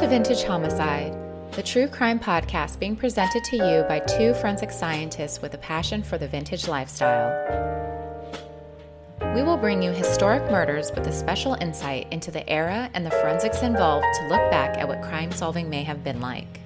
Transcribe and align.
To 0.00 0.08
Vintage 0.08 0.44
Homicide, 0.44 1.14
the 1.52 1.62
true 1.62 1.86
crime 1.86 2.18
podcast 2.18 2.78
being 2.78 2.96
presented 2.96 3.44
to 3.44 3.56
you 3.56 3.84
by 3.86 3.98
two 3.98 4.32
forensic 4.32 4.70
scientists 4.70 5.42
with 5.42 5.52
a 5.52 5.58
passion 5.58 6.02
for 6.02 6.16
the 6.16 6.26
vintage 6.26 6.66
lifestyle. 6.66 7.28
We 9.34 9.42
will 9.42 9.58
bring 9.58 9.82
you 9.82 9.90
historic 9.90 10.50
murders 10.50 10.90
with 10.92 11.06
a 11.06 11.12
special 11.12 11.52
insight 11.60 12.10
into 12.10 12.30
the 12.30 12.48
era 12.48 12.88
and 12.94 13.04
the 13.04 13.10
forensics 13.10 13.60
involved 13.60 14.06
to 14.14 14.28
look 14.28 14.50
back 14.50 14.78
at 14.78 14.88
what 14.88 15.02
crime 15.02 15.32
solving 15.32 15.68
may 15.68 15.82
have 15.82 16.02
been 16.02 16.22
like. 16.22 16.60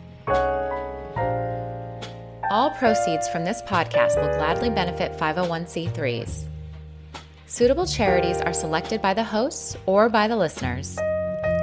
All 2.53 2.71
proceeds 2.79 3.29
from 3.29 3.45
this 3.45 3.63
podcast 3.63 4.15
will 4.15 4.33
gladly 4.37 4.71
benefit 4.71 5.19
501c3s. 5.19 6.45
Suitable 7.49 7.87
charities 7.87 8.41
are 8.41 8.55
selected 8.55 9.03
by 9.03 9.13
the 9.13 9.25
hosts 9.25 9.77
or 9.87 10.09
by 10.09 10.29
the 10.29 10.37
listeners. 10.37 10.97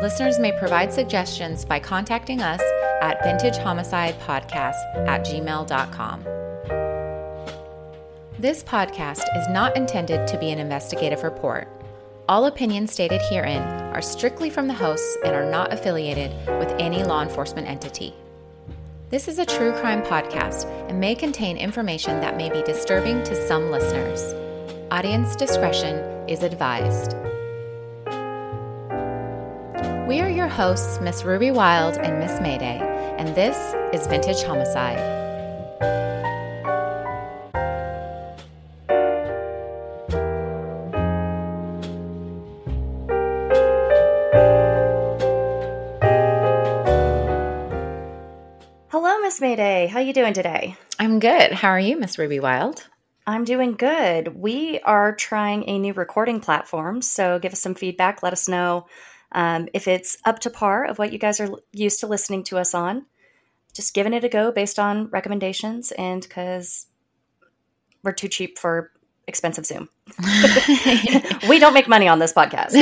Listeners 0.01 0.39
may 0.39 0.51
provide 0.51 0.91
suggestions 0.91 1.63
by 1.63 1.79
contacting 1.79 2.41
us 2.41 2.59
at 3.03 3.21
vintagehomicidepodcast 3.21 5.07
at 5.07 5.23
gmail.com. 5.23 6.23
This 8.39 8.63
podcast 8.63 9.23
is 9.37 9.47
not 9.49 9.77
intended 9.77 10.27
to 10.27 10.39
be 10.39 10.49
an 10.49 10.57
investigative 10.57 11.21
report. 11.21 11.67
All 12.27 12.47
opinions 12.47 12.91
stated 12.91 13.21
herein 13.29 13.61
are 13.93 14.01
strictly 14.01 14.49
from 14.49 14.67
the 14.67 14.73
hosts 14.73 15.17
and 15.23 15.35
are 15.35 15.51
not 15.51 15.71
affiliated 15.71 16.31
with 16.57 16.73
any 16.79 17.03
law 17.03 17.21
enforcement 17.21 17.67
entity. 17.67 18.15
This 19.11 19.27
is 19.27 19.37
a 19.37 19.45
true 19.45 19.71
crime 19.73 20.01
podcast 20.01 20.65
and 20.89 20.99
may 20.99 21.13
contain 21.13 21.57
information 21.57 22.21
that 22.21 22.37
may 22.37 22.49
be 22.49 22.63
disturbing 22.63 23.21
to 23.25 23.47
some 23.47 23.69
listeners. 23.69 24.33
Audience 24.89 25.35
discretion 25.35 25.97
is 26.27 26.41
advised. 26.41 27.15
We 30.07 30.19
are 30.19 30.29
your 30.29 30.47
hosts, 30.47 30.99
Miss 30.99 31.23
Ruby 31.23 31.51
Wild 31.51 31.97
and 31.97 32.19
Miss 32.19 32.41
Mayday, 32.41 32.79
and 33.17 33.29
this 33.35 33.55
is 33.93 34.07
Vintage 34.07 34.41
Homicide. 34.43 34.97
Hello, 48.89 49.19
Miss 49.19 49.39
Mayday. 49.39 49.87
How 49.87 49.99
you 49.99 50.13
doing 50.13 50.33
today? 50.33 50.75
I'm 50.99 51.19
good. 51.19 51.53
How 51.53 51.69
are 51.69 51.79
you, 51.79 51.95
Miss 51.97 52.17
Ruby 52.17 52.39
Wild? 52.39 52.87
I'm 53.27 53.45
doing 53.45 53.73
good. 53.73 54.35
We 54.35 54.79
are 54.79 55.15
trying 55.15 55.69
a 55.69 55.77
new 55.77 55.93
recording 55.93 56.39
platform, 56.39 57.01
so 57.03 57.37
give 57.37 57.53
us 57.53 57.61
some 57.61 57.75
feedback. 57.75 58.23
Let 58.23 58.33
us 58.33 58.49
know 58.49 58.87
um, 59.31 59.67
if 59.73 59.87
it's 59.87 60.17
up 60.25 60.39
to 60.39 60.49
par 60.49 60.85
of 60.85 60.99
what 60.99 61.13
you 61.13 61.19
guys 61.19 61.39
are 61.39 61.49
used 61.71 61.99
to 62.01 62.07
listening 62.07 62.43
to 62.45 62.57
us 62.57 62.73
on. 62.73 63.05
Just 63.73 63.93
giving 63.93 64.13
it 64.13 64.25
a 64.25 64.29
go 64.29 64.51
based 64.51 64.79
on 64.79 65.07
recommendations, 65.11 65.93
and 65.93 66.21
because 66.21 66.87
we're 68.03 68.11
too 68.11 68.27
cheap 68.27 68.59
for 68.59 68.91
expensive 69.27 69.65
Zoom. 69.65 69.87
we 71.47 71.57
don't 71.57 71.73
make 71.73 71.87
money 71.87 72.09
on 72.09 72.19
this 72.19 72.33
podcast. 72.33 72.73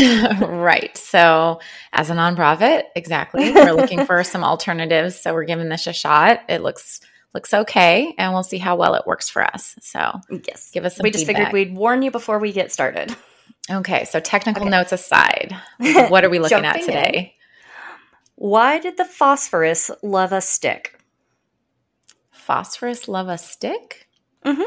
right. 0.63 0.97
So, 0.97 1.59
as 1.93 2.09
a 2.09 2.15
nonprofit, 2.15 2.85
exactly, 2.95 3.51
we're 3.51 3.73
looking 3.73 4.05
for 4.05 4.23
some 4.23 4.43
alternatives. 4.43 5.21
So, 5.21 5.33
we're 5.33 5.43
giving 5.43 5.69
this 5.69 5.85
a 5.85 5.93
shot. 5.93 6.41
It 6.49 6.63
looks 6.63 7.01
looks 7.35 7.53
okay, 7.53 8.15
and 8.17 8.33
we'll 8.33 8.41
see 8.41 8.57
how 8.57 8.75
well 8.75 8.95
it 8.95 9.05
works 9.05 9.29
for 9.29 9.43
us. 9.43 9.75
So, 9.81 10.19
yes, 10.47 10.71
give 10.71 10.85
us. 10.85 10.95
Some 10.95 11.03
we 11.03 11.11
just 11.11 11.27
feedback. 11.27 11.51
figured 11.51 11.69
we'd 11.69 11.77
warn 11.77 12.01
you 12.01 12.09
before 12.09 12.39
we 12.39 12.51
get 12.51 12.71
started. 12.71 13.15
Okay. 13.69 14.05
So, 14.05 14.19
technical 14.19 14.63
okay. 14.63 14.71
notes 14.71 14.91
aside, 14.91 15.55
what 16.09 16.23
are 16.23 16.29
we 16.29 16.39
looking 16.39 16.65
at 16.65 16.81
today? 16.81 17.11
In. 17.15 17.39
Why 18.35 18.79
did 18.79 18.97
the 18.97 19.05
phosphorus 19.05 19.91
love 20.01 20.31
a 20.31 20.41
stick? 20.41 20.99
Phosphorus 22.31 23.07
love 23.07 23.27
a 23.27 23.37
stick? 23.37 24.07
Mm-hmm. 24.45 24.61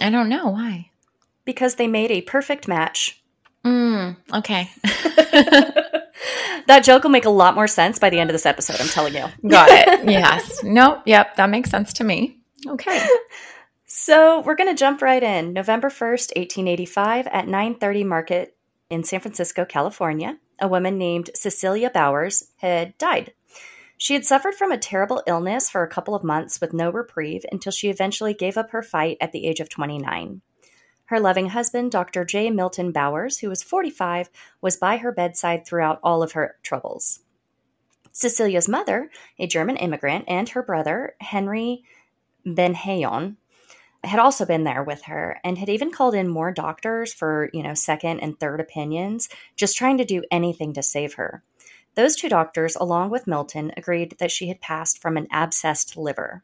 I 0.00 0.10
don't 0.10 0.28
know 0.28 0.48
why. 0.48 0.90
Because 1.44 1.76
they 1.76 1.86
made 1.86 2.10
a 2.10 2.20
perfect 2.22 2.66
match. 2.66 3.22
Mm, 3.64 4.16
okay. 4.34 4.70
that 6.66 6.82
joke 6.82 7.04
will 7.04 7.10
make 7.10 7.24
a 7.24 7.30
lot 7.30 7.54
more 7.54 7.68
sense 7.68 7.98
by 7.98 8.10
the 8.10 8.18
end 8.18 8.28
of 8.28 8.34
this 8.34 8.46
episode, 8.46 8.80
I'm 8.80 8.88
telling 8.88 9.14
you. 9.14 9.26
Got 9.48 9.68
it. 9.70 10.04
Yes. 10.08 10.62
nope. 10.64 11.02
Yep. 11.06 11.36
That 11.36 11.48
makes 11.48 11.70
sense 11.70 11.92
to 11.94 12.04
me. 12.04 12.38
Okay. 12.66 13.06
So 13.94 14.40
we're 14.40 14.54
going 14.54 14.70
to 14.70 14.74
jump 14.74 15.02
right 15.02 15.22
in. 15.22 15.52
November 15.52 15.90
1st, 15.90 16.34
1885 16.34 17.26
at 17.26 17.46
930 17.46 18.04
Market 18.04 18.56
in 18.88 19.04
San 19.04 19.20
Francisco, 19.20 19.66
California, 19.66 20.38
a 20.58 20.66
woman 20.66 20.96
named 20.96 21.28
Cecilia 21.34 21.90
Bowers 21.90 22.42
had 22.56 22.96
died. 22.96 23.34
She 23.98 24.14
had 24.14 24.24
suffered 24.24 24.54
from 24.54 24.72
a 24.72 24.78
terrible 24.78 25.22
illness 25.26 25.68
for 25.68 25.82
a 25.82 25.90
couple 25.90 26.14
of 26.14 26.24
months 26.24 26.58
with 26.58 26.72
no 26.72 26.88
reprieve 26.88 27.44
until 27.52 27.70
she 27.70 27.90
eventually 27.90 28.32
gave 28.32 28.56
up 28.56 28.70
her 28.70 28.82
fight 28.82 29.18
at 29.20 29.32
the 29.32 29.46
age 29.46 29.60
of 29.60 29.68
29. 29.68 30.40
Her 31.04 31.20
loving 31.20 31.50
husband, 31.50 31.92
Dr. 31.92 32.24
J. 32.24 32.48
Milton 32.48 32.92
Bowers, 32.92 33.40
who 33.40 33.50
was 33.50 33.62
45, 33.62 34.30
was 34.62 34.78
by 34.78 34.96
her 34.96 35.12
bedside 35.12 35.66
throughout 35.66 36.00
all 36.02 36.22
of 36.22 36.32
her 36.32 36.56
troubles. 36.62 37.20
Cecilia's 38.10 38.70
mother, 38.70 39.10
a 39.38 39.46
German 39.46 39.76
immigrant, 39.76 40.24
and 40.28 40.48
her 40.48 40.62
brother, 40.62 41.14
Henry 41.20 41.84
Benhayon, 42.46 43.36
had 44.04 44.18
also 44.18 44.44
been 44.44 44.64
there 44.64 44.82
with 44.82 45.02
her 45.02 45.38
and 45.44 45.58
had 45.58 45.68
even 45.68 45.90
called 45.90 46.14
in 46.14 46.28
more 46.28 46.52
doctors 46.52 47.12
for, 47.12 47.50
you 47.52 47.62
know, 47.62 47.74
second 47.74 48.20
and 48.20 48.38
third 48.38 48.60
opinions, 48.60 49.28
just 49.56 49.76
trying 49.76 49.98
to 49.98 50.04
do 50.04 50.22
anything 50.30 50.72
to 50.74 50.82
save 50.82 51.14
her. 51.14 51.42
Those 51.94 52.16
two 52.16 52.28
doctors, 52.28 52.74
along 52.76 53.10
with 53.10 53.26
Milton, 53.26 53.72
agreed 53.76 54.16
that 54.18 54.30
she 54.30 54.48
had 54.48 54.60
passed 54.60 55.00
from 55.00 55.16
an 55.16 55.26
abscessed 55.30 55.96
liver. 55.96 56.42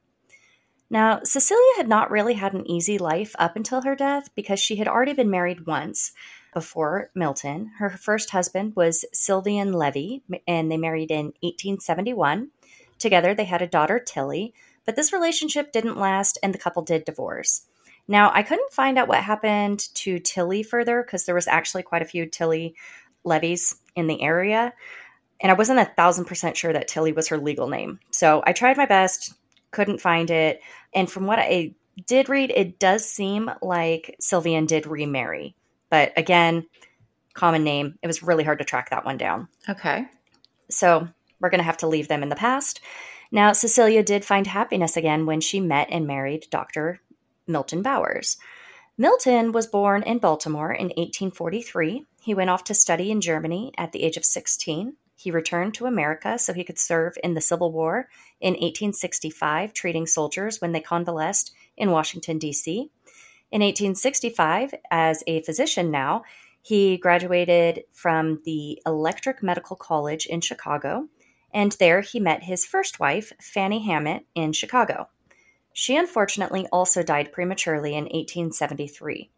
Now, 0.91 1.21
Cecilia 1.23 1.73
had 1.77 1.89
not 1.89 2.11
really 2.11 2.35
had 2.35 2.55
an 2.55 2.71
easy 2.71 2.97
life 2.97 3.35
up 3.39 3.57
until 3.57 3.83
her 3.83 3.95
death 3.95 4.31
because 4.35 4.61
she 4.61 4.77
had 4.77 4.89
already 4.89 5.13
been 5.13 5.31
married 5.31 5.67
once 5.67 6.13
before 6.55 7.11
Milton. 7.15 7.73
Her 7.79 7.91
first 7.91 8.31
husband 8.31 8.75
was 8.75 9.05
Sylvian 9.15 9.75
Levy, 9.75 10.23
and 10.47 10.71
they 10.71 10.79
married 10.79 11.11
in 11.11 11.27
1871. 11.43 12.51
Together, 12.99 13.35
they 13.35 13.45
had 13.45 13.63
a 13.63 13.67
daughter, 13.67 13.99
Tilly, 13.99 14.55
but 14.89 14.97
this 14.97 15.13
relationship 15.13 15.71
didn't 15.71 15.99
last 15.99 16.39
and 16.43 16.55
the 16.55 16.59
couple 16.59 16.81
did 16.81 17.05
divorce. 17.05 17.67
Now, 18.09 18.31
I 18.33 18.43
couldn't 18.43 18.73
find 18.73 18.99
out 18.99 19.07
what 19.07 19.23
happened 19.23 19.81
to 19.97 20.19
Tilly 20.19 20.63
further 20.63 21.03
because 21.03 21.27
there 21.27 21.35
was 21.35 21.47
actually 21.47 21.83
quite 21.83 22.01
a 22.01 22.07
few 22.07 22.25
Tilly 22.25 22.75
Levies 23.23 23.77
in 23.95 24.07
the 24.07 24.23
area 24.23 24.73
and 25.43 25.53
I 25.53 25.55
wasn't 25.55 25.81
a 25.81 25.85
thousand 25.85 26.25
percent 26.25 26.57
sure 26.57 26.73
that 26.73 26.89
Tilly 26.89 27.13
was 27.13 27.29
her 27.29 27.37
legal 27.37 27.69
name. 27.69 28.01
So 28.13 28.43
I 28.47 28.55
tried 28.55 28.79
my 28.79 28.87
best, 28.87 29.35
couldn't 29.73 30.01
find 30.01 30.31
it. 30.31 30.63
And 30.95 31.11
from 31.11 31.27
what 31.27 31.39
I 31.39 31.75
did 32.07 32.31
read, 32.31 32.51
it 32.51 32.79
does 32.79 33.05
seem 33.05 33.51
like 33.61 34.17
Sylvian 34.23 34.67
did 34.67 34.87
remarry. 34.87 35.55
But 35.91 36.15
again, 36.17 36.67
common 37.35 37.63
name. 37.63 37.99
It 38.03 38.07
was 38.07 38.23
really 38.23 38.45
hard 38.45 38.61
to 38.61 38.65
track 38.65 38.89
that 38.89 39.05
one 39.05 39.19
down. 39.19 39.49
Okay. 39.69 40.07
So 40.71 41.09
we're 41.41 41.51
going 41.51 41.59
to 41.59 41.65
have 41.65 41.77
to 41.79 41.87
leave 41.89 42.09
them 42.09 42.23
in 42.23 42.31
the 42.31 42.37
past. 42.37 42.81
Now, 43.31 43.53
Cecilia 43.53 44.03
did 44.03 44.25
find 44.25 44.47
happiness 44.47 44.97
again 44.97 45.27
when 45.27 45.41
she 45.41 45.61
met 45.61 45.89
and 45.91 46.07
married 46.07 46.47
Dr. 46.51 47.01
Milton 47.47 47.83
Bowers. 47.83 48.37
Milton 48.97 49.53
was 49.53 49.67
born 49.67 50.03
in 50.03 50.19
Baltimore 50.19 50.73
in 50.73 50.87
1843. 50.87 52.05
He 52.23 52.35
went 52.35 52.51
off 52.51 52.65
to 52.65 52.75
study 52.75 53.11
in 53.11 53.21
Germany 53.21 53.73
at 53.79 53.93
the 53.93 54.03
age 54.03 54.17
of 54.17 54.25
16. 54.25 54.95
He 55.15 55.31
returned 55.31 55.75
to 55.75 55.87
America 55.87 56.39
so 56.39 56.53
he 56.53 56.65
could 56.65 56.79
serve 56.79 57.17
in 57.23 57.35
the 57.35 57.41
Civil 57.41 57.73
War 57.73 58.09
in 58.41 58.55
1865, 58.55 59.73
treating 59.73 60.07
soldiers 60.07 60.61
when 60.61 60.73
they 60.73 60.81
convalesced 60.81 61.53
in 61.77 61.91
Washington, 61.91 62.39
D.C. 62.39 62.91
In 63.51 63.61
1865, 63.61 64.75
as 64.91 65.23
a 65.27 65.43
physician 65.43 65.91
now, 65.91 66.23
he 66.63 66.99
graduated 66.99 67.85
from 67.93 68.41
the 68.45 68.83
Eclectic 68.87 69.43
Medical 69.43 69.77
College 69.77 70.27
in 70.27 70.41
Chicago, 70.41 71.09
and 71.53 71.73
there 71.73 72.01
he 72.01 72.21
met 72.21 72.45
his 72.45 72.67
first 72.67 73.01
wife, 73.01 73.33
Fanny 73.41 73.85
Hammett, 73.87 74.27
in 74.35 74.53
Chicago. 74.53 75.09
She 75.73 75.97
unfortunately 75.97 76.67
also 76.73 77.03
died 77.03 77.33
prematurely 77.33 77.93
in 77.95 78.05
1873. 78.05 79.31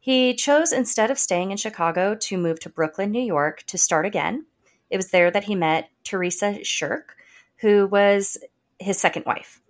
He 0.00 0.34
chose, 0.34 0.72
instead 0.72 1.10
of 1.10 1.18
staying 1.18 1.50
in 1.50 1.56
Chicago, 1.56 2.14
to 2.14 2.38
move 2.38 2.60
to 2.60 2.70
Brooklyn, 2.70 3.10
New 3.10 3.22
York 3.22 3.62
to 3.66 3.76
start 3.76 4.06
again 4.06 4.46
it 4.90 4.96
was 4.96 5.10
there 5.10 5.30
that 5.30 5.44
he 5.44 5.54
met 5.54 5.90
Teresa 6.04 6.64
Shirk, 6.64 7.16
who 7.56 7.86
was 7.86 8.38
his 8.78 8.98
second 8.98 9.24
wife. 9.26 9.60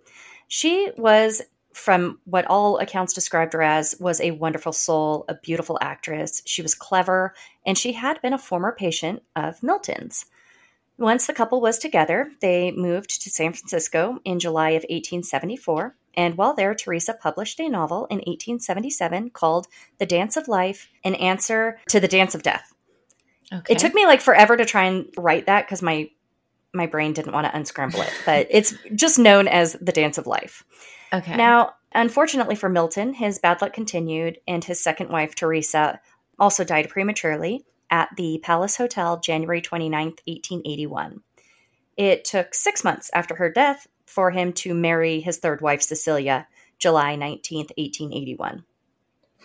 She 0.47 0.91
was, 0.97 1.41
from 1.73 2.19
what 2.25 2.45
all 2.45 2.77
accounts 2.77 3.13
described 3.13 3.53
her 3.53 3.61
as, 3.61 3.95
was 3.99 4.21
a 4.21 4.31
wonderful 4.31 4.73
soul, 4.73 5.25
a 5.27 5.35
beautiful 5.35 5.77
actress. 5.81 6.41
She 6.45 6.61
was 6.61 6.75
clever, 6.75 7.33
and 7.65 7.77
she 7.77 7.93
had 7.93 8.21
been 8.21 8.33
a 8.33 8.37
former 8.39 8.71
patient 8.71 9.23
of 9.35 9.61
Milton's. 9.61 10.25
Once 10.99 11.27
the 11.27 11.33
couple 11.33 11.61
was 11.61 11.79
together, 11.79 12.31
they 12.41 12.71
moved 12.71 13.21
to 13.21 13.29
San 13.29 13.53
Francisco 13.53 14.19
in 14.25 14.37
July 14.37 14.71
of 14.71 14.83
1874. 14.83 15.95
And 16.15 16.35
while 16.35 16.53
there, 16.53 16.75
Teresa 16.75 17.13
published 17.13 17.59
a 17.61 17.69
novel 17.69 18.05
in 18.07 18.17
1877 18.17 19.29
called 19.29 19.67
The 19.97 20.05
Dance 20.05 20.35
of 20.35 20.49
Life, 20.49 20.89
an 21.05 21.15
answer 21.15 21.79
to 21.87 22.01
the 22.01 22.09
Dance 22.09 22.35
of 22.35 22.43
Death. 22.43 22.73
Okay. 23.51 23.73
It 23.73 23.79
took 23.79 23.93
me 23.93 24.05
like 24.05 24.19
forever 24.19 24.57
to 24.57 24.65
try 24.65 24.85
and 24.85 25.07
write 25.17 25.45
that 25.45 25.65
because 25.65 25.81
my 25.81 26.09
my 26.71 26.85
brain 26.85 27.13
didn't 27.13 27.33
want 27.33 27.47
to 27.47 27.55
unscramble 27.55 28.01
it, 28.01 28.13
but 28.25 28.47
it's 28.51 28.75
just 28.93 29.17
known 29.17 29.47
as 29.47 29.73
the 29.81 29.91
dance 29.91 30.19
of 30.19 30.27
life. 30.27 30.63
Okay. 31.11 31.35
Now, 31.35 31.73
unfortunately 31.93 32.55
for 32.55 32.69
Milton, 32.69 33.13
his 33.13 33.39
bad 33.39 33.61
luck 33.61 33.73
continued, 33.73 34.39
and 34.47 34.63
his 34.63 34.79
second 34.79 35.09
wife, 35.09 35.33
Teresa, 35.33 35.99
also 36.37 36.63
died 36.63 36.89
prematurely 36.89 37.65
at 37.89 38.09
the 38.17 38.39
Palace 38.43 38.77
Hotel 38.77 39.19
January 39.19 39.61
29th, 39.61 40.19
1881. 40.27 41.21
It 41.97 42.23
took 42.25 42.53
six 42.53 42.83
months 42.83 43.09
after 43.13 43.35
her 43.35 43.51
death 43.51 43.87
for 44.05 44.31
him 44.31 44.53
to 44.53 44.73
marry 44.73 45.19
his 45.19 45.37
third 45.37 45.61
wife, 45.61 45.81
Cecilia, 45.81 46.47
July 46.77 47.15
19th, 47.15 47.71
1881. 47.77 48.63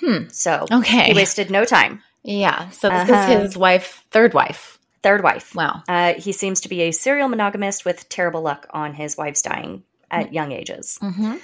Hmm. 0.01 0.29
So 0.29 0.67
Okay. 0.71 1.07
he 1.09 1.15
wasted 1.15 1.51
no 1.51 1.65
time. 1.65 2.03
yeah. 2.23 2.69
So 2.71 2.89
this 2.89 3.11
Uh-huh. 3.11 3.33
is 3.33 3.43
his 3.43 3.57
wife, 3.57 4.05
third 4.11 4.35
wife. 4.35 4.79
Third 5.03 5.23
wife. 5.23 5.55
Wow. 5.55 5.83
Uh, 5.89 6.15
he 6.15 6.33
seems 6.33 6.63
to 6.63 6.69
be 6.69 6.83
a 6.83 6.91
serial 6.93 7.29
monogamist 7.29 7.85
with 7.85 8.09
terrible 8.09 8.41
luck 8.43 8.67
on 8.71 8.95
his 8.95 9.17
wives 9.19 9.43
dying 9.43 9.83
at 10.11 10.33
young 10.33 10.51
ages. 10.53 10.99
Mm-hmm. 11.03 11.35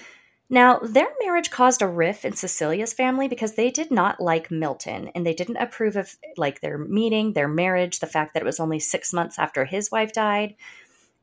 Now, 0.52 0.80
their 0.80 1.06
marriage 1.22 1.50
caused 1.50 1.80
a 1.80 1.86
rift 1.86 2.24
in 2.24 2.34
Cecilia's 2.34 2.92
family 2.92 3.28
because 3.28 3.54
they 3.54 3.70
did 3.70 3.92
not 3.92 4.20
like 4.20 4.50
Milton 4.50 5.08
and 5.14 5.24
they 5.24 5.32
didn't 5.32 5.58
approve 5.58 5.94
of 5.96 6.16
like 6.36 6.60
their 6.60 6.76
meeting, 6.76 7.32
their 7.32 7.46
marriage, 7.46 8.00
the 8.00 8.08
fact 8.08 8.34
that 8.34 8.42
it 8.42 8.46
was 8.46 8.58
only 8.58 8.80
6 8.80 9.12
months 9.12 9.38
after 9.38 9.64
his 9.64 9.92
wife 9.92 10.12
died. 10.12 10.56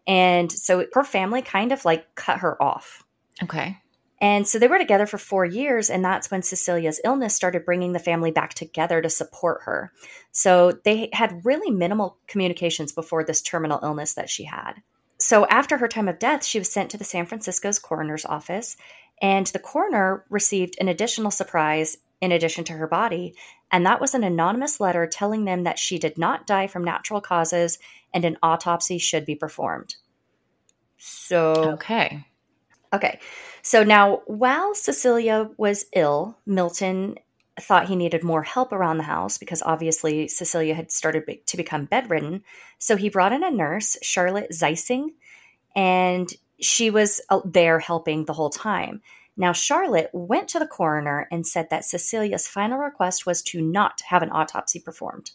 And 0.08 0.50
so 0.50 0.86
her 0.94 1.04
family 1.04 1.42
kind 1.42 1.74
of 1.74 1.84
like 1.84 2.16
cut 2.16 2.40
her 2.40 2.62
off. 2.64 3.04
Okay. 3.44 3.78
And 4.22 4.48
so 4.48 4.60
they 4.60 4.70
were 4.70 4.80
together 4.80 5.06
for 5.06 5.18
4 5.18 5.44
years 5.44 5.90
and 5.90 6.06
that's 6.06 6.32
when 6.32 6.42
Cecilia's 6.42 7.02
illness 7.04 7.36
started 7.36 7.66
bringing 7.66 7.92
the 7.92 8.00
family 8.00 8.32
back 8.32 8.54
together 8.54 9.02
to 9.02 9.10
support 9.10 9.64
her. 9.66 9.92
So 10.32 10.72
they 10.86 11.10
had 11.12 11.44
really 11.44 11.70
minimal 11.70 12.18
communications 12.28 12.94
before 12.94 13.26
this 13.26 13.42
terminal 13.42 13.82
illness 13.84 14.14
that 14.14 14.30
she 14.30 14.46
had. 14.46 14.76
So 15.20 15.46
after 15.48 15.78
her 15.78 15.88
time 15.88 16.08
of 16.08 16.20
death, 16.20 16.46
she 16.46 16.60
was 16.60 16.72
sent 16.72 16.92
to 16.92 16.98
the 16.98 17.04
San 17.04 17.26
Francisco's 17.26 17.80
coroner's 17.80 18.24
office, 18.24 18.78
and 19.22 19.48
the 19.48 19.60
coroner 19.60 20.26
received 20.30 20.76
an 20.80 20.88
additional 20.88 21.32
surprise 21.32 21.98
in 22.22 22.32
addition 22.32 22.64
to 22.66 22.74
her 22.74 22.88
body, 22.88 23.36
and 23.72 23.86
that 23.86 24.02
was 24.02 24.14
an 24.14 24.24
anonymous 24.24 24.80
letter 24.80 25.08
telling 25.08 25.46
them 25.46 25.64
that 25.64 25.80
she 25.80 26.00
did 26.00 26.18
not 26.18 26.48
die 26.48 26.68
from 26.68 26.84
natural 26.84 27.22
causes 27.22 27.80
and 28.14 28.26
an 28.26 28.38
autopsy 28.42 28.98
should 28.98 29.26
be 29.26 29.36
performed. 29.36 29.96
So 30.98 31.74
Okay. 31.74 32.26
Okay. 32.94 33.20
So 33.62 33.84
now, 33.84 34.22
while 34.28 34.74
Cecilia 34.74 35.50
was 35.58 35.86
ill, 35.94 36.38
Milton 36.46 37.16
thought 37.60 37.88
he 37.88 37.96
needed 37.96 38.24
more 38.24 38.44
help 38.44 38.72
around 38.72 38.98
the 38.98 39.04
house 39.04 39.38
because 39.38 39.62
obviously 39.62 40.28
Cecilia 40.28 40.74
had 40.74 40.92
started 40.92 41.26
be- 41.26 41.42
to 41.48 41.58
become 41.58 41.86
bedridden. 41.86 42.44
So 42.78 42.96
he 42.96 43.10
brought 43.10 43.34
in 43.34 43.44
a 43.44 43.52
nurse, 43.52 43.98
Charlotte 44.02 44.52
Zeising, 44.52 45.08
and 45.76 46.32
she 46.60 46.90
was 46.90 47.22
uh, 47.30 47.42
there 47.46 47.80
helping 47.80 48.26
the 48.26 48.34
whole 48.34 48.50
time. 48.50 49.02
Now, 49.36 49.52
Charlotte 49.52 50.10
went 50.14 50.48
to 50.50 50.60
the 50.60 50.68
coroner 50.68 51.28
and 51.32 51.46
said 51.46 51.70
that 51.70 51.86
Cecilia's 51.86 52.48
final 52.48 52.80
request 52.80 53.26
was 53.26 53.42
to 53.44 53.62
not 53.62 54.02
have 54.02 54.24
an 54.24 54.32
autopsy 54.32 54.80
performed. 54.80 55.32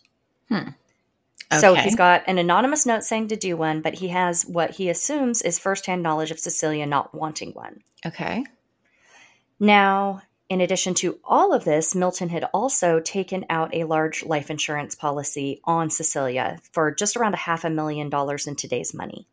So 1.60 1.72
Okay. 1.72 1.82
he's 1.82 1.96
got 1.96 2.24
an 2.26 2.38
anonymous 2.38 2.86
note 2.86 3.04
saying 3.04 3.28
to 3.28 3.36
do 3.36 3.56
one, 3.56 3.80
but 3.82 3.94
he 3.94 4.08
has 4.08 4.44
what 4.46 4.70
he 4.72 4.88
assumes 4.88 5.42
is 5.42 5.58
firsthand 5.58 6.02
knowledge 6.02 6.30
of 6.30 6.40
Cecilia 6.40 6.86
not 6.86 7.14
wanting 7.14 7.52
one. 7.52 7.82
Okay. 8.06 8.44
Now, 9.60 10.22
in 10.48 10.60
addition 10.60 10.94
to 10.94 11.18
all 11.24 11.52
of 11.52 11.64
this, 11.64 11.94
Milton 11.94 12.28
had 12.30 12.44
also 12.52 13.00
taken 13.00 13.44
out 13.48 13.74
a 13.74 13.84
large 13.84 14.24
life 14.24 14.50
insurance 14.50 14.94
policy 14.94 15.60
on 15.64 15.90
Cecilia 15.90 16.58
for 16.72 16.90
just 16.90 17.16
around 17.16 17.34
a 17.34 17.38
half 17.38 17.64
a 17.64 17.70
million 17.70 18.10
dollars 18.10 18.46
in 18.46 18.56
today's 18.56 18.92
money. 18.92 19.26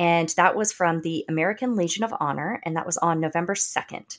And 0.00 0.30
that 0.30 0.56
was 0.56 0.72
from 0.72 1.02
the 1.02 1.26
American 1.28 1.76
Legion 1.76 2.04
of 2.04 2.14
Honor, 2.18 2.60
and 2.64 2.74
that 2.74 2.86
was 2.86 2.96
on 2.98 3.20
November 3.20 3.54
2nd. 3.54 4.18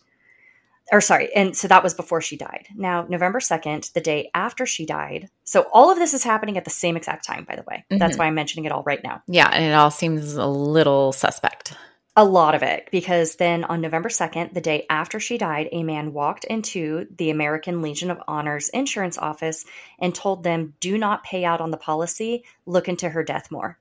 Or, 0.91 1.01
sorry, 1.01 1.33
and 1.33 1.57
so 1.57 1.67
that 1.69 1.83
was 1.83 1.95
before 1.95 2.21
she 2.21 2.37
died. 2.37 2.67
Now, 2.75 3.05
November 3.09 3.39
2nd, 3.39 3.93
the 3.93 4.01
day 4.01 4.29
after 4.35 4.67
she 4.67 4.85
died. 4.85 5.29
So, 5.43 5.67
all 5.73 5.89
of 5.89 5.97
this 5.97 6.13
is 6.13 6.23
happening 6.23 6.57
at 6.57 6.65
the 6.65 6.69
same 6.69 6.97
exact 6.97 7.25
time, 7.25 7.45
by 7.45 7.55
the 7.55 7.63
way. 7.63 7.83
That's 7.89 8.15
Mhm. 8.15 8.19
why 8.19 8.25
I'm 8.27 8.35
mentioning 8.35 8.65
it 8.65 8.71
all 8.71 8.83
right 8.83 9.03
now. 9.03 9.23
Yeah, 9.27 9.49
and 9.51 9.63
it 9.63 9.73
all 9.73 9.89
seems 9.89 10.35
a 10.35 10.45
little 10.45 11.13
suspect. 11.13 11.73
A 12.15 12.25
lot 12.25 12.53
of 12.53 12.61
it, 12.61 12.89
because 12.91 13.37
then 13.37 13.63
on 13.63 13.79
November 13.81 14.09
2nd, 14.09 14.53
the 14.53 14.61
day 14.61 14.85
after 14.89 15.19
she 15.19 15.37
died, 15.37 15.69
a 15.71 15.81
man 15.81 16.13
walked 16.13 16.43
into 16.43 17.07
the 17.17 17.29
American 17.29 17.81
Legion 17.81 18.11
of 18.11 18.21
Honor's 18.27 18.69
insurance 18.69 19.17
office 19.17 19.65
and 19.97 20.13
told 20.13 20.43
them, 20.43 20.73
do 20.81 20.97
not 20.97 21.23
pay 21.23 21.45
out 21.45 21.61
on 21.61 21.71
the 21.71 21.77
policy, 21.77 22.43
look 22.65 22.89
into 22.89 23.09
her 23.09 23.23
death 23.23 23.49
more. 23.49 23.79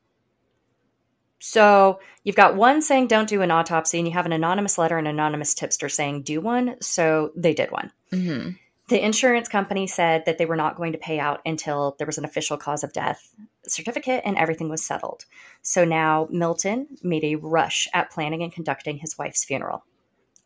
So 1.41 2.01
you've 2.23 2.37
got 2.37 2.55
one 2.55 2.83
saying 2.83 3.09
don't 3.09 3.29
do 3.29 3.43
an 3.43 3.51
autopsy, 3.51 3.99
and 3.99 4.07
you 4.07 4.15
have 4.15 4.27
an 4.27 4.33
anonymous 4.33 4.79
letter 4.79 4.99
and 4.99 5.09
anonymous 5.09 5.55
tipster 5.55 5.89
saying 5.89 6.23
do 6.23 6.41
one. 6.41 6.77
So 6.81 7.33
they 7.35 7.55
did 7.55 7.71
one. 7.73 7.91
hmm 8.11 8.51
The 8.89 9.05
insurance 9.05 9.49
company 9.49 9.87
said 9.87 10.25
that 10.27 10.39
they 10.39 10.47
were 10.47 10.57
not 10.57 10.77
going 10.77 10.93
to 10.93 10.99
pay 10.99 11.19
out 11.19 11.41
until 11.47 11.97
there 11.99 12.07
was 12.07 12.19
an 12.19 12.25
official 12.25 12.57
cause 12.57 12.85
of 12.85 12.93
death 12.93 13.35
certificate 13.67 14.23
and 14.25 14.37
everything 14.37 14.69
was 14.69 14.83
settled. 14.85 15.25
So 15.63 15.85
now 15.85 16.29
Milton 16.31 16.89
made 17.03 17.25
a 17.25 17.37
rush 17.37 17.89
at 17.95 18.11
planning 18.11 18.43
and 18.43 18.53
conducting 18.53 18.99
his 18.99 19.17
wife's 19.19 19.45
funeral. 19.45 19.85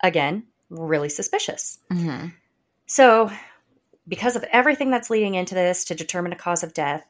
Again, 0.03 0.45
really 0.71 1.09
suspicious. 1.09 1.79
hmm 1.91 2.27
So, 2.87 3.31
because 4.07 4.37
of 4.37 4.45
everything 4.53 4.91
that's 4.91 5.11
leading 5.11 5.35
into 5.35 5.55
this 5.55 5.87
to 5.87 5.95
determine 5.95 6.33
a 6.33 6.37
cause 6.37 6.63
of 6.63 6.75
death, 6.75 7.05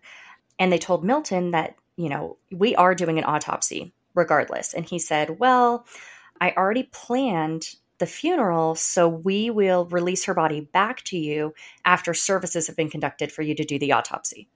and 0.58 0.72
they 0.72 0.78
told 0.78 1.04
Milton 1.04 1.50
that, 1.50 1.74
you 1.96 2.08
know, 2.08 2.38
we 2.50 2.74
are 2.74 2.94
doing 2.94 3.18
an 3.18 3.24
autopsy 3.24 3.94
regardless. 4.14 4.74
And 4.74 4.84
he 4.84 4.98
said, 4.98 5.38
Well, 5.38 5.86
I 6.40 6.52
already 6.56 6.84
planned 6.84 7.74
the 7.98 8.06
funeral, 8.06 8.74
so 8.74 9.08
we 9.08 9.50
will 9.50 9.86
release 9.86 10.24
her 10.24 10.34
body 10.34 10.60
back 10.60 11.02
to 11.04 11.16
you 11.16 11.54
after 11.84 12.12
services 12.12 12.66
have 12.66 12.76
been 12.76 12.90
conducted 12.90 13.30
for 13.30 13.42
you 13.42 13.54
to 13.54 13.64
do 13.64 13.78
the 13.78 13.92
autopsy. 13.92 14.48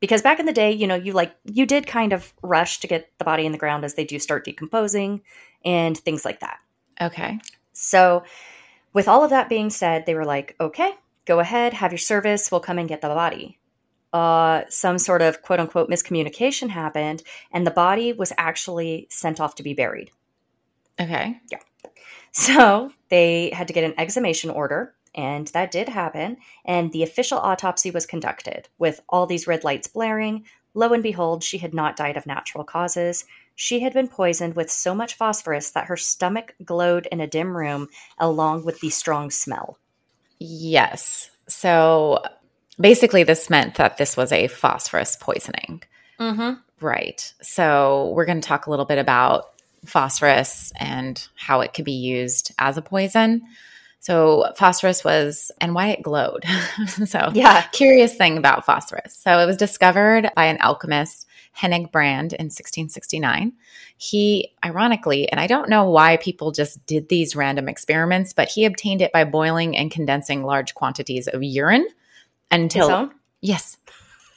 Because 0.00 0.22
back 0.22 0.38
in 0.38 0.46
the 0.46 0.52
day, 0.52 0.70
you 0.72 0.86
know, 0.86 0.94
you 0.94 1.12
like, 1.12 1.34
you 1.44 1.66
did 1.66 1.86
kind 1.86 2.12
of 2.12 2.32
rush 2.42 2.80
to 2.80 2.86
get 2.86 3.10
the 3.18 3.24
body 3.24 3.46
in 3.46 3.52
the 3.52 3.58
ground 3.58 3.84
as 3.84 3.94
they 3.94 4.04
do 4.04 4.18
start 4.18 4.44
decomposing 4.44 5.22
and 5.64 5.96
things 5.96 6.24
like 6.24 6.40
that. 6.40 6.58
Okay. 7.00 7.38
So, 7.72 8.22
with 8.92 9.08
all 9.08 9.24
of 9.24 9.30
that 9.30 9.48
being 9.48 9.70
said, 9.70 10.06
they 10.06 10.14
were 10.14 10.24
like, 10.24 10.56
okay, 10.60 10.92
go 11.24 11.40
ahead, 11.40 11.72
have 11.74 11.92
your 11.92 11.98
service, 11.98 12.50
we'll 12.50 12.60
come 12.60 12.78
and 12.78 12.88
get 12.88 13.00
the 13.00 13.08
body. 13.08 13.58
Uh, 14.12 14.62
some 14.70 14.98
sort 14.98 15.20
of 15.20 15.42
quote 15.42 15.60
unquote 15.60 15.90
miscommunication 15.90 16.70
happened, 16.70 17.22
and 17.52 17.66
the 17.66 17.70
body 17.70 18.12
was 18.12 18.32
actually 18.38 19.06
sent 19.10 19.40
off 19.40 19.54
to 19.56 19.62
be 19.62 19.74
buried. 19.74 20.10
Okay. 21.00 21.38
Yeah. 21.50 21.58
So, 22.32 22.92
they 23.08 23.50
had 23.50 23.68
to 23.68 23.72
get 23.72 23.84
an 23.84 23.94
exhumation 23.98 24.50
order, 24.50 24.94
and 25.14 25.48
that 25.48 25.70
did 25.70 25.88
happen. 25.88 26.38
And 26.64 26.92
the 26.92 27.02
official 27.02 27.38
autopsy 27.38 27.90
was 27.90 28.06
conducted 28.06 28.68
with 28.78 29.00
all 29.08 29.26
these 29.26 29.46
red 29.46 29.64
lights 29.64 29.88
blaring. 29.88 30.44
Lo 30.74 30.92
and 30.92 31.02
behold, 31.02 31.42
she 31.42 31.58
had 31.58 31.74
not 31.74 31.96
died 31.96 32.16
of 32.16 32.26
natural 32.26 32.64
causes. 32.64 33.24
She 33.54 33.80
had 33.80 33.92
been 33.92 34.08
poisoned 34.08 34.54
with 34.54 34.70
so 34.70 34.94
much 34.94 35.14
phosphorus 35.14 35.70
that 35.70 35.86
her 35.86 35.96
stomach 35.96 36.54
glowed 36.64 37.08
in 37.10 37.20
a 37.20 37.26
dim 37.26 37.56
room, 37.56 37.88
along 38.18 38.64
with 38.64 38.78
the 38.80 38.90
strong 38.90 39.30
smell. 39.30 39.78
Yes. 40.38 41.30
So 41.48 42.22
basically, 42.80 43.22
this 43.24 43.50
meant 43.50 43.76
that 43.76 43.96
this 43.98 44.16
was 44.16 44.32
a 44.32 44.48
phosphorus 44.48 45.16
poisoning. 45.16 45.82
Mm-hmm. 46.18 46.54
Right. 46.80 47.32
So 47.42 48.12
we're 48.14 48.26
going 48.26 48.40
to 48.40 48.48
talk 48.48 48.66
a 48.66 48.70
little 48.70 48.84
bit 48.84 48.98
about 48.98 49.46
phosphorus 49.84 50.72
and 50.78 51.26
how 51.36 51.60
it 51.60 51.72
could 51.72 51.84
be 51.84 51.92
used 51.92 52.52
as 52.58 52.76
a 52.76 52.82
poison. 52.82 53.42
So 54.00 54.52
phosphorus 54.56 55.04
was 55.04 55.50
and 55.60 55.74
why 55.74 55.88
it 55.88 56.02
glowed. 56.02 56.44
so 57.06 57.30
Yeah. 57.34 57.62
curious 57.72 58.14
thing 58.14 58.38
about 58.38 58.64
phosphorus. 58.64 59.14
So 59.16 59.38
it 59.38 59.46
was 59.46 59.56
discovered 59.56 60.30
by 60.36 60.46
an 60.46 60.58
alchemist, 60.60 61.26
Hennig 61.56 61.90
Brand, 61.90 62.32
in 62.32 62.46
1669. 62.46 63.52
He, 63.96 64.52
ironically, 64.64 65.28
and 65.30 65.40
I 65.40 65.48
don't 65.48 65.68
know 65.68 65.90
why 65.90 66.16
people 66.18 66.52
just 66.52 66.86
did 66.86 67.08
these 67.08 67.34
random 67.34 67.68
experiments, 67.68 68.32
but 68.32 68.48
he 68.48 68.64
obtained 68.64 69.02
it 69.02 69.12
by 69.12 69.24
boiling 69.24 69.76
and 69.76 69.90
condensing 69.90 70.44
large 70.44 70.74
quantities 70.74 71.26
of 71.26 71.42
urine 71.42 71.86
until? 72.50 73.10
Yes. 73.40 73.76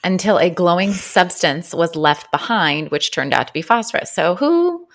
Until 0.03 0.38
a 0.39 0.50
glowing 0.50 0.94
substance 0.94 1.74
was 1.74 1.96
left 1.96 2.32
behind, 2.32 2.89
which 2.89 3.12
turned 3.12 3.34
out 3.34 3.48
to 3.48 3.53
be 3.53 3.62
phosphorus. 3.62 4.12
So, 4.12 4.36
who, 4.36 4.88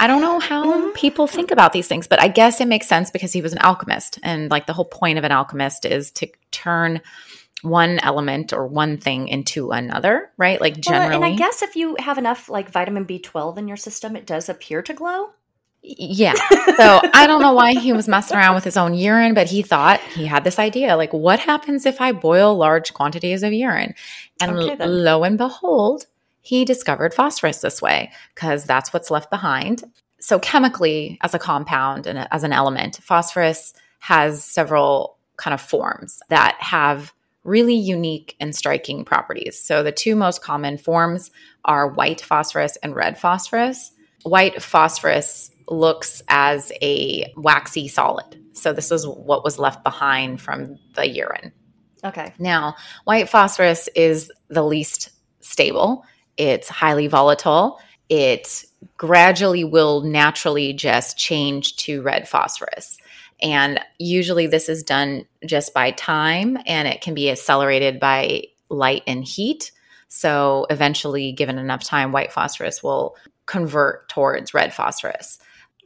I 0.00 0.06
don't 0.06 0.22
know 0.22 0.38
how 0.38 0.64
Mhm. 0.64 0.94
people 0.94 1.26
think 1.26 1.50
about 1.50 1.72
these 1.72 1.88
things, 1.88 2.06
but 2.06 2.20
I 2.22 2.28
guess 2.28 2.60
it 2.60 2.68
makes 2.68 2.86
sense 2.86 3.10
because 3.10 3.32
he 3.32 3.42
was 3.42 3.52
an 3.52 3.58
alchemist. 3.60 4.18
And 4.22 4.50
like 4.50 4.66
the 4.66 4.72
whole 4.72 4.84
point 4.86 5.18
of 5.18 5.24
an 5.24 5.32
alchemist 5.32 5.84
is 5.84 6.10
to 6.12 6.28
turn 6.50 7.02
one 7.62 7.98
element 7.98 8.52
or 8.52 8.66
one 8.66 8.96
thing 8.98 9.26
into 9.28 9.72
another, 9.72 10.30
right? 10.38 10.60
Like 10.60 10.74
Well, 10.74 10.82
generally. 10.82 11.14
and 11.16 11.24
I 11.24 11.32
guess 11.34 11.60
if 11.62 11.74
you 11.74 11.96
have 11.98 12.16
enough 12.16 12.48
like 12.48 12.70
vitamin 12.70 13.04
B12 13.04 13.58
in 13.58 13.66
your 13.66 13.76
system, 13.76 14.14
it 14.14 14.26
does 14.26 14.48
appear 14.48 14.80
to 14.82 14.94
glow. 14.94 15.30
Yeah. 15.82 16.34
So 16.76 17.00
I 17.14 17.26
don't 17.26 17.40
know 17.40 17.52
why 17.52 17.72
he 17.72 17.92
was 17.92 18.08
messing 18.08 18.36
around 18.36 18.54
with 18.54 18.64
his 18.64 18.76
own 18.76 18.94
urine, 18.94 19.34
but 19.34 19.48
he 19.48 19.62
thought 19.62 20.00
he 20.00 20.26
had 20.26 20.44
this 20.44 20.58
idea 20.58 20.96
like, 20.96 21.12
what 21.12 21.40
happens 21.40 21.86
if 21.86 22.00
I 22.00 22.12
boil 22.12 22.56
large 22.56 22.94
quantities 22.94 23.42
of 23.42 23.52
urine? 23.52 23.94
And 24.40 24.56
Okay, 24.56 24.86
lo 24.86 25.24
and 25.24 25.38
behold, 25.38 26.06
he 26.40 26.64
discovered 26.64 27.14
phosphorus 27.14 27.60
this 27.60 27.82
way 27.82 28.12
because 28.34 28.64
that's 28.64 28.92
what's 28.92 29.10
left 29.10 29.30
behind. 29.30 29.84
So, 30.20 30.38
chemically, 30.38 31.18
as 31.22 31.34
a 31.34 31.38
compound 31.38 32.06
and 32.06 32.26
as 32.30 32.42
an 32.42 32.52
element, 32.52 32.98
phosphorus 33.02 33.72
has 34.00 34.42
several 34.42 35.16
kind 35.36 35.54
of 35.54 35.60
forms 35.60 36.20
that 36.28 36.56
have 36.60 37.12
really 37.44 37.74
unique 37.74 38.34
and 38.40 38.54
striking 38.54 39.04
properties. 39.04 39.60
So, 39.60 39.82
the 39.82 39.92
two 39.92 40.16
most 40.16 40.42
common 40.42 40.76
forms 40.78 41.30
are 41.64 41.88
white 41.88 42.20
phosphorus 42.20 42.76
and 42.82 42.96
red 42.96 43.18
phosphorus. 43.18 43.92
White 44.24 44.60
phosphorus 44.60 45.50
looks 45.68 46.22
as 46.28 46.72
a 46.82 47.32
waxy 47.36 47.88
solid. 47.88 48.40
So, 48.52 48.72
this 48.72 48.90
is 48.90 49.06
what 49.06 49.44
was 49.44 49.58
left 49.58 49.84
behind 49.84 50.40
from 50.40 50.78
the 50.94 51.08
urine. 51.08 51.52
Okay. 52.04 52.32
Now, 52.38 52.76
white 53.04 53.28
phosphorus 53.28 53.88
is 53.94 54.30
the 54.48 54.64
least 54.64 55.10
stable 55.40 56.04
it's 56.38 56.68
highly 56.68 57.08
volatile. 57.08 57.80
It 58.08 58.64
gradually 58.96 59.64
will 59.64 60.00
naturally 60.02 60.72
just 60.72 61.18
change 61.18 61.76
to 61.78 62.00
red 62.00 62.28
phosphorus. 62.28 62.96
And 63.42 63.80
usually 63.98 64.46
this 64.46 64.68
is 64.68 64.82
done 64.82 65.26
just 65.44 65.74
by 65.74 65.90
time 65.90 66.56
and 66.64 66.88
it 66.88 67.00
can 67.00 67.14
be 67.14 67.30
accelerated 67.30 68.00
by 68.00 68.44
light 68.68 69.02
and 69.06 69.24
heat. 69.24 69.72
So 70.08 70.66
eventually, 70.70 71.32
given 71.32 71.58
enough 71.58 71.84
time, 71.84 72.12
white 72.12 72.32
phosphorus 72.32 72.82
will 72.82 73.16
convert 73.46 74.08
towards 74.08 74.54
red 74.54 74.72
phosphorus. 74.72 75.38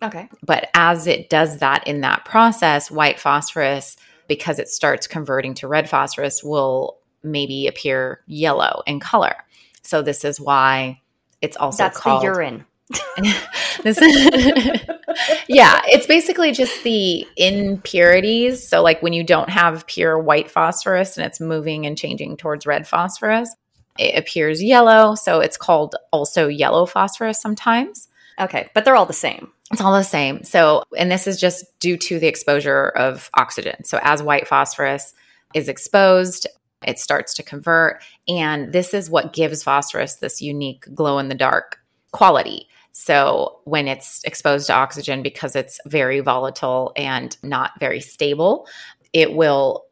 Okay. 0.02 0.28
But 0.44 0.68
as 0.75 1.06
it 1.06 1.30
does 1.30 1.59
that 1.59 1.87
in 1.87 2.00
that 2.00 2.25
process, 2.25 2.90
white 2.90 3.21
phosphorus, 3.21 3.97
because 4.28 4.59
it 4.59 4.68
starts 4.68 5.06
converting 5.06 5.54
to 5.54 5.68
red 5.68 5.88
phosphorus, 5.88 6.42
will 6.42 6.99
maybe 7.23 7.66
appear 7.66 8.21
yellow 8.26 8.82
in 8.87 9.00
color. 9.00 9.35
So 9.82 10.02
this 10.02 10.25
is 10.25 10.40
why 10.40 11.00
it's 11.40 11.56
also 11.56 11.85
That's 11.85 11.99
called 11.99 12.23
the 12.23 12.26
urine. 12.26 12.64
this 13.82 13.99
is, 13.99 14.80
yeah, 15.49 15.80
it's 15.87 16.06
basically 16.06 16.52
just 16.52 16.82
the 16.82 17.26
impurities. 17.37 18.66
So, 18.66 18.82
like 18.82 19.02
when 19.02 19.12
you 19.12 19.25
don't 19.25 19.49
have 19.49 19.87
pure 19.87 20.18
white 20.18 20.50
phosphorus 20.50 21.16
and 21.16 21.26
it's 21.26 21.40
moving 21.40 21.87
and 21.87 21.97
changing 21.97 22.37
towards 22.37 22.66
red 22.66 22.87
phosphorus, 22.87 23.54
it 23.99 24.18
appears 24.18 24.62
yellow. 24.62 25.14
So, 25.14 25.40
it's 25.40 25.56
called 25.56 25.97
also 26.12 26.49
yellow 26.49 26.87
phosphorus 26.87 27.40
sometimes. 27.40 28.09
Okay, 28.38 28.68
but 28.75 28.85
they're 28.85 28.97
all 28.97 29.06
the 29.06 29.12
same. 29.12 29.52
It's 29.73 29.81
all 29.81 29.93
the 29.93 30.02
same. 30.02 30.45
So, 30.45 30.85
and 30.97 31.11
this 31.11 31.26
is 31.26 31.41
just 31.41 31.64
due 31.81 31.97
to 31.97 32.19
the 32.19 32.26
exposure 32.26 32.88
of 32.88 33.31
oxygen. 33.35 33.85
So, 33.85 33.99
as 34.02 34.23
white 34.23 34.47
phosphorus 34.47 35.14
is 35.55 35.69
exposed, 35.69 36.47
it 36.87 36.99
starts 36.99 37.35
to 37.35 37.43
convert. 37.43 38.02
And 38.29 38.73
this 38.73 38.95
is 38.95 39.11
what 39.11 39.33
gives 39.33 39.62
phosphorus 39.62 40.17
this 40.17 40.43
unique 40.43 40.87
glow 40.95 41.19
in 41.19 41.29
the 41.29 41.35
dark 41.35 41.79
quality. 42.12 42.69
So 42.93 43.61
when 43.64 43.88
it's 43.88 44.23
exposed 44.25 44.67
to 44.67 44.75
oxygen, 44.75 45.23
because 45.23 45.57
it's 45.57 45.81
very 45.87 46.21
volatile 46.21 46.93
and 46.97 47.37
not 47.43 47.73
very 47.81 48.00
stable, 48.00 48.69
it 49.12 49.33
will 49.33 49.87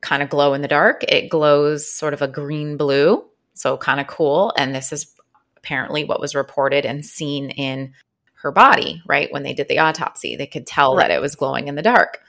kind 0.00 0.22
of 0.22 0.30
glow 0.30 0.54
in 0.54 0.62
the 0.62 0.68
dark. 0.68 1.04
It 1.04 1.28
glows 1.28 1.90
sort 1.90 2.14
of 2.14 2.22
a 2.22 2.28
green 2.28 2.76
blue. 2.76 3.24
So 3.54 3.76
kind 3.76 4.00
of 4.00 4.06
cool. 4.06 4.52
And 4.56 4.74
this 4.74 4.92
is 4.92 5.14
apparently 5.56 6.04
what 6.04 6.20
was 6.20 6.34
reported 6.34 6.86
and 6.86 7.04
seen 7.04 7.50
in 7.50 7.92
her 8.48 8.52
body, 8.52 9.02
right? 9.06 9.30
When 9.30 9.42
they 9.42 9.52
did 9.52 9.68
the 9.68 9.78
autopsy, 9.78 10.34
they 10.34 10.46
could 10.46 10.66
tell 10.66 10.96
right. 10.96 11.08
that 11.08 11.14
it 11.14 11.20
was 11.20 11.36
glowing 11.36 11.68
in 11.68 11.74
the 11.74 11.82
dark. 11.82 12.22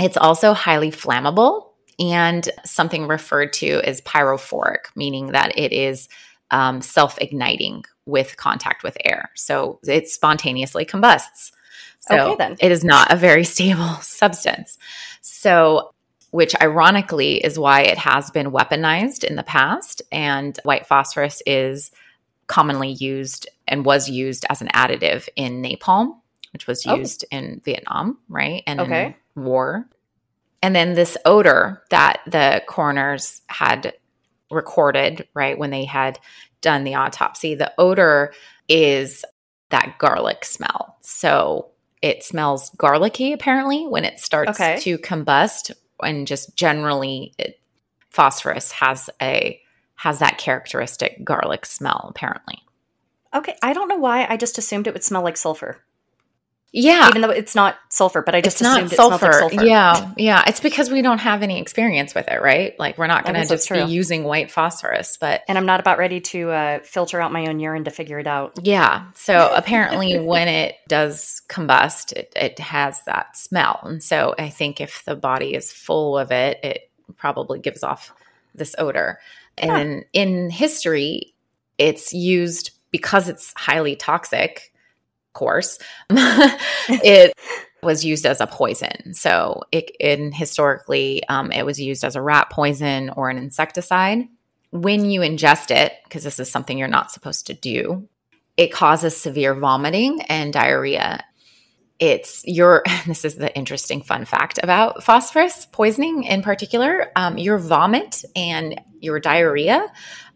It's 0.00 0.16
also 0.16 0.52
highly 0.54 0.90
flammable 0.90 1.68
and 2.00 2.48
something 2.64 3.06
referred 3.06 3.52
to 3.54 3.80
as 3.84 4.00
pyrophoric, 4.00 4.86
meaning 4.96 5.28
that 5.28 5.56
it 5.56 5.72
is 5.72 6.08
um, 6.50 6.82
self 6.82 7.16
igniting 7.20 7.84
with 8.06 8.36
contact 8.36 8.82
with 8.82 8.96
air. 9.04 9.30
So 9.36 9.78
it 9.86 10.08
spontaneously 10.08 10.84
combusts. 10.84 11.52
So 12.00 12.32
okay, 12.32 12.36
then. 12.36 12.56
it 12.58 12.72
is 12.72 12.82
not 12.82 13.12
a 13.12 13.16
very 13.16 13.44
stable 13.54 13.94
substance. 14.00 14.78
So, 15.20 15.92
which 16.32 16.60
ironically 16.60 17.36
is 17.36 17.58
why 17.58 17.82
it 17.82 17.98
has 17.98 18.30
been 18.30 18.50
weaponized 18.52 19.22
in 19.22 19.36
the 19.36 19.42
past. 19.42 20.02
And 20.10 20.58
white 20.64 20.86
phosphorus 20.86 21.40
is 21.46 21.92
commonly 22.50 22.90
used 22.90 23.48
and 23.68 23.84
was 23.84 24.10
used 24.10 24.44
as 24.50 24.60
an 24.60 24.66
additive 24.74 25.28
in 25.36 25.62
napalm, 25.62 26.16
which 26.52 26.66
was 26.66 26.84
oh. 26.84 26.96
used 26.96 27.24
oh. 27.32 27.36
in 27.36 27.62
Vietnam, 27.64 28.18
right? 28.28 28.64
And 28.66 28.80
okay. 28.80 29.16
in 29.36 29.44
war. 29.44 29.88
And 30.60 30.74
then 30.74 30.94
this 30.94 31.16
odor 31.24 31.84
that 31.90 32.20
the 32.26 32.60
coroners 32.66 33.40
had 33.46 33.94
recorded, 34.50 35.28
right, 35.32 35.56
when 35.56 35.70
they 35.70 35.84
had 35.84 36.18
done 36.60 36.82
the 36.82 36.96
autopsy, 36.96 37.54
the 37.54 37.72
odor 37.78 38.32
is 38.68 39.24
that 39.68 39.94
garlic 39.98 40.44
smell. 40.44 40.98
So 41.02 41.70
it 42.02 42.24
smells 42.24 42.70
garlicky 42.70 43.32
apparently 43.32 43.86
when 43.86 44.04
it 44.04 44.18
starts 44.18 44.60
okay. 44.60 44.80
to 44.80 44.98
combust 44.98 45.70
and 46.02 46.26
just 46.26 46.56
generally 46.56 47.32
it, 47.38 47.60
phosphorus 48.10 48.72
has 48.72 49.08
a 49.22 49.60
has 50.00 50.18
that 50.20 50.38
characteristic 50.38 51.22
garlic 51.22 51.66
smell 51.66 52.06
apparently. 52.08 52.62
Okay, 53.34 53.54
I 53.62 53.74
don't 53.74 53.86
know 53.86 53.98
why 53.98 54.26
I 54.26 54.38
just 54.38 54.56
assumed 54.56 54.86
it 54.86 54.94
would 54.94 55.04
smell 55.04 55.22
like 55.22 55.36
sulfur. 55.36 55.84
Yeah. 56.72 57.06
Even 57.10 57.20
though 57.20 57.28
it's 57.28 57.54
not 57.54 57.76
sulfur, 57.90 58.22
but 58.22 58.34
I 58.34 58.40
just 58.40 58.62
it's 58.62 58.70
assumed 58.70 58.92
sulfur. 58.92 59.28
it 59.28 59.34
smells 59.34 59.42
like 59.42 59.52
sulfur. 59.52 59.66
Yeah. 59.66 60.12
Yeah. 60.16 60.44
It's 60.46 60.60
because 60.60 60.88
we 60.88 61.02
don't 61.02 61.18
have 61.18 61.42
any 61.42 61.60
experience 61.60 62.14
with 62.14 62.28
it, 62.28 62.40
right? 62.40 62.78
Like 62.78 62.96
we're 62.96 63.08
not 63.08 63.24
going 63.24 63.34
to 63.34 63.46
just 63.46 63.68
be 63.68 63.80
using 63.80 64.24
white 64.24 64.50
phosphorus, 64.50 65.18
but. 65.20 65.42
And 65.48 65.58
I'm 65.58 65.66
not 65.66 65.80
about 65.80 65.98
ready 65.98 66.20
to 66.20 66.50
uh, 66.50 66.78
filter 66.78 67.20
out 67.20 67.30
my 67.30 67.46
own 67.48 67.60
urine 67.60 67.84
to 67.84 67.90
figure 67.90 68.18
it 68.18 68.26
out. 68.26 68.58
Yeah. 68.62 69.04
So 69.16 69.52
apparently 69.56 70.18
when 70.18 70.48
it 70.48 70.76
does 70.88 71.42
combust, 71.50 72.12
it, 72.12 72.32
it 72.34 72.58
has 72.58 73.02
that 73.02 73.36
smell. 73.36 73.80
And 73.84 74.02
so 74.02 74.34
I 74.38 74.48
think 74.48 74.80
if 74.80 75.04
the 75.04 75.14
body 75.14 75.54
is 75.54 75.70
full 75.70 76.16
of 76.16 76.32
it, 76.32 76.58
it 76.62 76.90
probably 77.18 77.58
gives 77.58 77.82
off 77.82 78.14
this 78.54 78.74
odor. 78.78 79.18
And 79.68 80.04
in 80.12 80.50
history, 80.50 81.34
it's 81.78 82.12
used 82.12 82.70
because 82.90 83.28
it's 83.28 83.52
highly 83.56 83.96
toxic 83.96 84.70
of 85.30 85.34
course, 85.34 85.78
it 86.10 87.32
was 87.84 88.04
used 88.04 88.26
as 88.26 88.40
a 88.40 88.48
poison. 88.48 89.14
So, 89.14 89.62
it, 89.70 89.90
in 90.00 90.32
historically, 90.32 91.22
um, 91.28 91.52
it 91.52 91.64
was 91.64 91.80
used 91.80 92.02
as 92.02 92.16
a 92.16 92.22
rat 92.22 92.50
poison 92.50 93.10
or 93.10 93.30
an 93.30 93.38
insecticide. 93.38 94.26
When 94.72 95.08
you 95.08 95.20
ingest 95.20 95.70
it, 95.70 95.92
because 96.04 96.24
this 96.24 96.40
is 96.40 96.50
something 96.50 96.76
you're 96.76 96.88
not 96.88 97.12
supposed 97.12 97.46
to 97.46 97.54
do, 97.54 98.08
it 98.56 98.72
causes 98.72 99.16
severe 99.16 99.54
vomiting 99.54 100.20
and 100.22 100.52
diarrhea. 100.52 101.24
It's 102.00 102.42
your, 102.46 102.82
this 103.06 103.24
is 103.24 103.36
the 103.36 103.54
interesting 103.54 104.02
fun 104.02 104.24
fact 104.24 104.58
about 104.62 105.04
phosphorus 105.04 105.66
poisoning 105.70 106.24
in 106.24 106.42
particular. 106.42 107.12
Um, 107.14 107.38
your 107.38 107.58
vomit 107.58 108.24
and 108.34 108.80
your 109.00 109.20
diarrhea 109.20 109.86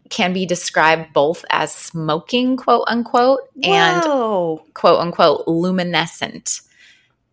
can 0.09 0.33
be 0.33 0.45
described 0.45 1.13
both 1.13 1.43
as 1.49 1.73
smoking, 1.73 2.57
quote 2.57 2.85
unquote, 2.87 3.41
Whoa. 3.55 4.61
and 4.63 4.73
quote 4.73 4.99
unquote 4.99 5.47
luminescent. 5.47 6.61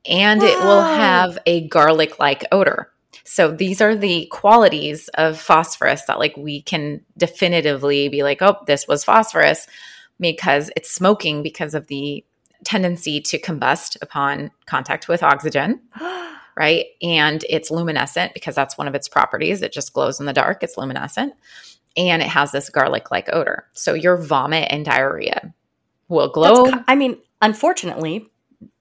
And 0.07 0.41
Whoa. 0.41 0.49
it 0.49 0.59
will 0.59 0.83
have 0.83 1.39
a 1.47 1.69
garlic 1.69 2.19
like 2.19 2.45
odor. 2.51 2.89
So 3.25 3.53
these 3.53 3.81
are 3.81 3.95
the 3.95 4.27
qualities 4.27 5.09
of 5.15 5.39
phosphorus 5.39 6.03
that 6.07 6.19
like 6.19 6.37
we 6.37 6.63
can 6.63 7.03
definitively 7.17 8.09
be 8.09 8.23
like, 8.23 8.43
oh, 8.43 8.57
this 8.67 8.89
was 8.89 9.05
phosphorus 9.05 9.67
because 10.19 10.71
it's 10.77 10.91
smoking 10.91 11.43
because 11.43 11.75
of 11.75 11.87
the 11.87 12.25
tendency 12.65 13.21
to 13.21 13.41
combust 13.41 13.97
upon 14.03 14.51
contact 14.67 15.09
with 15.09 15.23
oxygen. 15.23 15.81
right? 16.55 16.87
And 17.01 17.45
it's 17.49 17.71
luminescent 17.71 18.35
because 18.35 18.55
that's 18.55 18.77
one 18.77 18.87
of 18.87 18.95
its 18.95 19.09
properties. 19.09 19.63
It 19.63 19.73
just 19.73 19.95
glows 19.95 20.21
in 20.21 20.27
the 20.27 20.35
dark. 20.35 20.63
It's 20.63 20.77
luminescent 20.77 21.33
and 21.97 22.23
it 22.23 22.29
has 22.29 22.53
this 22.53 22.71
garlic 22.71 23.11
like 23.11 23.29
odor. 23.33 23.67
So 23.73 23.95
your 23.95 24.17
vomit 24.17 24.69
and 24.71 24.85
diarrhea 24.85 25.55
will 26.09 26.29
glow. 26.29 26.67
That's, 26.67 26.85
I 26.89 26.95
mean, 26.95 27.19
unfortunately, 27.41 28.31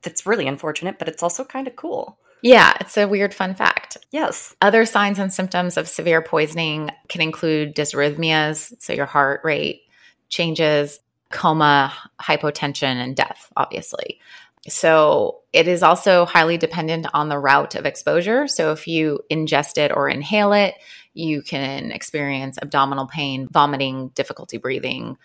that's 0.02 0.26
really 0.26 0.48
unfortunate, 0.48 1.00
but 1.00 1.08
it's 1.08 1.24
also 1.24 1.44
kind 1.44 1.68
of 1.68 1.76
cool. 1.76 2.18
Yeah, 2.42 2.76
it's 2.80 2.98
a 2.98 3.08
weird 3.08 3.34
fun 3.34 3.54
fact. 3.54 3.98
Yes. 4.12 4.56
Other 4.62 4.86
signs 4.86 5.20
and 5.20 5.32
symptoms 5.32 5.78
of 5.78 5.88
severe 5.88 6.22
poisoning 6.22 6.90
can 7.08 7.22
include 7.22 7.76
dysrhythmias, 7.76 8.82
so 8.82 8.94
your 8.94 9.06
heart 9.06 9.42
rate 9.44 9.82
changes, 10.30 11.00
coma, 11.32 11.94
hypotension, 12.20 12.96
and 12.96 13.16
death, 13.16 13.52
obviously. 13.56 14.20
So 14.68 15.40
it 15.54 15.68
is 15.68 15.82
also 15.82 16.26
highly 16.26 16.58
dependent 16.58 17.08
on 17.14 17.30
the 17.30 17.40
route 17.40 17.76
of 17.76 17.86
exposure. 17.86 18.48
So 18.48 18.72
if 18.72 18.88
you 18.88 19.22
ingest 19.32 19.78
it 19.78 19.92
or 19.92 20.08
inhale 20.08 20.54
it, 20.54 20.76
you 21.14 21.42
can 21.42 21.92
experience 21.92 22.60
abdominal 22.62 23.08
pain, 23.08 23.48
vomiting, 23.52 24.10
difficulty 24.10 24.58
breathing, 24.58 25.18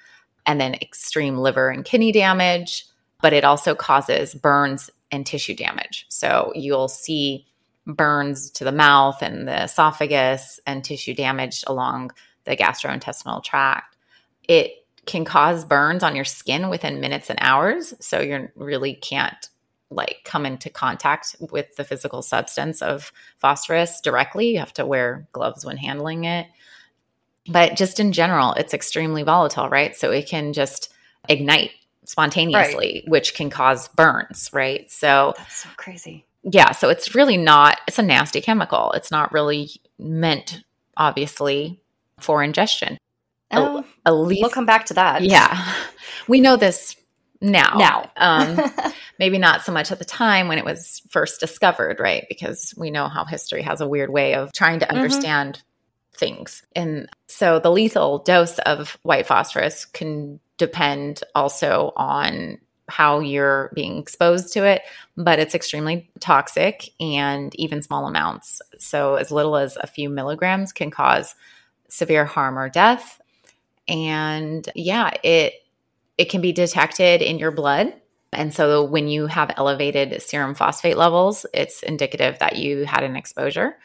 and 0.46 0.60
then 0.60 0.74
extreme 0.74 1.36
liver 1.36 1.68
and 1.68 1.84
kidney 1.84 2.12
damage. 2.12 2.86
But 3.20 3.32
it 3.32 3.44
also 3.44 3.74
causes 3.74 4.34
burns 4.34 4.90
and 5.10 5.26
tissue 5.26 5.54
damage. 5.54 6.06
So 6.08 6.52
you'll 6.54 6.88
see 6.88 7.46
burns 7.86 8.50
to 8.52 8.64
the 8.64 8.72
mouth 8.72 9.22
and 9.22 9.46
the 9.46 9.64
esophagus 9.64 10.60
and 10.66 10.84
tissue 10.84 11.14
damage 11.14 11.62
along 11.66 12.10
the 12.44 12.56
gastrointestinal 12.56 13.44
tract. 13.44 13.96
It 14.48 14.85
can 15.06 15.24
cause 15.24 15.64
burns 15.64 16.02
on 16.02 16.16
your 16.16 16.24
skin 16.24 16.68
within 16.68 17.00
minutes 17.00 17.30
and 17.30 17.38
hours. 17.40 17.94
So 18.00 18.20
you 18.20 18.48
really 18.56 18.94
can't 18.94 19.48
like 19.88 20.22
come 20.24 20.44
into 20.44 20.68
contact 20.68 21.36
with 21.38 21.76
the 21.76 21.84
physical 21.84 22.20
substance 22.22 22.82
of 22.82 23.12
phosphorus 23.38 24.00
directly. 24.00 24.52
You 24.52 24.58
have 24.58 24.72
to 24.74 24.84
wear 24.84 25.28
gloves 25.32 25.64
when 25.64 25.76
handling 25.76 26.24
it. 26.24 26.46
But 27.48 27.76
just 27.76 28.00
in 28.00 28.12
general, 28.12 28.52
it's 28.54 28.74
extremely 28.74 29.22
volatile, 29.22 29.68
right? 29.68 29.94
So 29.94 30.10
it 30.10 30.26
can 30.28 30.52
just 30.52 30.92
ignite 31.28 31.70
spontaneously, 32.04 33.02
right. 33.04 33.10
which 33.10 33.34
can 33.34 33.50
cause 33.50 33.86
burns, 33.88 34.50
right? 34.52 34.90
So 34.90 35.34
that's 35.36 35.58
so 35.58 35.68
crazy. 35.76 36.26
Yeah. 36.42 36.72
So 36.72 36.88
it's 36.88 37.14
really 37.14 37.36
not, 37.36 37.78
it's 37.86 37.98
a 38.00 38.02
nasty 38.02 38.40
chemical. 38.40 38.92
It's 38.92 39.12
not 39.12 39.32
really 39.32 39.70
meant, 39.98 40.62
obviously, 40.96 41.80
for 42.18 42.42
ingestion. 42.42 42.98
Oh, 43.56 43.84
a, 44.04 44.12
a 44.12 44.14
leaf, 44.14 44.40
we'll 44.42 44.50
come 44.50 44.66
back 44.66 44.86
to 44.86 44.94
that. 44.94 45.22
Yeah. 45.22 45.74
We 46.28 46.40
know 46.40 46.56
this 46.56 46.96
now. 47.40 47.74
Now. 47.76 48.10
um, 48.16 48.72
maybe 49.18 49.38
not 49.38 49.62
so 49.62 49.72
much 49.72 49.92
at 49.92 49.98
the 49.98 50.04
time 50.04 50.48
when 50.48 50.58
it 50.58 50.64
was 50.64 51.02
first 51.10 51.40
discovered, 51.40 52.00
right? 52.00 52.26
Because 52.28 52.74
we 52.76 52.90
know 52.90 53.08
how 53.08 53.24
history 53.24 53.62
has 53.62 53.80
a 53.80 53.88
weird 53.88 54.10
way 54.10 54.34
of 54.34 54.52
trying 54.52 54.80
to 54.80 54.86
mm-hmm. 54.86 54.96
understand 54.96 55.54
mm-hmm. 55.54 56.18
things. 56.18 56.62
And 56.74 57.08
so 57.26 57.58
the 57.58 57.70
lethal 57.70 58.18
dose 58.18 58.58
of 58.60 58.98
white 59.02 59.26
phosphorus 59.26 59.84
can 59.84 60.40
depend 60.58 61.22
also 61.34 61.92
on 61.96 62.58
how 62.88 63.18
you're 63.18 63.72
being 63.74 63.98
exposed 63.98 64.52
to 64.52 64.64
it, 64.64 64.82
but 65.16 65.38
it's 65.38 65.54
extremely 65.54 66.08
toxic 66.20 66.90
and 67.00 67.54
even 67.56 67.82
small 67.82 68.06
amounts. 68.06 68.62
So, 68.78 69.16
as 69.16 69.32
little 69.32 69.56
as 69.56 69.76
a 69.76 69.88
few 69.88 70.08
milligrams 70.08 70.72
can 70.72 70.90
cause 70.90 71.34
severe 71.88 72.24
harm 72.24 72.58
or 72.58 72.68
death. 72.68 73.20
And 73.88 74.68
yeah, 74.74 75.10
it 75.22 75.54
it 76.18 76.30
can 76.30 76.40
be 76.40 76.52
detected 76.52 77.22
in 77.22 77.38
your 77.38 77.50
blood. 77.50 77.94
And 78.32 78.52
so 78.52 78.84
when 78.84 79.08
you 79.08 79.26
have 79.26 79.52
elevated 79.56 80.20
serum 80.22 80.54
phosphate 80.54 80.96
levels, 80.96 81.46
it's 81.54 81.82
indicative 81.82 82.38
that 82.38 82.56
you 82.56 82.84
had 82.84 83.04
an 83.04 83.16
exposure. 83.16 83.76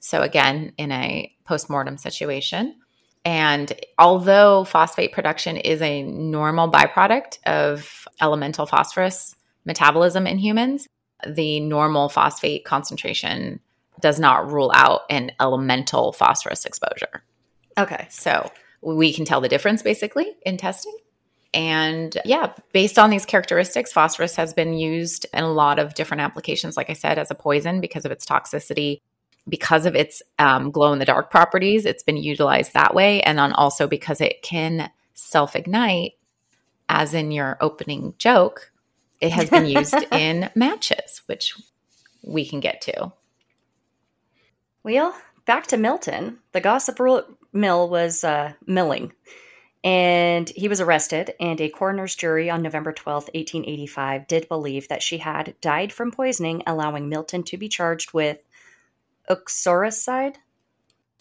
So 0.00 0.22
again, 0.22 0.72
in 0.76 0.92
a 0.92 1.34
postmortem 1.44 1.98
situation, 1.98 2.76
and 3.24 3.72
although 3.98 4.64
phosphate 4.64 5.12
production 5.12 5.56
is 5.56 5.82
a 5.82 6.02
normal 6.02 6.70
byproduct 6.70 7.38
of 7.46 8.06
elemental 8.20 8.66
phosphorus 8.66 9.34
metabolism 9.64 10.26
in 10.26 10.38
humans, 10.38 10.86
the 11.26 11.60
normal 11.60 12.08
phosphate 12.08 12.64
concentration 12.64 13.60
does 14.00 14.20
not 14.20 14.50
rule 14.50 14.70
out 14.74 15.02
an 15.10 15.32
elemental 15.40 16.12
phosphorus 16.12 16.64
exposure. 16.64 17.22
Okay. 17.76 18.06
So 18.10 18.50
we 18.80 19.12
can 19.12 19.24
tell 19.24 19.40
the 19.40 19.48
difference 19.48 19.82
basically 19.82 20.36
in 20.44 20.56
testing. 20.56 20.96
And 21.54 22.16
yeah, 22.24 22.52
based 22.72 22.98
on 22.98 23.10
these 23.10 23.24
characteristics, 23.24 23.92
phosphorus 23.92 24.36
has 24.36 24.52
been 24.52 24.74
used 24.74 25.26
in 25.32 25.44
a 25.44 25.52
lot 25.52 25.78
of 25.78 25.94
different 25.94 26.20
applications, 26.20 26.76
like 26.76 26.90
I 26.90 26.94
said, 26.94 27.18
as 27.18 27.30
a 27.30 27.34
poison 27.34 27.80
because 27.80 28.04
of 28.04 28.12
its 28.12 28.26
toxicity 28.26 29.00
because 29.48 29.86
of 29.86 29.94
its 29.94 30.22
um, 30.38 30.70
glow 30.70 30.92
in 30.92 30.98
the 30.98 31.04
dark 31.04 31.30
properties, 31.30 31.86
it's 31.86 32.02
been 32.02 32.16
utilized 32.16 32.74
that 32.74 32.94
way. 32.94 33.22
And 33.22 33.38
then 33.38 33.52
also 33.52 33.86
because 33.86 34.20
it 34.20 34.42
can 34.42 34.90
self 35.14 35.56
ignite, 35.56 36.12
as 36.88 37.14
in 37.14 37.30
your 37.30 37.56
opening 37.60 38.14
joke, 38.18 38.72
it 39.20 39.32
has 39.32 39.50
been 39.50 39.66
used 39.66 39.94
in 40.12 40.50
matches, 40.54 41.22
which 41.26 41.54
we 42.22 42.46
can 42.46 42.60
get 42.60 42.80
to. 42.82 43.12
Well, 44.82 45.16
back 45.46 45.66
to 45.68 45.76
Milton. 45.76 46.38
The 46.52 46.60
gossip 46.60 46.98
mill 47.52 47.88
was 47.88 48.24
uh, 48.24 48.52
milling, 48.66 49.12
and 49.84 50.48
he 50.50 50.68
was 50.68 50.80
arrested. 50.80 51.32
And 51.40 51.60
a 51.60 51.68
coroner's 51.68 52.14
jury 52.14 52.50
on 52.50 52.62
November 52.62 52.92
12th, 52.92 53.32
1885, 53.34 54.26
did 54.26 54.48
believe 54.48 54.88
that 54.88 55.02
she 55.02 55.18
had 55.18 55.54
died 55.60 55.92
from 55.92 56.10
poisoning, 56.10 56.62
allowing 56.66 57.08
Milton 57.08 57.42
to 57.44 57.56
be 57.56 57.68
charged 57.68 58.12
with 58.12 58.42
uxoricide. 59.28 60.38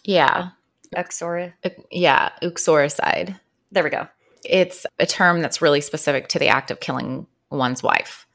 Yeah. 0.04 0.50
Uxora. 0.96 1.54
Yeah, 1.92 2.30
uxoricide. 2.42 3.40
There 3.72 3.84
we 3.84 3.90
go. 3.90 4.08
It's 4.46 4.86
a 5.00 5.06
term 5.06 5.42
that's 5.42 5.62
really 5.62 5.82
specific 5.82 6.30
to 6.30 6.40
the 6.40 6.48
act 6.48 6.72
of 6.72 6.80
killing 6.80 7.28
one's 7.50 7.84
wife. 7.84 8.26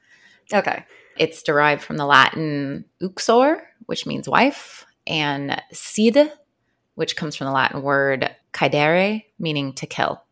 Okay. 0.53 0.85
It's 1.17 1.43
derived 1.43 1.83
from 1.83 1.97
the 1.97 2.07
Latin 2.07 2.85
uxor, 3.03 3.63
which 3.87 4.07
means 4.07 4.29
wife, 4.29 4.87
and 5.07 5.61
cide, 5.73 6.33
which 6.95 7.17
comes 7.17 7.37
from 7.37 7.47
the 7.47 7.53
Latin 7.53 7.83
word 7.83 8.35
caedere, 8.53 9.25
meaning 9.39 9.73
to 9.75 9.87
kill. 9.87 10.23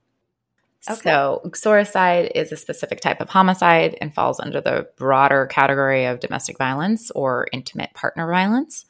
Okay. 0.89 1.01
So, 1.03 1.43
uxoricide 1.45 2.33
is 2.35 2.53
a 2.53 2.57
specific 2.57 3.01
type 3.01 3.21
of 3.21 3.29
homicide 3.29 3.99
and 4.01 4.15
falls 4.15 4.41
under 4.41 4.61
the 4.61 4.89
broader 4.97 5.47
category 5.47 6.07
of 6.07 6.21
domestic 6.21 6.57
violence 6.57 7.11
or 7.11 7.49
intimate 7.53 7.93
partner 7.93 8.27
violence 8.31 8.87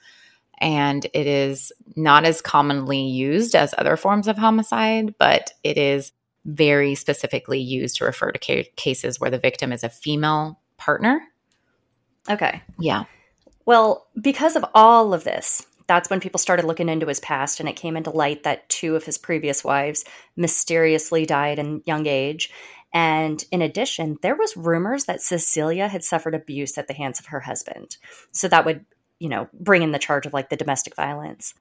and 0.60 1.06
it 1.14 1.26
is 1.26 1.72
not 1.96 2.24
as 2.24 2.42
commonly 2.42 3.00
used 3.00 3.54
as 3.54 3.74
other 3.78 3.96
forms 3.96 4.28
of 4.28 4.36
homicide, 4.36 5.14
but 5.18 5.52
it 5.64 5.78
is 5.78 6.12
very 6.44 6.94
specifically 6.94 7.58
used 7.58 7.96
to 7.96 8.04
refer 8.04 8.30
to 8.30 8.38
ca- 8.38 8.70
cases 8.76 9.18
where 9.18 9.30
the 9.30 9.38
victim 9.38 9.72
is 9.72 9.82
a 9.82 9.88
female 9.88 10.60
partner. 10.76 11.22
Okay. 12.28 12.62
Yeah. 12.78 13.04
Well, 13.64 14.06
because 14.20 14.56
of 14.56 14.64
all 14.74 15.14
of 15.14 15.24
this, 15.24 15.66
that's 15.90 16.08
when 16.08 16.20
people 16.20 16.38
started 16.38 16.64
looking 16.64 16.88
into 16.88 17.08
his 17.08 17.18
past 17.18 17.58
and 17.58 17.68
it 17.68 17.74
came 17.74 17.96
into 17.96 18.10
light 18.10 18.44
that 18.44 18.68
two 18.68 18.94
of 18.94 19.02
his 19.02 19.18
previous 19.18 19.64
wives 19.64 20.04
mysteriously 20.36 21.26
died 21.26 21.58
in 21.58 21.82
young 21.84 22.06
age. 22.06 22.48
And 22.94 23.44
in 23.50 23.60
addition, 23.60 24.16
there 24.22 24.36
was 24.36 24.56
rumors 24.56 25.06
that 25.06 25.20
Cecilia 25.20 25.88
had 25.88 26.04
suffered 26.04 26.36
abuse 26.36 26.78
at 26.78 26.86
the 26.86 26.94
hands 26.94 27.18
of 27.18 27.26
her 27.26 27.40
husband. 27.40 27.96
So 28.30 28.46
that 28.46 28.64
would 28.64 28.84
you 29.18 29.28
know, 29.28 29.48
bring 29.52 29.82
in 29.82 29.90
the 29.90 29.98
charge 29.98 30.26
of 30.26 30.32
like 30.32 30.48
the 30.48 30.56
domestic 30.56 30.94
violence. 30.94 31.54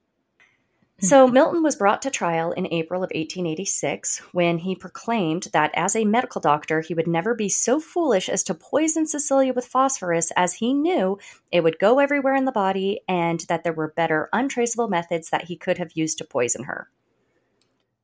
So. 1.01 1.27
Milton 1.27 1.63
was 1.63 1.75
brought 1.75 2.01
to 2.01 2.09
trial 2.09 2.51
in 2.51 2.71
April 2.73 3.01
of 3.01 3.11
1886 3.11 4.19
when 4.31 4.57
he 4.57 4.75
proclaimed 4.75 5.47
that 5.53 5.71
as 5.73 5.95
a 5.95 6.05
medical 6.05 6.41
doctor, 6.41 6.81
he 6.81 6.93
would 6.93 7.07
never 7.07 7.33
be 7.33 7.49
so 7.49 7.79
foolish 7.79 8.27
as 8.27 8.43
to 8.43 8.53
poison 8.53 9.07
Cecilia 9.07 9.53
with 9.53 9.65
phosphorus, 9.65 10.31
as 10.35 10.55
he 10.55 10.73
knew 10.73 11.17
it 11.51 11.63
would 11.63 11.79
go 11.79 11.99
everywhere 11.99 12.35
in 12.35 12.45
the 12.45 12.51
body 12.51 13.01
and 13.07 13.41
that 13.41 13.63
there 13.63 13.73
were 13.73 13.93
better 13.95 14.29
untraceable 14.33 14.87
methods 14.87 15.29
that 15.29 15.45
he 15.45 15.55
could 15.55 15.77
have 15.77 15.93
used 15.93 16.17
to 16.17 16.25
poison 16.25 16.63
her. 16.63 16.89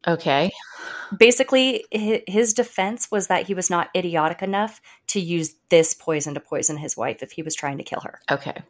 Okay. 0.08 0.52
Basically, 1.18 1.84
his 1.92 2.54
defense 2.54 3.10
was 3.10 3.28
that 3.28 3.48
he 3.48 3.54
was 3.54 3.70
not 3.70 3.90
idiotic 3.96 4.42
enough 4.44 4.80
to 5.08 5.20
use 5.20 5.56
this 5.70 5.94
poison 5.94 6.36
to 6.36 6.40
poison 6.40 6.78
his 6.78 6.96
wife 6.96 7.24
if 7.24 7.32
he 7.32 7.42
was 7.42 7.56
trying 7.56 7.80
to 7.80 7.84
kill 7.84 8.02
her. 8.02 8.20
Okay. 8.30 8.62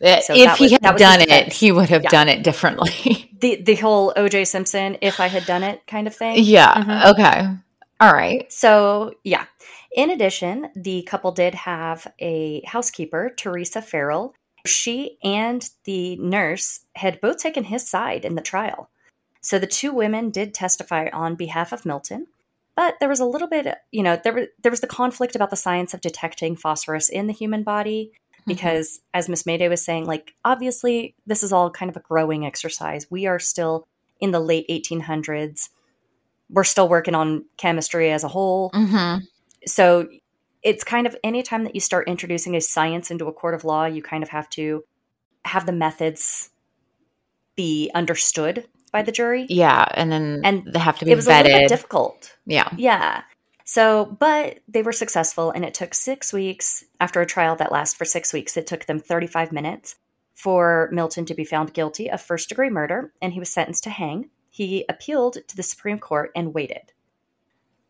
So 0.00 0.34
if 0.34 0.56
he 0.56 0.64
was, 0.64 0.72
had 0.72 0.96
done 0.96 1.20
it, 1.22 1.52
he 1.52 1.72
would 1.72 1.88
have 1.88 2.04
yeah. 2.04 2.10
done 2.10 2.28
it 2.28 2.44
differently. 2.44 3.30
the 3.40 3.56
the 3.62 3.74
whole 3.74 4.12
OJ 4.14 4.46
Simpson, 4.46 4.96
if 5.00 5.20
I 5.20 5.26
had 5.26 5.44
done 5.44 5.62
it 5.62 5.86
kind 5.86 6.06
of 6.06 6.14
thing. 6.14 6.36
Yeah. 6.38 6.74
Mm-hmm. 6.74 7.10
Okay. 7.10 7.48
All 8.00 8.12
right. 8.12 8.50
So 8.52 9.14
yeah. 9.24 9.46
In 9.92 10.10
addition, 10.10 10.68
the 10.76 11.02
couple 11.02 11.32
did 11.32 11.54
have 11.54 12.06
a 12.18 12.62
housekeeper, 12.66 13.32
Teresa 13.36 13.82
Farrell. 13.82 14.34
She 14.66 15.18
and 15.24 15.68
the 15.84 16.16
nurse 16.16 16.80
had 16.94 17.20
both 17.20 17.38
taken 17.38 17.64
his 17.64 17.88
side 17.88 18.24
in 18.24 18.34
the 18.34 18.42
trial. 18.42 18.90
So 19.40 19.58
the 19.58 19.66
two 19.66 19.92
women 19.92 20.30
did 20.30 20.52
testify 20.52 21.08
on 21.12 21.34
behalf 21.34 21.72
of 21.72 21.86
Milton, 21.86 22.26
but 22.76 22.96
there 23.00 23.08
was 23.08 23.20
a 23.20 23.24
little 23.24 23.48
bit, 23.48 23.66
you 23.90 24.02
know, 24.02 24.20
there 24.22 24.32
was 24.32 24.46
there 24.62 24.70
was 24.70 24.80
the 24.80 24.86
conflict 24.86 25.34
about 25.34 25.50
the 25.50 25.56
science 25.56 25.94
of 25.94 26.00
detecting 26.00 26.54
phosphorus 26.54 27.08
in 27.08 27.26
the 27.26 27.32
human 27.32 27.62
body. 27.62 28.12
Because 28.48 28.98
mm-hmm. 28.98 29.18
as 29.18 29.28
miss 29.28 29.46
mayday 29.46 29.68
was 29.68 29.84
saying 29.84 30.06
like 30.06 30.34
obviously 30.44 31.14
this 31.26 31.42
is 31.42 31.52
all 31.52 31.70
kind 31.70 31.90
of 31.90 31.96
a 31.96 32.00
growing 32.00 32.44
exercise. 32.44 33.06
We 33.10 33.26
are 33.26 33.38
still 33.38 33.86
in 34.20 34.32
the 34.32 34.40
late 34.40 34.66
1800s 34.68 35.68
we're 36.50 36.64
still 36.64 36.88
working 36.88 37.14
on 37.14 37.44
chemistry 37.58 38.10
as 38.10 38.24
a 38.24 38.28
whole. 38.28 38.70
Mm-hmm. 38.70 39.24
so 39.66 40.08
it's 40.62 40.82
kind 40.82 41.06
of 41.06 41.14
anytime 41.22 41.62
that 41.64 41.74
you 41.74 41.80
start 41.80 42.08
introducing 42.08 42.56
a 42.56 42.60
science 42.60 43.10
into 43.10 43.26
a 43.26 43.32
court 43.32 43.54
of 43.54 43.64
law 43.64 43.84
you 43.84 44.02
kind 44.02 44.22
of 44.22 44.30
have 44.30 44.48
to 44.50 44.82
have 45.44 45.66
the 45.66 45.72
methods 45.72 46.50
be 47.54 47.90
understood 47.94 48.66
by 48.90 49.02
the 49.02 49.12
jury. 49.12 49.46
Yeah 49.48 49.86
and 49.94 50.10
then 50.10 50.40
and 50.44 50.64
they 50.72 50.78
have 50.78 50.98
to 50.98 51.04
be 51.04 51.12
it 51.12 51.16
was 51.16 51.26
vetted. 51.26 51.40
a 51.40 51.42
little 51.44 51.58
bit 51.60 51.68
difficult. 51.68 52.36
Yeah. 52.46 52.68
Yeah 52.76 53.22
so, 53.68 54.06
but 54.06 54.60
they 54.66 54.80
were 54.80 54.92
successful, 54.92 55.50
and 55.50 55.62
it 55.62 55.74
took 55.74 55.92
six 55.92 56.32
weeks 56.32 56.84
after 57.00 57.20
a 57.20 57.26
trial 57.26 57.54
that 57.56 57.70
lasted 57.70 57.98
for 57.98 58.06
six 58.06 58.32
weeks. 58.32 58.56
It 58.56 58.66
took 58.66 58.86
them 58.86 58.98
35 58.98 59.52
minutes 59.52 59.96
for 60.32 60.88
Milton 60.90 61.26
to 61.26 61.34
be 61.34 61.44
found 61.44 61.74
guilty 61.74 62.10
of 62.10 62.22
first 62.22 62.48
degree 62.48 62.70
murder, 62.70 63.12
and 63.20 63.34
he 63.34 63.38
was 63.38 63.50
sentenced 63.50 63.84
to 63.84 63.90
hang. 63.90 64.30
He 64.48 64.86
appealed 64.88 65.36
to 65.46 65.54
the 65.54 65.62
Supreme 65.62 65.98
Court 65.98 66.30
and 66.34 66.54
waited. 66.54 66.94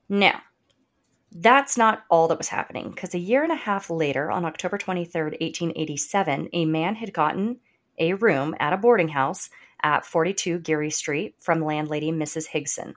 Now, 0.08 0.40
that's 1.30 1.78
not 1.78 2.02
all 2.10 2.26
that 2.26 2.38
was 2.38 2.48
happening, 2.48 2.90
because 2.90 3.14
a 3.14 3.20
year 3.20 3.44
and 3.44 3.52
a 3.52 3.54
half 3.54 3.88
later, 3.88 4.32
on 4.32 4.44
October 4.44 4.78
23rd, 4.78 5.40
1887, 5.40 6.48
a 6.54 6.64
man 6.64 6.96
had 6.96 7.12
gotten 7.12 7.60
a 7.98 8.14
room 8.14 8.56
at 8.58 8.72
a 8.72 8.78
boarding 8.78 9.10
house 9.10 9.48
at 9.84 10.04
42 10.04 10.58
Geary 10.58 10.90
Street 10.90 11.36
from 11.38 11.64
landlady 11.64 12.10
Mrs. 12.10 12.48
Higson. 12.48 12.94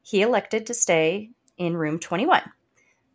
he 0.00 0.22
elected 0.22 0.66
to 0.66 0.74
stay 0.74 1.30
in 1.58 1.76
room 1.76 1.98
21. 1.98 2.42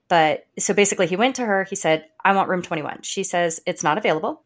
But 0.08 0.48
so 0.58 0.74
basically, 0.74 1.08
he 1.08 1.16
went 1.16 1.36
to 1.36 1.46
her. 1.46 1.64
He 1.64 1.76
said, 1.76 2.06
I 2.24 2.34
want 2.34 2.50
room 2.50 2.62
21. 2.62 3.04
She 3.04 3.24
says, 3.24 3.62
It's 3.66 3.84
not 3.84 3.98
available. 3.98 4.44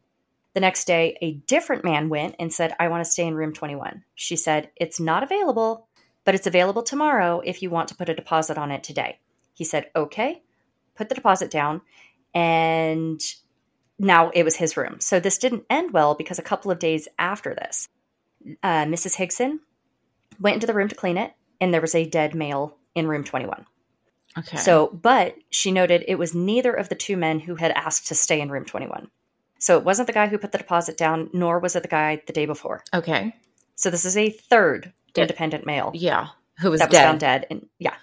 The 0.53 0.59
next 0.59 0.85
day, 0.85 1.17
a 1.21 1.33
different 1.47 1.83
man 1.83 2.09
went 2.09 2.35
and 2.37 2.53
said, 2.53 2.75
I 2.79 2.89
want 2.89 3.03
to 3.03 3.09
stay 3.09 3.25
in 3.25 3.33
room 3.33 3.53
21. 3.53 4.03
She 4.13 4.35
said, 4.35 4.69
It's 4.75 4.99
not 4.99 5.23
available, 5.23 5.87
but 6.25 6.35
it's 6.35 6.47
available 6.47 6.83
tomorrow 6.83 7.41
if 7.43 7.61
you 7.61 7.69
want 7.69 7.87
to 7.89 7.95
put 7.95 8.09
a 8.09 8.13
deposit 8.13 8.57
on 8.57 8.71
it 8.71 8.83
today. 8.83 9.19
He 9.53 9.63
said, 9.63 9.89
Okay, 9.95 10.43
put 10.95 11.09
the 11.09 11.15
deposit 11.15 11.49
down. 11.49 11.81
And 12.35 13.21
now 13.99 14.31
it 14.31 14.43
was 14.43 14.55
his 14.55 14.75
room. 14.75 14.99
So 14.99 15.19
this 15.19 15.37
didn't 15.37 15.65
end 15.69 15.91
well 15.91 16.13
because 16.13 16.39
a 16.39 16.43
couple 16.43 16.71
of 16.71 16.79
days 16.79 17.07
after 17.17 17.55
this, 17.55 17.87
uh, 18.61 18.85
Mrs. 18.85 19.17
Higson 19.17 19.59
went 20.39 20.55
into 20.55 20.67
the 20.67 20.73
room 20.73 20.89
to 20.89 20.95
clean 20.95 21.17
it, 21.17 21.33
and 21.61 21.73
there 21.73 21.81
was 21.81 21.95
a 21.95 22.05
dead 22.05 22.35
male 22.35 22.77
in 22.95 23.07
room 23.07 23.23
21. 23.23 23.65
Okay. 24.37 24.57
So, 24.57 24.87
but 24.87 25.35
she 25.49 25.71
noted 25.71 26.03
it 26.07 26.15
was 26.15 26.33
neither 26.33 26.73
of 26.73 26.89
the 26.89 26.95
two 26.95 27.17
men 27.17 27.39
who 27.39 27.55
had 27.55 27.71
asked 27.71 28.07
to 28.07 28.15
stay 28.15 28.41
in 28.41 28.49
room 28.49 28.65
21. 28.65 29.09
So 29.59 29.77
it 29.77 29.85
wasn't 29.85 30.07
the 30.07 30.13
guy 30.13 30.27
who 30.27 30.37
put 30.37 30.51
the 30.51 30.57
deposit 30.57 30.97
down, 30.97 31.29
nor 31.33 31.59
was 31.59 31.75
it 31.75 31.83
the 31.83 31.89
guy 31.89 32.21
the 32.25 32.33
day 32.33 32.45
before. 32.45 32.83
okay. 32.93 33.35
So 33.75 33.89
this 33.89 34.05
is 34.05 34.15
a 34.17 34.29
third 34.29 34.93
Dead. 35.13 35.23
independent 35.23 35.65
male 35.65 35.91
Yeah. 35.93 36.27
Who 36.59 36.69
was 36.71 36.79
that 36.79 36.89
was 36.89 36.97
found 36.97 37.19
dead. 37.19 37.47
And 37.49 37.67
yeah. 37.79 37.95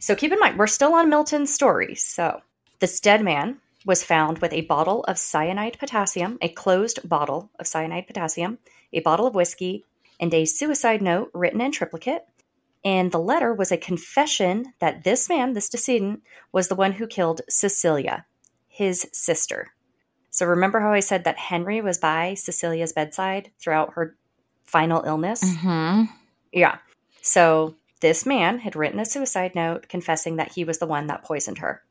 So 0.00 0.14
keep 0.14 0.32
in 0.32 0.38
mind, 0.38 0.58
we're 0.58 0.66
still 0.66 0.94
on 0.94 1.10
Milton's 1.10 1.52
story. 1.52 1.94
So 1.94 2.40
this 2.80 3.00
dead 3.00 3.22
man 3.22 3.58
was 3.84 4.02
found 4.02 4.38
with 4.38 4.52
a 4.52 4.62
bottle 4.62 5.04
of 5.04 5.18
cyanide 5.18 5.78
potassium, 5.78 6.38
a 6.40 6.48
closed 6.48 7.06
bottle 7.08 7.50
of 7.58 7.66
cyanide 7.66 8.06
potassium, 8.06 8.58
a 8.92 9.00
bottle 9.00 9.26
of 9.26 9.34
whiskey, 9.34 9.84
and 10.18 10.32
a 10.32 10.44
suicide 10.44 11.02
note 11.02 11.30
written 11.34 11.60
in 11.60 11.72
triplicate. 11.72 12.26
And 12.86 13.10
the 13.10 13.18
letter 13.18 13.52
was 13.52 13.72
a 13.72 13.76
confession 13.76 14.72
that 14.78 15.02
this 15.02 15.28
man, 15.28 15.54
this 15.54 15.68
decedent, 15.68 16.22
was 16.52 16.68
the 16.68 16.76
one 16.76 16.92
who 16.92 17.08
killed 17.08 17.40
Cecilia, 17.48 18.26
his 18.68 19.08
sister. 19.12 19.72
So 20.30 20.46
remember 20.46 20.78
how 20.78 20.92
I 20.92 21.00
said 21.00 21.24
that 21.24 21.36
Henry 21.36 21.80
was 21.80 21.98
by 21.98 22.34
Cecilia's 22.34 22.92
bedside 22.92 23.50
throughout 23.58 23.94
her 23.94 24.14
final 24.62 25.02
illness? 25.02 25.42
hmm 25.42 26.04
Yeah. 26.52 26.78
So 27.22 27.74
this 28.02 28.24
man 28.24 28.60
had 28.60 28.76
written 28.76 29.00
a 29.00 29.04
suicide 29.04 29.56
note 29.56 29.88
confessing 29.88 30.36
that 30.36 30.52
he 30.52 30.62
was 30.62 30.78
the 30.78 30.86
one 30.86 31.08
that 31.08 31.24
poisoned 31.24 31.58
her. 31.58 31.82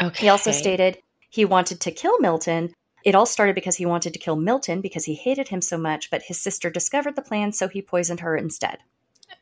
Okay. 0.00 0.26
He 0.26 0.28
also 0.28 0.52
stated 0.52 0.98
he 1.30 1.44
wanted 1.44 1.80
to 1.80 1.90
kill 1.90 2.20
Milton. 2.20 2.72
It 3.04 3.16
all 3.16 3.26
started 3.26 3.56
because 3.56 3.74
he 3.74 3.86
wanted 3.86 4.12
to 4.12 4.20
kill 4.20 4.36
Milton 4.36 4.82
because 4.82 5.06
he 5.06 5.14
hated 5.14 5.48
him 5.48 5.60
so 5.60 5.76
much, 5.76 6.12
but 6.12 6.22
his 6.22 6.40
sister 6.40 6.70
discovered 6.70 7.16
the 7.16 7.22
plan, 7.22 7.52
so 7.52 7.66
he 7.66 7.82
poisoned 7.82 8.20
her 8.20 8.36
instead. 8.36 8.78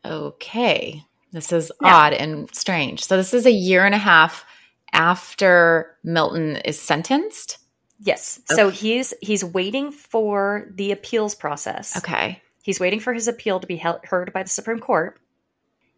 Okay. 0.05 1.05
This 1.33 1.53
is 1.53 1.70
Now- 1.81 1.96
odd 2.07 2.12
and 2.12 2.53
strange. 2.55 3.05
So 3.05 3.16
this 3.16 3.33
is 3.35 3.46
a 3.46 3.50
year 3.53 3.85
and 3.85 3.94
a 3.94 3.98
half 3.98 4.44
after 4.92 5.96
Milton 6.03 6.57
is 6.57 6.81
sentenced. 6.81 7.59
Yes. 8.00 8.40
So 8.46 8.70
he's 8.70 9.12
he's 9.20 9.44
waiting 9.44 9.92
for 9.92 10.66
the 10.74 10.90
appeals 10.90 11.35
process. 11.35 11.96
Okay. 11.98 12.40
He's 12.62 12.81
waiting 12.81 13.00
for 13.00 13.12
his 13.12 13.29
appeal 13.29 13.61
to 13.61 13.66
be 13.66 13.76
held, 13.76 14.05
heard 14.05 14.33
by 14.33 14.42
the 14.42 14.48
Supreme 14.48 14.81
Court, 14.81 15.18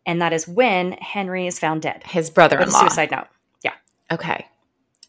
and 0.07 0.21
that 0.21 0.33
is 0.33 0.47
when 0.49 0.93
Henry 0.93 1.47
is 1.47 1.59
found 1.59 1.83
dead 1.83 2.03
His 2.05 2.29
brother-in-law. 2.31 2.81
suicide 2.81 3.11
note. 3.11 3.27
Yeah. 3.63 3.73
Okay. 4.11 4.47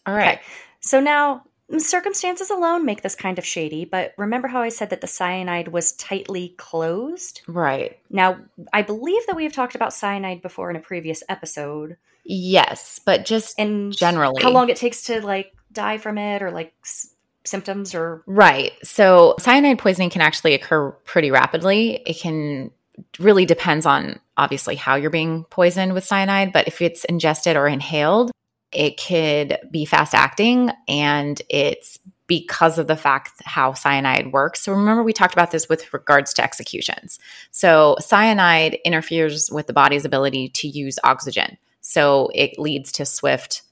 All 0.06 0.14
right. 0.16 0.38
Okay. 0.38 0.42
So 0.82 1.00
now 1.00 1.44
Mm, 1.74 1.82
circumstances 1.82 2.50
alone 2.50 2.86
make 2.86 3.02
this 3.02 3.16
kind 3.16 3.38
of 3.40 3.46
shady, 3.46 3.86
but 3.86 4.14
remember 4.18 4.48
how 4.48 4.62
I 4.62 4.70
said 4.70 4.90
that 4.92 5.02
the 5.02 5.08
cyanide 5.08 5.70
was 5.70 5.94
tightly 5.94 6.50
closed? 6.58 7.42
Right. 7.48 8.00
Now, 8.10 8.38
I 8.72 8.82
believe 8.82 9.26
that 9.28 9.36
we 9.36 9.44
have 9.44 9.54
talked 9.54 9.76
about 9.76 9.94
cyanide 9.94 10.42
before 10.42 10.70
in 10.70 10.76
a 10.76 10.80
previous 10.82 11.24
episode 11.30 11.98
Yes, 12.26 13.02
but 13.06 13.26
just 13.26 13.60
and 13.60 13.92
generally. 13.96 14.42
how 14.42 14.50
long 14.52 14.70
it 14.70 14.78
takes 14.78 15.04
to 15.04 15.20
like 15.26 15.52
die 15.74 15.98
from 15.98 16.18
it 16.18 16.42
or 16.42 16.52
like 16.52 16.74
s- 16.84 17.14
symptoms 17.44 17.94
or 17.94 18.24
Right. 18.26 18.72
So 18.84 19.36
cyanide 19.40 19.80
poisoning 19.80 20.10
can 20.10 20.22
actually 20.22 20.54
occur 20.54 20.92
pretty 20.92 21.32
rapidly. 21.32 22.02
It 22.06 22.18
can 22.20 22.72
really 23.20 23.46
depends 23.46 23.86
on 23.86 24.20
obviously 24.38 24.76
how 24.76 24.96
you're 24.96 25.10
being 25.10 25.44
poisoned 25.50 25.94
with 25.94 26.06
cyanide, 26.06 26.54
but 26.54 26.68
if 26.68 26.82
it's 26.82 27.04
ingested 27.06 27.58
or 27.58 27.68
inhaled, 27.68 28.32
it 28.76 29.02
could 29.02 29.58
be 29.70 29.86
fast 29.86 30.14
acting 30.14 30.72
and 30.88 31.42
it's 31.50 32.00
because 32.28 32.78
of 32.80 32.88
the 32.88 32.96
fact 32.96 33.42
how 33.44 33.74
cyanide 33.74 34.32
works. 34.32 34.62
So 34.62 34.72
remember 34.72 35.04
we 35.04 35.14
talked 35.14 35.34
about 35.34 35.52
this 35.52 35.68
with 35.68 35.94
regards 35.94 36.34
to 36.36 36.44
executions. 36.44 37.20
So 37.52 37.98
cyanide 38.00 38.78
interferes 38.86 39.50
with 39.52 39.68
the 39.68 39.74
body's 39.74 40.06
ability 40.06 40.50
to 40.50 40.68
use 40.68 40.98
oxygen. 41.04 41.58
So 41.82 42.30
it 42.34 42.58
leads 42.58 42.92
to 42.94 43.06
swift 43.06 43.64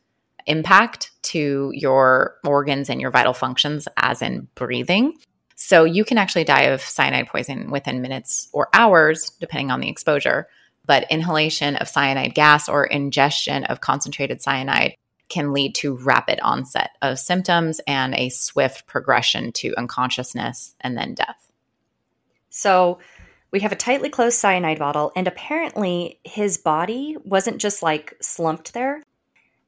impact 0.48 1.12
to 1.24 1.72
your 1.74 2.36
organs 2.46 2.90
and 2.90 3.00
your 3.00 3.12
vital 3.12 3.34
functions, 3.34 3.88
as 3.98 4.22
in 4.22 4.48
breathing. 4.56 5.14
So 5.56 5.84
you 5.84 6.04
can 6.04 6.18
actually 6.18 6.44
die 6.44 6.64
of 6.64 6.82
cyanide 6.82 7.28
poison 7.28 7.70
within 7.70 8.02
minutes 8.02 8.50
or 8.52 8.68
hours, 8.74 9.30
depending 9.40 9.72
on 9.72 9.80
the 9.80 9.90
exposure. 9.90 10.48
But 10.86 11.06
inhalation 11.12 11.76
of 11.76 11.88
cyanide 11.88 12.34
gas 12.34 12.67
or 12.67 12.86
ingestion 12.86 13.63
of 13.65 13.82
concentrated 13.82 14.41
cyanide 14.41 14.96
can 15.30 15.54
lead 15.54 15.76
to 15.76 15.96
rapid 15.96 16.39
onset 16.41 16.89
of 17.02 17.17
symptoms 17.20 17.80
and 17.88 18.13
a 18.15 18.30
swift 18.30 18.86
progression 18.88 19.52
to 19.54 19.74
unconsciousness 19.78 20.76
and 20.82 20.98
then 20.98 21.13
death. 21.13 21.50
so 22.50 23.00
we 23.52 23.60
have 23.60 23.72
a 23.74 23.76
tightly 23.76 24.10
closed 24.10 24.38
cyanide 24.38 24.80
bottle 24.80 25.12
and 25.15 25.28
apparently 25.28 26.20
his 26.24 26.58
body 26.58 27.17
wasn't 27.26 27.58
just 27.60 27.84
like 27.84 28.13
slumped 28.22 28.74
there. 28.74 29.04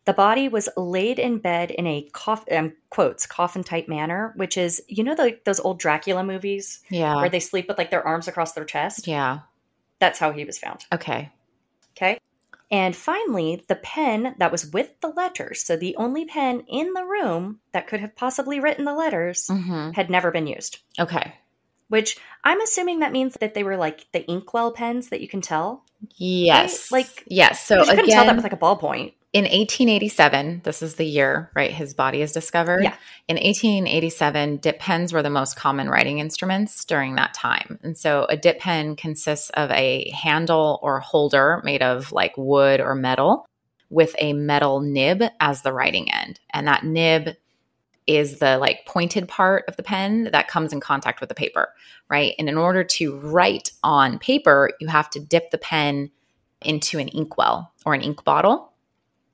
The 0.06 0.14
body 0.14 0.48
was 0.50 0.68
laid 0.78 1.20
in 1.20 1.38
bed 1.40 1.70
in 1.72 1.86
a 1.88 2.10
coff- 2.14 2.46
um, 2.52 2.74
quotes 2.90 3.26
coffin 3.26 3.64
type 3.64 3.88
manner, 3.90 4.34
which 4.38 4.58
is 4.58 4.82
you 4.88 5.04
know 5.04 5.16
the, 5.16 5.38
those 5.46 5.60
old 5.60 5.80
Dracula 5.80 6.24
movies 6.24 6.80
Yeah. 6.90 7.16
where 7.18 7.30
they 7.30 7.40
sleep 7.42 7.68
with 7.68 7.78
like 7.78 7.92
their 7.92 8.06
arms 8.06 8.28
across 8.30 8.54
their 8.54 8.66
chest. 8.66 9.06
yeah. 9.08 9.40
That's 10.04 10.20
how 10.20 10.34
he 10.34 10.44
was 10.44 10.60
found. 10.60 10.84
Okay. 10.92 11.32
Okay. 11.96 12.20
And 12.70 12.94
finally, 12.94 13.64
the 13.70 13.78
pen 13.78 14.36
that 14.38 14.52
was 14.52 14.70
with 14.74 15.00
the 15.00 15.08
letters, 15.08 15.64
so 15.64 15.78
the 15.78 15.96
only 15.96 16.26
pen 16.26 16.66
in 16.68 16.92
the 16.92 17.06
room 17.06 17.62
that 17.72 17.88
could 17.88 18.02
have 18.02 18.14
possibly 18.14 18.60
written 18.60 18.84
the 18.84 18.94
letters, 18.94 19.48
hmm 19.48 19.92
had 19.92 20.10
never 20.10 20.30
been 20.30 20.46
used. 20.46 20.80
Okay. 21.00 21.36
Which 21.88 22.18
I'm 22.44 22.60
assuming 22.60 23.00
that 23.00 23.14
means 23.14 23.38
that 23.40 23.54
they 23.54 23.64
were 23.64 23.78
like 23.78 24.08
the 24.12 24.30
inkwell 24.30 24.74
pens 24.74 25.08
that 25.08 25.22
you 25.22 25.30
can 25.30 25.40
tell. 25.40 25.86
Yes. 26.18 26.92
Like- 26.92 27.24
yes. 27.28 27.66
So 27.66 27.78
you 27.80 27.86
couldn't 27.86 28.10
tell 28.10 28.26
that 28.26 28.36
with 28.36 28.44
like 28.44 28.52
a 28.52 28.58
ballpoint. 28.58 29.14
In 29.34 29.46
1887, 29.46 30.62
this 30.64 30.84
is 30.84 30.96
the 30.96 31.06
year, 31.06 31.50
right? 31.56 31.72
His 31.72 31.96
body 31.96 32.22
is 32.22 32.32
discovered. 32.32 32.84
Yeah. 32.84 32.96
In 33.28 33.38
1887, 33.38 34.58
dip 34.58 34.78
pens 34.78 35.12
were 35.12 35.24
the 35.24 35.32
most 35.32 35.56
common 35.56 35.90
writing 35.90 36.20
instruments 36.20 36.86
during 36.86 37.16
that 37.16 37.34
time. 37.34 37.80
And 37.82 37.98
so 37.98 38.28
a 38.30 38.38
dip 38.38 38.60
pen 38.60 38.96
consists 38.96 39.50
of 39.52 39.72
a 39.72 40.12
handle 40.12 40.80
or 40.84 41.00
holder 41.00 41.62
made 41.64 41.82
of 41.82 42.12
like 42.12 42.38
wood 42.38 42.80
or 42.80 42.94
metal 42.94 43.48
with 43.90 44.16
a 44.20 44.34
metal 44.34 44.82
nib 44.82 45.24
as 45.40 45.64
the 45.64 45.74
writing 45.74 46.14
end. 46.14 46.40
And 46.52 46.68
that 46.68 46.86
nib 46.86 47.36
is 48.06 48.38
the 48.38 48.60
like 48.60 48.86
pointed 48.86 49.28
part 49.28 49.66
of 49.68 49.78
the 49.78 49.84
pen 49.84 50.30
that 50.32 50.48
comes 50.48 50.74
in 50.74 50.80
contact 50.80 51.22
with 51.22 51.30
the 51.30 51.36
paper, 51.36 51.70
right? 52.08 52.36
And 52.38 52.48
in 52.48 52.58
order 52.58 52.84
to 52.84 53.18
write 53.18 53.72
on 53.82 54.20
paper, 54.20 54.72
you 54.80 54.90
have 54.90 55.10
to 55.12 55.20
dip 55.20 55.50
the 55.50 55.58
pen 55.58 56.12
into 56.62 57.00
an 57.00 57.08
inkwell 57.08 57.74
or 57.84 57.96
an 57.96 58.02
ink 58.02 58.24
bottle 58.24 58.73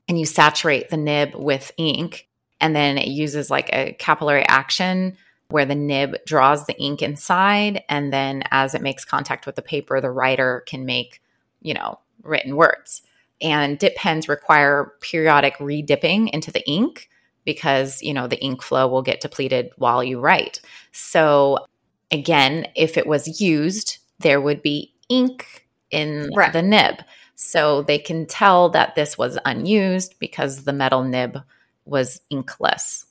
and 0.09 0.19
you 0.19 0.25
saturate 0.25 0.89
the 0.89 0.97
nib 0.97 1.35
with 1.35 1.71
ink 1.77 2.27
and 2.59 2.75
then 2.75 2.97
it 2.97 3.07
uses 3.07 3.49
like 3.49 3.69
a 3.71 3.93
capillary 3.93 4.43
action 4.47 5.15
where 5.49 5.65
the 5.65 5.75
nib 5.75 6.15
draws 6.25 6.65
the 6.65 6.77
ink 6.79 7.01
inside 7.01 7.83
and 7.87 8.11
then 8.11 8.43
as 8.51 8.75
it 8.75 8.81
makes 8.81 9.05
contact 9.05 9.45
with 9.45 9.55
the 9.55 9.61
paper 9.61 10.01
the 10.01 10.11
writer 10.11 10.63
can 10.67 10.85
make 10.85 11.21
you 11.61 11.73
know 11.73 11.99
written 12.23 12.55
words. 12.55 13.01
And 13.41 13.79
dip 13.79 13.95
pens 13.95 14.27
require 14.27 14.93
periodic 14.99 15.55
redipping 15.59 16.29
into 16.31 16.51
the 16.51 16.67
ink 16.69 17.09
because 17.45 18.01
you 18.01 18.13
know 18.13 18.27
the 18.27 18.41
ink 18.41 18.61
flow 18.61 18.87
will 18.87 19.01
get 19.01 19.21
depleted 19.21 19.71
while 19.77 20.03
you 20.03 20.19
write. 20.19 20.59
So 20.91 21.65
again 22.11 22.67
if 22.75 22.97
it 22.97 23.07
was 23.07 23.39
used 23.39 23.99
there 24.19 24.41
would 24.41 24.61
be 24.61 24.93
ink 25.07 25.67
in 25.91 26.29
Right. 26.35 26.51
the 26.51 26.61
nib 26.61 26.95
so 27.41 27.83
they 27.83 27.97
can 27.97 28.25
tell 28.25 28.67
that 28.67 28.95
this 28.95 29.17
was 29.17 29.39
unused 29.45 30.19
because 30.19 30.65
the 30.65 30.73
metal 30.73 31.05
nib 31.05 31.37
was 31.85 32.19
inkless. 32.29 33.05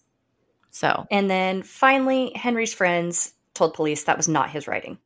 So, 0.70 1.06
And 1.10 1.30
then 1.30 1.62
finally, 1.62 2.32
Henry's 2.34 2.74
friends 2.74 3.32
told 3.54 3.72
police 3.72 4.04
that 4.04 4.18
was 4.18 4.28
not 4.28 4.50
his 4.50 4.68
writing. 4.68 4.98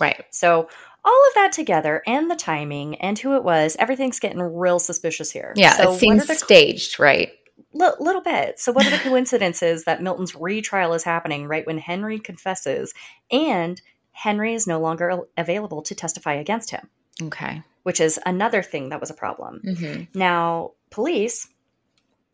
right. 0.00 0.24
So 0.30 0.68
all 1.04 1.26
of 1.28 1.34
that 1.36 1.52
together 1.52 2.02
and 2.08 2.28
the 2.28 2.34
timing 2.34 2.96
and 2.96 3.16
who 3.16 3.36
it 3.36 3.44
was, 3.44 3.76
everything's 3.78 4.18
getting 4.18 4.42
real 4.42 4.80
suspicious 4.80 5.30
here. 5.30 5.52
Yeah, 5.54 5.76
so 5.76 5.92
it 5.92 6.00
seems 6.00 6.26
the 6.26 6.34
staged, 6.34 6.98
right? 6.98 7.30
li- 7.72 7.92
little 8.00 8.20
bit. 8.20 8.58
So, 8.58 8.72
what 8.72 8.84
are 8.84 8.90
the 8.90 8.98
coincidences 8.98 9.84
that 9.84 10.02
Milton's 10.02 10.34
retrial 10.34 10.92
is 10.94 11.04
happening 11.04 11.46
right 11.46 11.64
when 11.64 11.78
Henry 11.78 12.18
confesses 12.18 12.92
and 13.30 13.80
Henry 14.10 14.54
is 14.54 14.66
no 14.66 14.80
longer 14.80 15.20
available 15.36 15.82
to 15.82 15.94
testify 15.94 16.34
against 16.34 16.70
him? 16.70 16.90
Okay. 17.22 17.62
Which 17.86 18.00
is 18.00 18.18
another 18.26 18.64
thing 18.64 18.88
that 18.88 19.00
was 19.00 19.10
a 19.10 19.14
problem. 19.14 19.60
Mm-hmm. 19.64 20.18
Now, 20.18 20.72
police, 20.90 21.46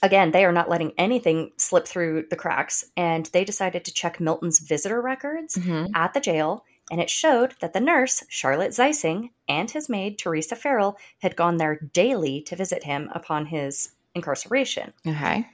again, 0.03 0.31
they 0.31 0.47
are 0.47 0.53
not 0.53 0.71
letting 0.71 0.93
anything 0.97 1.51
slip 1.59 1.87
through 1.87 2.25
the 2.31 2.37
cracks, 2.37 2.87
and 2.97 3.27
they 3.35 3.45
decided 3.45 3.85
to 3.85 3.93
check 3.93 4.19
Milton's 4.19 4.61
visitor 4.61 5.03
records 5.03 5.57
Mm-hmm. 5.57 5.95
at 5.95 6.15
the 6.15 6.21
jail, 6.21 6.65
and 6.91 7.03
it 7.03 7.11
showed 7.11 7.53
that 7.61 7.75
the 7.75 7.81
nurse, 7.81 8.25
Charlotte 8.31 8.71
Zeising, 8.71 9.29
and 9.47 9.71
his 9.71 9.91
maid, 9.91 10.17
Teresa 10.17 10.57
Farrell, 10.57 10.97
had 11.19 11.37
gone 11.37 11.59
there 11.59 11.81
daily 11.93 12.41
to 12.45 12.57
visit 12.57 12.83
him 12.83 13.11
upon 13.13 13.45
his 13.45 13.93
incarceration. 14.15 14.95
Okay. 15.07 15.47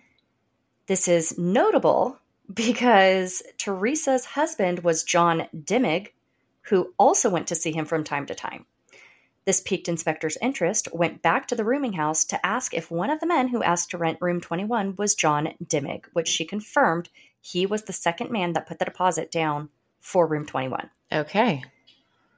This 0.87 1.09
is 1.09 1.37
notable 1.37 2.21
because 2.55 3.43
Teresa's 3.57 4.27
husband 4.27 4.85
was 4.85 5.03
John 5.03 5.49
Dimmig, 5.53 6.11
who 6.69 6.95
also 7.01 7.31
went 7.31 7.49
to 7.49 7.57
see 7.57 7.73
him 7.73 7.85
from 7.85 8.05
time 8.05 8.27
to 8.27 8.37
time. 8.37 8.65
This 9.45 9.61
piqued 9.61 9.89
inspector's 9.89 10.37
interest, 10.43 10.89
went 10.93 11.23
back 11.23 11.49
to 11.49 11.55
the 11.55 11.65
rooming 11.65 11.95
house 11.95 12.25
to 12.27 12.47
ask 12.47 12.75
if 12.75 12.91
one 12.91 13.11
of 13.11 13.21
the 13.21 13.27
men 13.27 13.49
who 13.49 13.63
asked 13.63 13.91
to 13.91 13.99
rent 13.99 14.19
room 14.21 14.41
21 14.41 14.97
was 14.97 15.15
John 15.15 15.55
Dimmig, 15.65 16.05
which 16.13 16.29
she 16.29 16.45
confirmed 16.45 17.09
he 17.41 17.65
was 17.65 17.85
the 17.85 17.93
second 17.93 18.31
man 18.31 18.53
that 18.53 18.67
put 18.67 18.79
the 18.79 18.85
deposit 18.85 19.31
down 19.31 19.71
for 20.01 20.27
room 20.27 20.45
21. 20.45 20.91
Okay. 21.11 21.65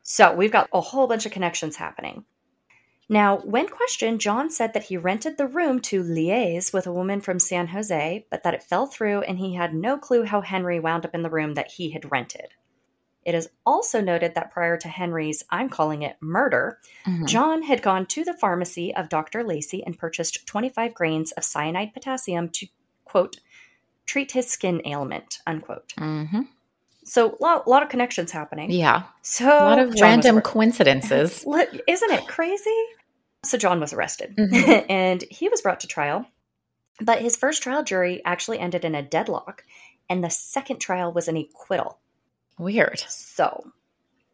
So 0.02 0.34
we've 0.34 0.52
got 0.52 0.68
a 0.72 0.80
whole 0.80 1.06
bunch 1.06 1.26
of 1.26 1.32
connections 1.32 1.76
happening. 1.76 2.24
Now, 3.08 3.38
when 3.38 3.66
questioned, 3.68 4.20
John 4.20 4.50
said 4.50 4.72
that 4.72 4.84
he 4.84 4.96
rented 4.96 5.36
the 5.36 5.48
room 5.48 5.80
to 5.80 6.04
liaise 6.04 6.72
with 6.72 6.86
a 6.86 6.92
woman 6.92 7.20
from 7.20 7.40
San 7.40 7.66
Jose, 7.66 8.24
but 8.30 8.44
that 8.44 8.54
it 8.54 8.62
fell 8.62 8.86
through 8.86 9.22
and 9.22 9.36
he 9.36 9.54
had 9.54 9.74
no 9.74 9.98
clue 9.98 10.22
how 10.22 10.42
Henry 10.42 10.78
wound 10.78 11.04
up 11.04 11.12
in 11.12 11.22
the 11.22 11.30
room 11.30 11.54
that 11.54 11.72
he 11.72 11.90
had 11.90 12.12
rented. 12.12 12.54
It 13.24 13.34
is 13.34 13.48
also 13.66 14.00
noted 14.00 14.34
that 14.34 14.50
prior 14.50 14.76
to 14.78 14.88
Henry's, 14.88 15.44
I'm 15.50 15.68
calling 15.68 16.02
it 16.02 16.16
murder, 16.20 16.78
Mhm. 17.06 17.26
John 17.26 17.62
had 17.62 17.82
gone 17.82 18.06
to 18.06 18.24
the 18.24 18.32
pharmacy 18.34 18.94
of 18.94 19.08
Dr. 19.10 19.44
Lacey 19.44 19.84
and 19.84 19.98
purchased 19.98 20.46
25 20.46 20.94
grains 20.94 21.32
of 21.32 21.44
cyanide 21.44 21.92
potassium 21.92 22.48
to, 22.50 22.66
quote, 23.04 23.36
treat 24.06 24.32
his 24.32 24.48
skin 24.50 24.80
ailment, 24.86 25.38
unquote. 25.46 25.92
Mhm. 25.98 26.48
So, 27.04 27.36
a 27.38 27.42
lot, 27.42 27.68
lot 27.68 27.82
of 27.82 27.88
connections 27.88 28.30
happening. 28.30 28.70
Yeah. 28.70 29.02
So, 29.22 29.46
A 29.46 29.64
lot 29.64 29.78
of 29.78 29.94
John 29.94 30.08
random 30.08 30.40
coincidences. 30.40 31.44
Isn't 31.86 32.10
it 32.12 32.26
crazy? 32.28 32.84
So 33.42 33.56
John 33.56 33.80
was 33.80 33.92
arrested 33.94 34.36
Mhm. 34.36 34.84
and 34.90 35.22
he 35.30 35.48
was 35.48 35.62
brought 35.62 35.80
to 35.80 35.86
trial. 35.86 36.26
But 37.00 37.22
his 37.22 37.36
first 37.36 37.62
trial 37.62 37.82
jury 37.82 38.20
actually 38.24 38.58
ended 38.58 38.84
in 38.84 38.94
a 38.94 39.02
deadlock, 39.02 39.64
and 40.10 40.22
the 40.22 40.28
second 40.30 40.78
trial 40.80 41.10
was 41.12 41.28
an 41.28 41.36
acquittal. 41.38 41.98
Weird. 42.60 43.00
So, 43.08 43.72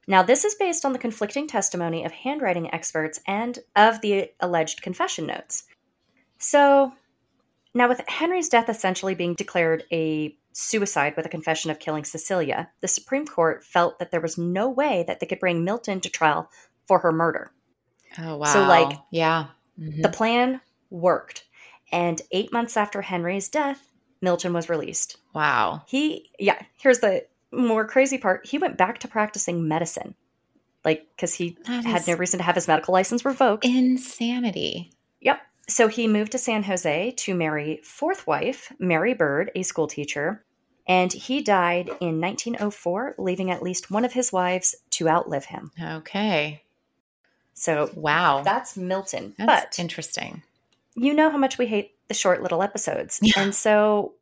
now 0.08 0.22
this 0.22 0.44
is 0.44 0.54
based 0.56 0.84
on 0.84 0.92
the 0.92 0.98
conflicting 0.98 1.46
testimony 1.46 2.04
of 2.04 2.12
handwriting 2.12 2.72
experts 2.74 3.20
and 3.26 3.58
of 3.74 4.00
the 4.00 4.30
alleged 4.40 4.82
confession 4.82 5.26
notes. 5.26 5.64
So, 6.38 6.92
now 7.74 7.88
with 7.88 8.00
Henry's 8.08 8.48
death 8.48 8.68
essentially 8.68 9.14
being 9.14 9.34
declared 9.34 9.84
a 9.92 10.36
suicide 10.52 11.14
with 11.16 11.26
a 11.26 11.30
confession 11.30 11.70
of 11.70 11.78
killing 11.78 12.04
Cecilia, 12.04 12.68
the 12.80 12.88
Supreme 12.88 13.26
Court 13.26 13.62
felt 13.64 13.98
that 13.98 14.10
there 14.10 14.20
was 14.20 14.36
no 14.38 14.68
way 14.68 15.04
that 15.06 15.20
they 15.20 15.26
could 15.26 15.40
bring 15.40 15.64
Milton 15.64 16.00
to 16.00 16.08
trial 16.08 16.50
for 16.86 16.98
her 17.00 17.12
murder. 17.12 17.52
Oh 18.18 18.36
wow. 18.38 18.46
So, 18.52 18.62
like, 18.66 18.98
yeah. 19.10 19.46
Mhm. 19.78 20.02
The 20.02 20.08
plan 20.08 20.60
worked. 20.90 21.44
And 21.92 22.20
eight 22.32 22.52
months 22.52 22.76
after 22.76 23.02
Henry's 23.02 23.48
death, 23.48 23.92
Milton 24.20 24.52
was 24.52 24.68
released. 24.68 25.18
wow. 25.34 25.82
He, 25.86 26.30
yeah, 26.38 26.60
here's 26.78 26.98
the 27.00 27.26
more 27.52 27.84
crazy 27.86 28.18
part. 28.18 28.46
He 28.46 28.58
went 28.58 28.76
back 28.76 28.98
to 29.00 29.08
practicing 29.08 29.66
medicine. 29.68 30.14
Like, 30.84 31.06
because 31.16 31.34
he 31.34 31.56
That 31.66 31.84
had 31.84 32.06
no 32.06 32.14
reason 32.14 32.38
to 32.38 32.44
have 32.44 32.54
his 32.54 32.68
medical 32.68 32.94
license 32.94 33.24
revoked. 33.24 33.64
insanity. 33.64 34.92
Yep. 35.20 35.40
So 35.68 35.88
he 35.88 36.06
moved 36.06 36.32
to 36.32 36.38
San 36.38 36.62
Jose 36.62 37.10
to 37.10 37.34
marry 37.34 37.80
fourth 37.82 38.26
wife, 38.26 38.72
Mary 38.78 39.12
Bird, 39.14 39.50
a 39.56 39.62
school 39.64 39.88
teacher. 39.88 40.44
And 40.86 41.12
he 41.12 41.42
died 41.42 41.88
in 42.00 42.20
1904, 42.20 43.16
leaving 43.18 43.50
at 43.50 43.62
least 43.64 43.90
one 43.90 44.04
of 44.04 44.12
his 44.12 44.32
wives 44.32 44.76
to 44.90 45.08
outlive 45.08 45.46
him. 45.46 45.72
Okay. 45.82 46.62
So 47.54 47.90
Wow. 47.96 48.42
that's 48.44 48.76
Milton. 48.76 49.34
That's 49.38 49.76
but 49.76 49.82
interesting. 49.82 50.44
you 50.94 51.12
know 51.14 51.30
how 51.30 51.38
much 51.38 51.58
we 51.58 51.66
hate 51.66 51.94
the 52.06 52.14
short 52.14 52.42
little 52.42 52.62
episodes. 52.62 53.18
Yeah. 53.20 53.32
And 53.36 53.52
so, 53.54 54.12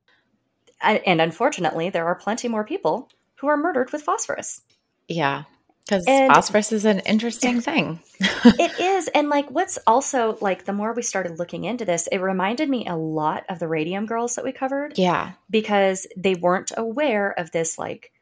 and 0.85 1.21
unfortunately, 1.21 1.91
there 1.91 2.07
are 2.07 2.15
plenty 2.15 2.49
more 2.49 2.65
people 2.65 3.11
who 3.37 3.47
are 3.49 3.57
murdered 3.57 3.93
with 3.93 4.03
phosphorus. 4.03 4.63
Yeah. 5.09 5.45
Because 5.87 6.07
phosphorus 6.07 6.73
is 6.73 6.87
an 6.87 7.01
interesting 7.01 7.61
thing. 7.61 8.01
it 8.19 8.81
is. 8.81 9.09
And 9.09 9.29
like, 9.29 9.51
what's 9.51 9.79
also 9.87 10.39
like, 10.41 10.65
the 10.65 10.73
more 10.73 10.95
we 10.95 11.03
started 11.03 11.39
looking 11.39 11.65
into 11.65 11.85
this, 11.85 12.07
it 12.11 12.19
reminded 12.19 12.71
me 12.71 12.87
a 12.87 12.97
lot 12.97 13.45
of 13.51 13.59
the 13.59 13.69
Radium 13.69 14.07
Girls 14.07 14.35
that 14.37 14.45
we 14.47 14.53
covered 14.53 14.97
yeah. 14.99 15.33
because 15.51 16.07
they 16.17 16.35
weren't 16.37 16.73
aware 16.75 17.39
of 17.39 17.51
this, 17.51 17.79
like, 17.79 18.13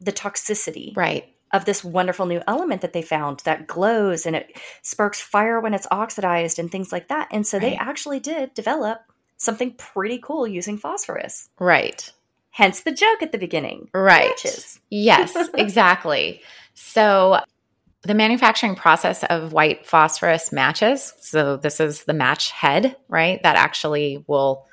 the 0.00 0.12
toxicity 0.12 0.96
Right. 0.96 1.26
of 1.52 1.66
this 1.66 1.84
wonderful 1.84 2.24
new 2.24 2.40
element 2.48 2.80
that 2.80 2.94
they 2.94 3.02
found 3.02 3.40
that 3.40 3.66
glows 3.66 4.24
and 4.24 4.34
it 4.34 4.58
sparks 4.80 5.20
fire 5.20 5.60
when 5.60 5.74
it's 5.74 5.86
oxidized 5.90 6.58
and 6.58 6.70
things 6.72 6.90
like 6.90 7.08
that. 7.08 7.28
And 7.30 7.46
so 7.46 7.58
they 7.58 7.76
actually 7.76 8.20
did 8.20 8.54
develop 8.54 9.00
something 9.44 9.74
pretty 9.74 10.18
cool 10.18 10.46
using 10.46 10.78
phosphorus. 10.78 11.50
Right. 11.58 12.10
Hence 12.50 12.82
the 12.82 12.92
joke 12.92 13.22
at 13.22 13.32
the 13.32 13.38
beginning. 13.38 13.90
Right. 13.92 14.30
Matches. 14.30 14.80
Yes, 14.90 15.36
exactly. 15.54 16.40
So 16.74 17.40
the 18.02 18.14
manufacturing 18.14 18.74
process 18.74 19.24
of 19.24 19.52
white 19.52 19.86
phosphorus 19.86 20.52
matches. 20.52 21.14
So 21.20 21.56
this 21.56 21.80
is 21.80 22.04
the 22.04 22.12
match 22.12 22.50
head, 22.50 22.96
right? 23.08 23.42
That 23.42 23.56
actually 23.56 24.22
will 24.26 24.66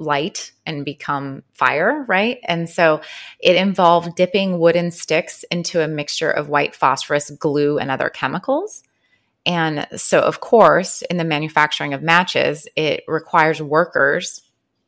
light 0.00 0.52
and 0.64 0.84
become 0.84 1.42
fire, 1.52 2.04
right? 2.08 2.38
And 2.44 2.68
so 2.68 3.02
it 3.38 3.56
involved 3.56 4.16
dipping 4.16 4.58
wooden 4.58 4.90
sticks 4.90 5.44
into 5.50 5.84
a 5.84 5.88
mixture 5.88 6.30
of 6.30 6.48
white 6.48 6.74
phosphorus, 6.74 7.30
glue, 7.30 7.78
and 7.78 7.90
other 7.90 8.08
chemicals. 8.08 8.82
And 9.46 9.86
so, 9.96 10.20
of 10.20 10.40
course, 10.40 11.02
in 11.02 11.16
the 11.16 11.24
manufacturing 11.24 11.94
of 11.94 12.02
matches, 12.02 12.68
it 12.76 13.04
requires 13.08 13.62
workers 13.62 14.42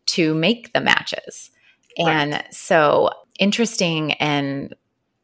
to 0.07 0.35
make 0.35 0.73
the 0.73 0.81
matches. 0.81 1.51
And 1.99 2.43
so, 2.51 3.11
interesting 3.39 4.13
and 4.15 4.75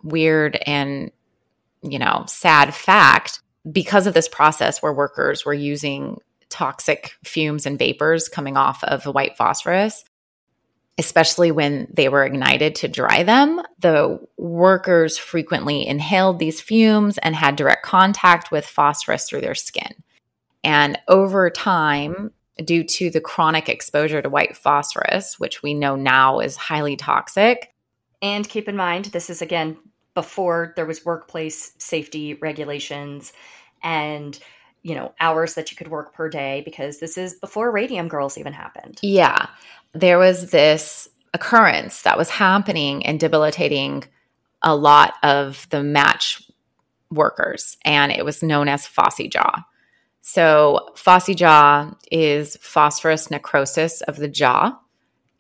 weird 0.03 0.59
and, 0.67 1.11
you 1.83 1.99
know, 1.99 2.25
sad 2.27 2.75
fact 2.75 3.41
because 3.71 4.07
of 4.07 4.14
this 4.14 4.29
process 4.29 4.83
where 4.83 4.93
workers 4.93 5.45
were 5.45 5.55
using 5.55 6.19
toxic 6.49 7.12
fumes 7.25 7.67
and 7.67 7.79
vapors 7.79 8.29
coming 8.29 8.57
off 8.57 8.83
of 8.85 9.03
the 9.03 9.12
white 9.12 9.37
phosphorus, 9.37 10.05
especially 10.99 11.51
when 11.51 11.87
they 11.93 12.09
were 12.09 12.25
ignited 12.25 12.75
to 12.75 12.89
dry 12.89 13.23
them, 13.23 13.63
the 13.79 14.19
workers 14.37 15.17
frequently 15.17 15.87
inhaled 15.87 16.39
these 16.39 16.61
fumes 16.61 17.19
and 17.19 17.37
had 17.37 17.57
direct 17.57 17.85
contact 17.85 18.51
with 18.51 18.67
phosphorus 18.67 19.29
through 19.29 19.41
their 19.41 19.55
skin. 19.55 19.95
And 20.65 20.99
over 21.07 21.51
time, 21.51 22.33
due 22.65 22.83
to 22.83 23.11
the 23.11 23.21
chronic 23.21 23.69
exposure 23.69 24.21
to 24.21 24.29
white 24.29 24.57
phosphorus, 24.57 25.39
which 25.39 25.63
we 25.63 25.73
know 25.73 25.95
now 25.95 26.41
is 26.41 26.57
highly 26.57 26.97
toxic, 26.97 27.73
And 28.21 28.49
keep 28.49 28.69
in 28.69 28.77
mind, 28.77 29.07
this 29.07 29.31
is 29.31 29.43
again 29.43 29.77
before 30.15 30.73
there 30.77 30.87
was 30.87 31.05
workplace 31.05 31.73
safety 31.79 32.35
regulations 32.35 33.33
and 33.83 34.39
you 34.83 34.95
know 34.95 35.13
hours 35.21 35.55
that 35.55 35.71
you 35.71 35.77
could 35.77 35.89
work 35.89 36.13
per 36.13 36.29
day 36.29 36.63
because 36.65 36.99
this 36.99 37.17
is 37.17 37.35
before 37.35 37.71
radium 37.71 38.09
girls 38.09 38.39
even 38.39 38.53
happened. 38.53 38.99
Yeah. 39.03 39.47
There 39.94 40.18
was 40.18 40.51
this 40.51 41.09
occurrence 41.35 42.03
that 42.03 42.18
was 42.18 42.31
happening 42.31 43.05
and 43.07 43.20
debilitating 43.20 44.05
a 44.62 44.74
lot 44.74 45.14
of 45.22 45.66
the 45.70 45.83
match 45.83 46.42
workers, 47.11 47.77
and 47.85 48.12
it 48.12 48.24
was 48.24 48.42
known 48.42 48.68
as 48.68 48.87
phossy 48.87 49.31
jaw. 49.31 49.64
So, 50.20 50.90
phossy 50.94 51.35
jaw 51.35 51.92
is 52.11 52.57
phosphorus 52.57 53.31
necrosis 53.31 54.03
of 54.03 54.16
the 54.16 54.29
jaw, 54.29 54.79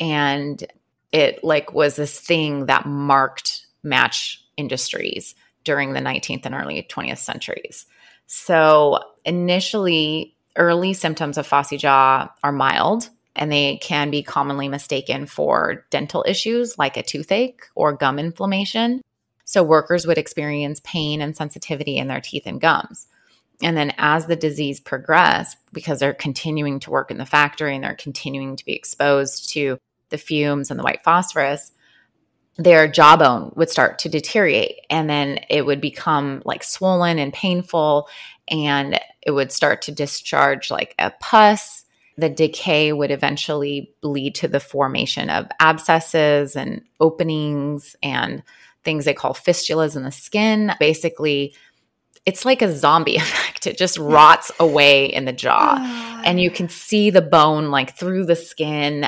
and 0.00 0.64
it 1.12 1.42
like 1.44 1.74
was 1.74 1.96
this 1.96 2.18
thing 2.18 2.66
that 2.66 2.86
marked 2.86 3.66
match 3.82 4.42
industries 4.56 5.34
during 5.64 5.92
the 5.92 6.00
19th 6.00 6.46
and 6.46 6.54
early 6.54 6.86
20th 6.88 7.18
centuries. 7.18 7.86
So, 8.26 9.00
initially, 9.24 10.36
early 10.56 10.94
symptoms 10.94 11.38
of 11.38 11.48
phossy 11.48 11.78
jaw 11.78 12.30
are 12.42 12.52
mild 12.52 13.10
and 13.38 13.50
they 13.50 13.78
can 13.78 14.10
be 14.10 14.22
commonly 14.22 14.68
mistaken 14.68 15.26
for 15.26 15.86
dental 15.90 16.24
issues 16.26 16.78
like 16.78 16.96
a 16.96 17.02
toothache 17.02 17.62
or 17.74 17.92
gum 17.92 18.18
inflammation. 18.18 19.00
So, 19.44 19.62
workers 19.62 20.06
would 20.06 20.18
experience 20.18 20.80
pain 20.84 21.22
and 21.22 21.36
sensitivity 21.36 21.96
in 21.96 22.08
their 22.08 22.20
teeth 22.20 22.42
and 22.46 22.60
gums. 22.60 23.06
And 23.62 23.76
then, 23.76 23.94
as 23.96 24.26
the 24.26 24.36
disease 24.36 24.80
progressed, 24.80 25.56
because 25.72 26.00
they're 26.00 26.12
continuing 26.12 26.80
to 26.80 26.90
work 26.90 27.10
in 27.10 27.18
the 27.18 27.26
factory 27.26 27.74
and 27.74 27.84
they're 27.84 27.94
continuing 27.94 28.56
to 28.56 28.64
be 28.64 28.74
exposed 28.74 29.48
to 29.50 29.78
the 30.10 30.18
fumes 30.18 30.70
and 30.70 30.78
the 30.78 30.84
white 30.84 31.02
phosphorus, 31.02 31.72
their 32.58 32.88
jawbone 32.88 33.52
would 33.56 33.70
start 33.70 34.00
to 34.00 34.08
deteriorate 34.08 34.80
and 34.90 35.08
then 35.08 35.38
it 35.48 35.64
would 35.64 35.80
become 35.80 36.42
like 36.44 36.64
swollen 36.64 37.18
and 37.18 37.32
painful 37.32 38.08
and 38.48 38.98
it 39.22 39.30
would 39.30 39.52
start 39.52 39.82
to 39.82 39.92
discharge 39.92 40.70
like 40.70 40.94
a 40.98 41.12
pus. 41.20 41.84
The 42.18 42.28
decay 42.28 42.92
would 42.92 43.10
eventually 43.10 43.94
lead 44.02 44.34
to 44.36 44.48
the 44.48 44.60
formation 44.60 45.30
of 45.30 45.46
abscesses 45.60 46.56
and 46.56 46.82
openings 47.00 47.96
and 48.02 48.42
things 48.84 49.04
they 49.04 49.14
call 49.14 49.34
fistulas 49.34 49.96
in 49.96 50.02
the 50.02 50.10
skin. 50.10 50.72
Basically, 50.80 51.54
it's 52.26 52.44
like 52.44 52.60
a 52.60 52.74
zombie 52.74 53.16
effect. 53.16 53.66
It 53.66 53.78
just 53.78 53.98
rots 53.98 54.50
away 54.60 55.06
in 55.06 55.24
the 55.24 55.32
jaw. 55.32 55.76
Ah. 55.78 56.22
and 56.24 56.40
you 56.40 56.50
can 56.50 56.68
see 56.68 57.10
the 57.10 57.22
bone 57.22 57.70
like 57.70 57.96
through 57.96 58.26
the 58.26 58.36
skin. 58.36 59.06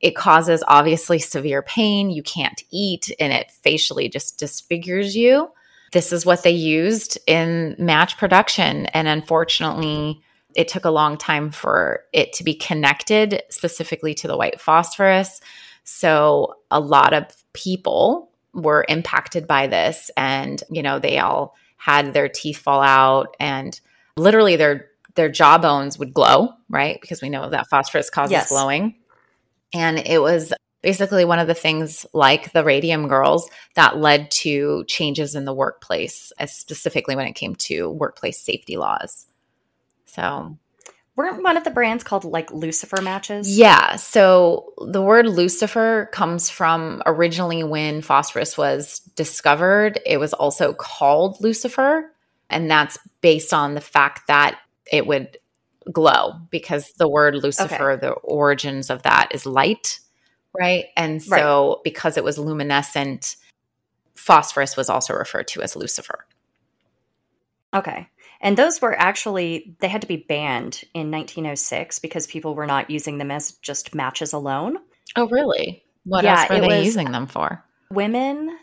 It 0.00 0.16
causes 0.16 0.64
obviously 0.66 1.18
severe 1.18 1.62
pain. 1.62 2.10
You 2.10 2.22
can't 2.22 2.62
eat 2.70 3.12
and 3.20 3.32
it 3.32 3.50
facially 3.50 4.08
just 4.08 4.38
disfigures 4.38 5.16
you. 5.16 5.50
This 5.92 6.12
is 6.12 6.24
what 6.24 6.42
they 6.42 6.52
used 6.52 7.18
in 7.26 7.76
match 7.78 8.16
production. 8.16 8.86
And 8.86 9.06
unfortunately, 9.06 10.22
it 10.54 10.68
took 10.68 10.84
a 10.84 10.90
long 10.90 11.16
time 11.16 11.50
for 11.50 12.04
it 12.12 12.32
to 12.34 12.44
be 12.44 12.54
connected 12.54 13.42
specifically 13.48 14.14
to 14.14 14.28
the 14.28 14.36
white 14.36 14.60
phosphorus. 14.60 15.40
So 15.84 16.56
a 16.70 16.80
lot 16.80 17.12
of 17.12 17.26
people 17.52 18.30
were 18.54 18.84
impacted 18.88 19.46
by 19.46 19.66
this 19.66 20.10
and, 20.16 20.62
you 20.70 20.82
know, 20.82 20.98
they 20.98 21.18
all 21.18 21.56
had 21.76 22.12
their 22.12 22.28
teeth 22.28 22.58
fall 22.58 22.82
out 22.82 23.36
and 23.40 23.80
literally 24.16 24.56
their 24.56 24.88
their 25.14 25.28
jawbones 25.28 25.98
would 25.98 26.14
glow, 26.14 26.48
right? 26.70 26.98
Because 27.00 27.20
we 27.20 27.28
know 27.28 27.50
that 27.50 27.68
phosphorus 27.68 28.08
causes 28.08 28.32
yes. 28.32 28.48
glowing. 28.48 28.94
And 29.74 29.98
it 29.98 30.22
was 30.22 30.54
basically 30.82 31.24
one 31.24 31.38
of 31.38 31.46
the 31.46 31.54
things 31.54 32.06
like 32.12 32.52
the 32.52 32.64
radium 32.64 33.08
girls 33.08 33.48
that 33.74 33.98
led 33.98 34.30
to 34.30 34.84
changes 34.86 35.34
in 35.34 35.44
the 35.44 35.52
workplace, 35.52 36.32
specifically 36.46 37.14
when 37.14 37.26
it 37.26 37.34
came 37.34 37.54
to 37.56 37.90
workplace 37.90 38.38
safety 38.40 38.76
laws. 38.76 39.26
So 40.14 40.58
weren't 41.16 41.42
one 41.42 41.56
of 41.56 41.64
the 41.64 41.70
brands 41.70 42.04
called 42.04 42.24
like 42.24 42.52
Lucifer 42.52 43.00
matches? 43.00 43.56
Yeah. 43.56 43.96
So 43.96 44.74
the 44.86 45.02
word 45.02 45.26
Lucifer 45.26 46.08
comes 46.12 46.50
from 46.50 47.02
originally 47.06 47.64
when 47.64 48.02
phosphorus 48.02 48.58
was 48.58 49.00
discovered, 49.16 50.00
it 50.04 50.18
was 50.18 50.34
also 50.34 50.74
called 50.74 51.40
Lucifer. 51.40 52.12
And 52.50 52.70
that's 52.70 52.98
based 53.22 53.54
on 53.54 53.74
the 53.74 53.80
fact 53.80 54.26
that 54.26 54.58
it 54.90 55.06
would 55.06 55.38
glow 55.90 56.34
because 56.50 56.92
the 56.92 57.08
word 57.08 57.34
Lucifer, 57.36 57.92
okay. 57.92 58.00
the 58.00 58.12
origins 58.12 58.90
of 58.90 59.02
that 59.02 59.30
is 59.32 59.46
light, 59.46 60.00
right? 60.58 60.86
And 60.94 61.22
so 61.22 61.68
right. 61.68 61.84
because 61.84 62.18
it 62.18 62.24
was 62.24 62.38
luminescent, 62.38 63.36
phosphorus 64.14 64.76
was 64.76 64.90
also 64.90 65.14
referred 65.14 65.48
to 65.48 65.62
as 65.62 65.74
Lucifer. 65.74 66.26
Okay. 67.74 68.08
And 68.42 68.56
those 68.56 68.82
were 68.82 68.98
actually, 68.98 69.76
they 69.80 69.88
had 69.88 70.00
to 70.02 70.08
be 70.08 70.16
banned 70.16 70.82
in 70.92 71.10
1906 71.10 72.00
because 72.00 72.26
people 72.26 72.54
were 72.54 72.66
not 72.66 72.90
using 72.90 73.18
them 73.18 73.30
as 73.30 73.52
just 73.52 73.94
matches 73.94 74.32
alone. 74.32 74.78
Oh, 75.14 75.28
really? 75.28 75.84
What 76.04 76.24
yeah, 76.24 76.40
else 76.40 76.50
were 76.50 76.68
they 76.68 76.84
using 76.84 77.12
them 77.12 77.28
for? 77.28 77.64
Women, 77.90 78.58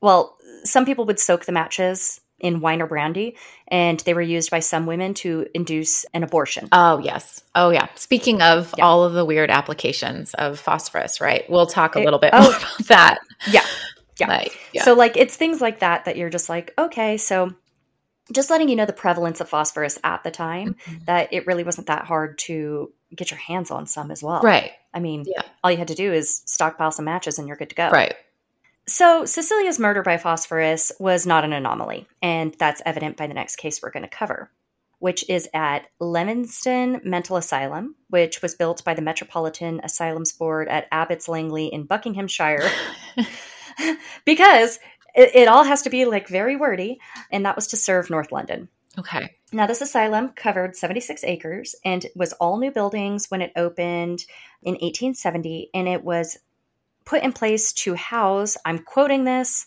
well, 0.00 0.36
some 0.64 0.84
people 0.84 1.04
would 1.06 1.20
soak 1.20 1.44
the 1.44 1.52
matches 1.52 2.20
in 2.40 2.60
wine 2.60 2.82
or 2.82 2.86
brandy, 2.86 3.36
and 3.68 4.00
they 4.00 4.12
were 4.12 4.20
used 4.20 4.50
by 4.50 4.58
some 4.58 4.86
women 4.86 5.14
to 5.14 5.46
induce 5.54 6.04
an 6.12 6.22
abortion. 6.22 6.68
Oh, 6.72 6.98
yes. 6.98 7.42
Oh, 7.54 7.70
yeah. 7.70 7.86
Speaking 7.94 8.42
of 8.42 8.74
yeah. 8.76 8.84
all 8.84 9.04
of 9.04 9.14
the 9.14 9.24
weird 9.24 9.50
applications 9.50 10.34
of 10.34 10.58
phosphorus, 10.58 11.20
right? 11.20 11.48
We'll 11.48 11.66
talk 11.66 11.94
a 11.94 12.00
little 12.00 12.18
bit 12.18 12.30
oh, 12.32 12.42
more 12.42 12.56
about 12.56 12.88
that. 12.88 13.18
Yeah. 13.48 13.64
Yeah. 14.18 14.28
Like, 14.28 14.58
yeah. 14.72 14.82
So, 14.82 14.94
like, 14.94 15.16
it's 15.16 15.36
things 15.36 15.60
like 15.60 15.80
that 15.80 16.06
that 16.06 16.16
you're 16.16 16.30
just 16.30 16.48
like, 16.48 16.74
okay, 16.78 17.16
so 17.16 17.54
just 18.32 18.50
letting 18.50 18.68
you 18.68 18.76
know 18.76 18.86
the 18.86 18.92
prevalence 18.92 19.40
of 19.40 19.48
phosphorus 19.48 19.98
at 20.02 20.24
the 20.24 20.30
time 20.30 20.74
mm-hmm. 20.74 21.04
that 21.04 21.32
it 21.32 21.46
really 21.46 21.64
wasn't 21.64 21.86
that 21.86 22.04
hard 22.04 22.38
to 22.38 22.92
get 23.14 23.30
your 23.30 23.38
hands 23.38 23.70
on 23.70 23.86
some 23.86 24.10
as 24.10 24.22
well. 24.22 24.40
Right. 24.42 24.72
I 24.92 25.00
mean, 25.00 25.24
yeah. 25.26 25.42
all 25.62 25.70
you 25.70 25.76
had 25.76 25.88
to 25.88 25.94
do 25.94 26.12
is 26.12 26.42
stockpile 26.46 26.90
some 26.90 27.04
matches 27.04 27.38
and 27.38 27.46
you're 27.46 27.56
good 27.56 27.70
to 27.70 27.76
go. 27.76 27.90
Right. 27.90 28.14
So, 28.88 29.24
Cecilia's 29.24 29.80
murder 29.80 30.02
by 30.02 30.16
phosphorus 30.16 30.92
was 31.00 31.26
not 31.26 31.42
an 31.42 31.52
anomaly, 31.52 32.06
and 32.22 32.54
that's 32.56 32.80
evident 32.86 33.16
by 33.16 33.26
the 33.26 33.34
next 33.34 33.56
case 33.56 33.82
we're 33.82 33.90
going 33.90 34.04
to 34.04 34.08
cover, 34.08 34.48
which 35.00 35.28
is 35.28 35.48
at 35.52 35.88
Leamington 35.98 37.00
Mental 37.02 37.36
Asylum, 37.36 37.96
which 38.10 38.42
was 38.42 38.54
built 38.54 38.84
by 38.84 38.94
the 38.94 39.02
Metropolitan 39.02 39.80
Asylums 39.82 40.30
Board 40.30 40.68
at 40.68 40.86
Abbots 40.92 41.28
Langley 41.28 41.66
in 41.66 41.82
Buckinghamshire. 41.82 42.70
because 44.24 44.78
it, 45.16 45.34
it 45.34 45.48
all 45.48 45.64
has 45.64 45.82
to 45.82 45.90
be 45.90 46.04
like 46.04 46.28
very 46.28 46.56
wordy, 46.56 46.98
and 47.30 47.44
that 47.44 47.56
was 47.56 47.66
to 47.68 47.76
serve 47.76 48.10
North 48.10 48.30
London. 48.30 48.68
Okay. 48.98 49.36
Now, 49.52 49.66
this 49.66 49.80
asylum 49.80 50.30
covered 50.30 50.74
76 50.74 51.22
acres 51.24 51.74
and 51.84 52.06
was 52.14 52.32
all 52.34 52.58
new 52.58 52.70
buildings 52.70 53.26
when 53.30 53.42
it 53.42 53.52
opened 53.56 54.24
in 54.62 54.74
1870, 54.74 55.70
and 55.74 55.88
it 55.88 56.02
was 56.04 56.38
put 57.04 57.22
in 57.22 57.32
place 57.32 57.72
to 57.72 57.94
house, 57.94 58.56
I'm 58.64 58.78
quoting 58.78 59.24
this, 59.24 59.66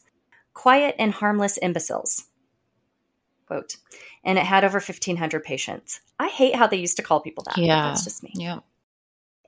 quiet 0.54 0.96
and 1.00 1.14
harmless 1.14 1.58
imbeciles. 1.58 2.26
Quote. 3.48 3.78
And 4.24 4.38
it 4.38 4.46
had 4.46 4.64
over 4.64 4.80
1,500 4.80 5.44
patients. 5.44 6.02
I 6.20 6.28
hate 6.28 6.56
how 6.56 6.68
they 6.68 6.78
used 6.78 6.98
to 6.98 7.04
call 7.04 7.22
people 7.22 7.44
that. 7.46 7.58
Yeah. 7.58 7.84
That's 7.84 8.04
just 8.04 8.24
me. 8.24 8.32
Yeah. 8.36 8.60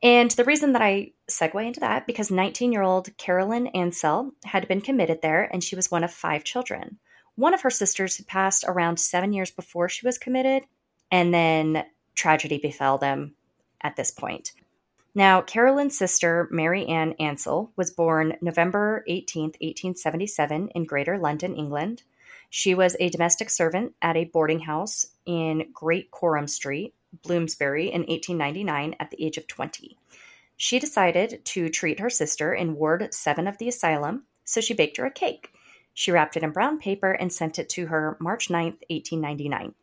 And 0.04 0.32
the 0.32 0.44
reason 0.44 0.74
that 0.74 0.82
I 0.82 1.12
segue 1.30 1.66
into 1.66 1.80
that, 1.82 2.08
because 2.08 2.32
19 2.32 2.72
year 2.72 2.82
old 2.82 3.16
Carolyn 3.18 3.68
Ansell 3.68 4.32
had 4.46 4.68
been 4.68 4.82
committed 4.82 5.22
there 5.22 5.44
and 5.52 5.64
she 5.64 5.76
was 5.76 5.92
one 5.92 6.04
of 6.04 6.12
five 6.12 6.44
children. 6.44 6.98
One 7.36 7.54
of 7.54 7.62
her 7.62 7.70
sisters 7.70 8.18
had 8.18 8.28
passed 8.28 8.66
around 8.68 9.00
seven 9.00 9.32
years 9.32 9.52
before 9.52 9.90
she 9.90 10.06
was 10.06 10.18
committed, 10.18 10.64
and 11.10 11.34
then 11.34 11.86
tragedy 12.14 12.58
befell 12.58 12.98
them 12.98 13.36
at 13.82 13.96
this 13.96 14.12
point. 14.12 14.52
Now, 15.14 15.42
Carolyn's 15.42 15.98
sister, 15.98 16.48
Mary 16.52 16.86
Ann 16.86 17.14
Ansell, 17.20 17.72
was 17.76 17.92
born 17.92 18.38
November 18.42 19.04
18, 19.08 19.44
1877, 19.44 20.70
in 20.70 20.84
Greater 20.86 21.18
London, 21.18 21.56
England. 21.56 22.04
She 22.50 22.76
was 22.76 22.96
a 23.00 23.10
domestic 23.10 23.50
servant 23.50 23.94
at 24.02 24.16
a 24.16 24.26
boarding 24.26 24.60
house 24.60 25.06
in 25.26 25.70
Great 25.74 26.12
Coram 26.12 26.48
Street, 26.48 26.94
Bloomsbury, 27.24 27.88
in 27.88 28.02
1899 28.02 28.96
at 29.00 29.12
the 29.12 29.24
age 29.24 29.38
of 29.38 29.48
20. 29.48 29.98
She 30.58 30.80
decided 30.80 31.44
to 31.46 31.70
treat 31.70 32.00
her 32.00 32.10
sister 32.10 32.54
in 32.54 32.76
Ward 32.76 33.14
7 33.14 33.48
of 33.48 33.58
the 33.58 33.68
asylum, 33.68 34.26
so 34.44 34.62
she 34.62 34.74
baked 34.74 34.98
her 34.98 35.06
a 35.06 35.12
cake. 35.12 35.52
She 35.94 36.12
wrapped 36.12 36.38
it 36.38 36.44
in 36.44 36.52
brown 36.52 36.80
paper 36.80 37.12
and 37.12 37.34
sent 37.34 37.60
it 37.60 37.70
to 37.70 37.88
her 37.88 38.18
March 38.20 38.50
9, 38.50 38.64
1899. 38.64 39.74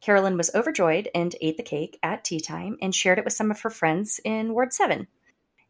Carolyn 0.00 0.36
was 0.36 0.50
overjoyed 0.54 1.08
and 1.14 1.34
ate 1.40 1.56
the 1.56 1.62
cake 1.62 1.98
at 2.02 2.24
tea 2.24 2.40
time 2.40 2.76
and 2.80 2.94
shared 2.94 3.18
it 3.18 3.24
with 3.24 3.34
some 3.34 3.50
of 3.50 3.60
her 3.60 3.70
friends 3.70 4.20
in 4.24 4.52
Ward 4.52 4.72
7. 4.72 5.06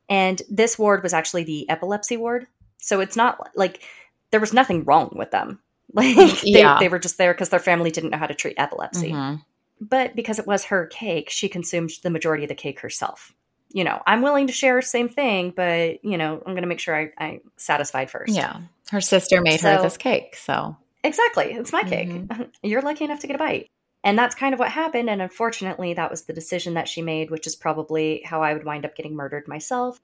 And 0.09 0.43
this 0.51 0.79
ward 0.79 1.03
was 1.03 1.13
actually 1.13 1.45
the 1.45 1.69
epilepsy 1.69 2.17
ward. 2.17 2.47
So 2.79 3.01
it's 3.01 3.17
not 3.17 3.51
like 3.55 3.83
there 4.31 4.41
was 4.41 4.53
nothing 4.53 4.85
wrong 4.85 5.13
with 5.15 5.31
them. 5.31 5.61
Like 5.95 6.43
they, 6.43 6.51
yeah. 6.51 6.77
they 6.79 6.91
were 6.91 6.99
just 6.99 7.17
there 7.17 7.33
because 7.33 7.49
their 7.49 7.59
family 7.59 7.91
didn't 7.91 8.11
know 8.11 8.19
how 8.19 8.27
to 8.27 8.35
treat 8.35 8.59
epilepsy. 8.59 9.11
Mm-hmm. 9.11 9.37
But 9.81 10.17
because 10.17 10.39
it 10.39 10.47
was 10.47 10.65
her 10.65 10.87
cake, 10.87 11.31
she 11.31 11.49
consumed 11.49 11.91
the 12.03 12.11
majority 12.11 12.45
of 12.45 12.49
the 12.49 12.55
cake 12.55 12.81
herself. 12.81 13.33
You 13.71 13.85
know, 13.85 14.03
I'm 14.07 14.23
willing 14.23 14.47
to 14.47 14.53
share 14.53 14.81
same 14.81 15.09
thing, 15.09 15.53
but 15.55 16.03
you 16.05 16.17
know, 16.17 16.37
I'm 16.37 16.53
going 16.53 16.63
to 16.63 16.69
make 16.69 16.81
sure 16.81 16.97
I, 16.97 17.13
I 17.19 17.41
satisfied 17.57 18.11
first. 18.11 18.33
Yeah, 18.33 18.63
her 18.91 19.01
sister 19.01 19.43
made 19.43 19.61
so, 19.61 19.77
her 19.77 19.83
this 19.83 19.99
cake, 19.99 20.37
so 20.37 20.77
exactly, 21.05 21.53
it's 21.53 21.73
my 21.73 21.83
cake. 21.83 22.09
Mm-hmm. 22.09 22.43
You're 22.63 22.83
lucky 22.83 23.05
enough 23.05 23.21
to 23.21 23.27
get 23.27 23.37
a 23.37 23.39
bite. 23.39 23.69
And 24.05 24.19
that's 24.19 24.35
kind 24.35 24.55
of 24.55 24.61
what 24.61 24.71
happened. 24.71 25.11
And 25.11 25.21
unfortunately, 25.21 25.95
that 25.95 26.11
was 26.11 26.23
the 26.23 26.33
decision 26.33 26.75
that 26.75 26.89
she 26.89 27.03
made, 27.03 27.31
which 27.31 27.47
is 27.47 27.57
probably 27.57 28.23
how 28.25 28.43
I 28.43 28.55
would 28.55 28.65
wind 28.65 28.85
up 28.85 28.95
getting 28.95 29.15
murdered 29.15 29.49
myself. 29.49 30.01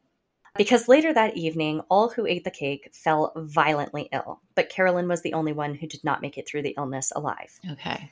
Because 0.57 0.89
later 0.89 1.13
that 1.13 1.37
evening, 1.37 1.81
all 1.89 2.09
who 2.09 2.27
ate 2.27 2.45
the 2.45 2.51
cake 2.51 2.91
fell 2.93 3.33
violently 3.37 4.09
ill, 4.13 4.41
but 4.55 4.69
Carolyn 4.69 5.09
was 5.09 5.23
the 5.23 5.33
only 5.33 5.53
one 5.53 5.75
who 5.75 5.89
did 5.89 6.05
not 6.05 6.23
make 6.23 6.39
it 6.39 6.47
through 6.47 6.63
the 6.63 6.75
illness 6.77 7.13
alive. 7.15 7.59
Okay. 7.73 8.11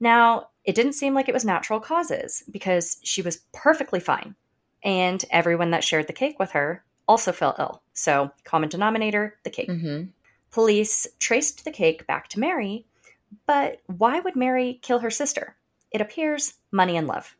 Now, 0.00 0.48
it 0.64 0.74
didn't 0.74 0.92
seem 0.92 1.14
like 1.14 1.28
it 1.28 1.34
was 1.34 1.44
natural 1.44 1.80
causes 1.80 2.42
because 2.50 2.98
she 3.02 3.22
was 3.22 3.42
perfectly 3.52 4.00
fine. 4.00 4.34
And 4.84 5.24
everyone 5.30 5.70
that 5.70 5.82
shared 5.82 6.06
the 6.06 6.12
cake 6.12 6.38
with 6.38 6.52
her 6.52 6.84
also 7.08 7.32
fell 7.32 7.56
ill. 7.58 7.82
So, 7.94 8.30
common 8.44 8.68
denominator, 8.68 9.38
the 9.42 9.50
cake. 9.50 9.68
Mm-hmm. 9.68 10.10
Police 10.50 11.06
traced 11.18 11.64
the 11.64 11.70
cake 11.70 12.06
back 12.06 12.28
to 12.28 12.40
Mary, 12.40 12.86
but 13.46 13.80
why 13.86 14.20
would 14.20 14.36
Mary 14.36 14.78
kill 14.82 15.00
her 15.00 15.10
sister? 15.10 15.56
It 15.90 16.00
appears 16.00 16.54
money 16.70 16.96
and 16.96 17.06
love. 17.06 17.34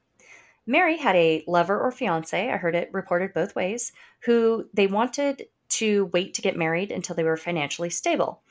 Mary 0.66 0.98
had 0.98 1.16
a 1.16 1.44
lover 1.46 1.80
or 1.80 1.90
fiance, 1.90 2.50
I 2.50 2.56
heard 2.56 2.74
it 2.74 2.90
reported 2.92 3.32
both 3.32 3.54
ways, 3.54 3.92
who 4.20 4.68
they 4.74 4.86
wanted 4.86 5.46
to 5.70 6.06
wait 6.06 6.34
to 6.34 6.42
get 6.42 6.56
married 6.56 6.92
until 6.92 7.16
they 7.16 7.24
were 7.24 7.36
financially 7.36 7.90
stable. 7.90 8.42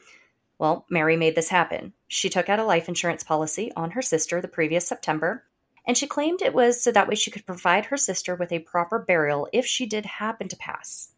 Well, 0.60 0.86
Mary 0.89 1.16
made 1.16 1.36
this 1.36 1.49
happen. 1.49 1.93
She 2.08 2.30
took 2.30 2.49
out 2.49 2.60
a 2.60 2.64
life 2.64 2.88
insurance 2.88 3.24
policy 3.24 3.72
on 3.76 3.91
her 3.91 4.01
sister 4.01 4.41
the 4.41 4.47
previous 4.47 4.88
September, 4.88 5.45
and 5.86 5.97
she 5.97 6.08
claimed 6.08 6.41
it 6.41 6.53
was 6.53 6.82
so 6.82 6.91
that 6.91 7.08
way 7.08 7.16
she 7.16 7.32
could 7.32 7.45
provide 7.45 7.86
her 7.86 7.97
sister 7.97 8.36
with 8.36 8.51
a 8.51 8.60
proper 8.60 8.99
burial 8.99 9.47
if 9.53 9.66
she 9.66 9.86
did 9.86 10.05
happen 10.05 10.47
to 10.49 10.58
pass. 10.58 11.10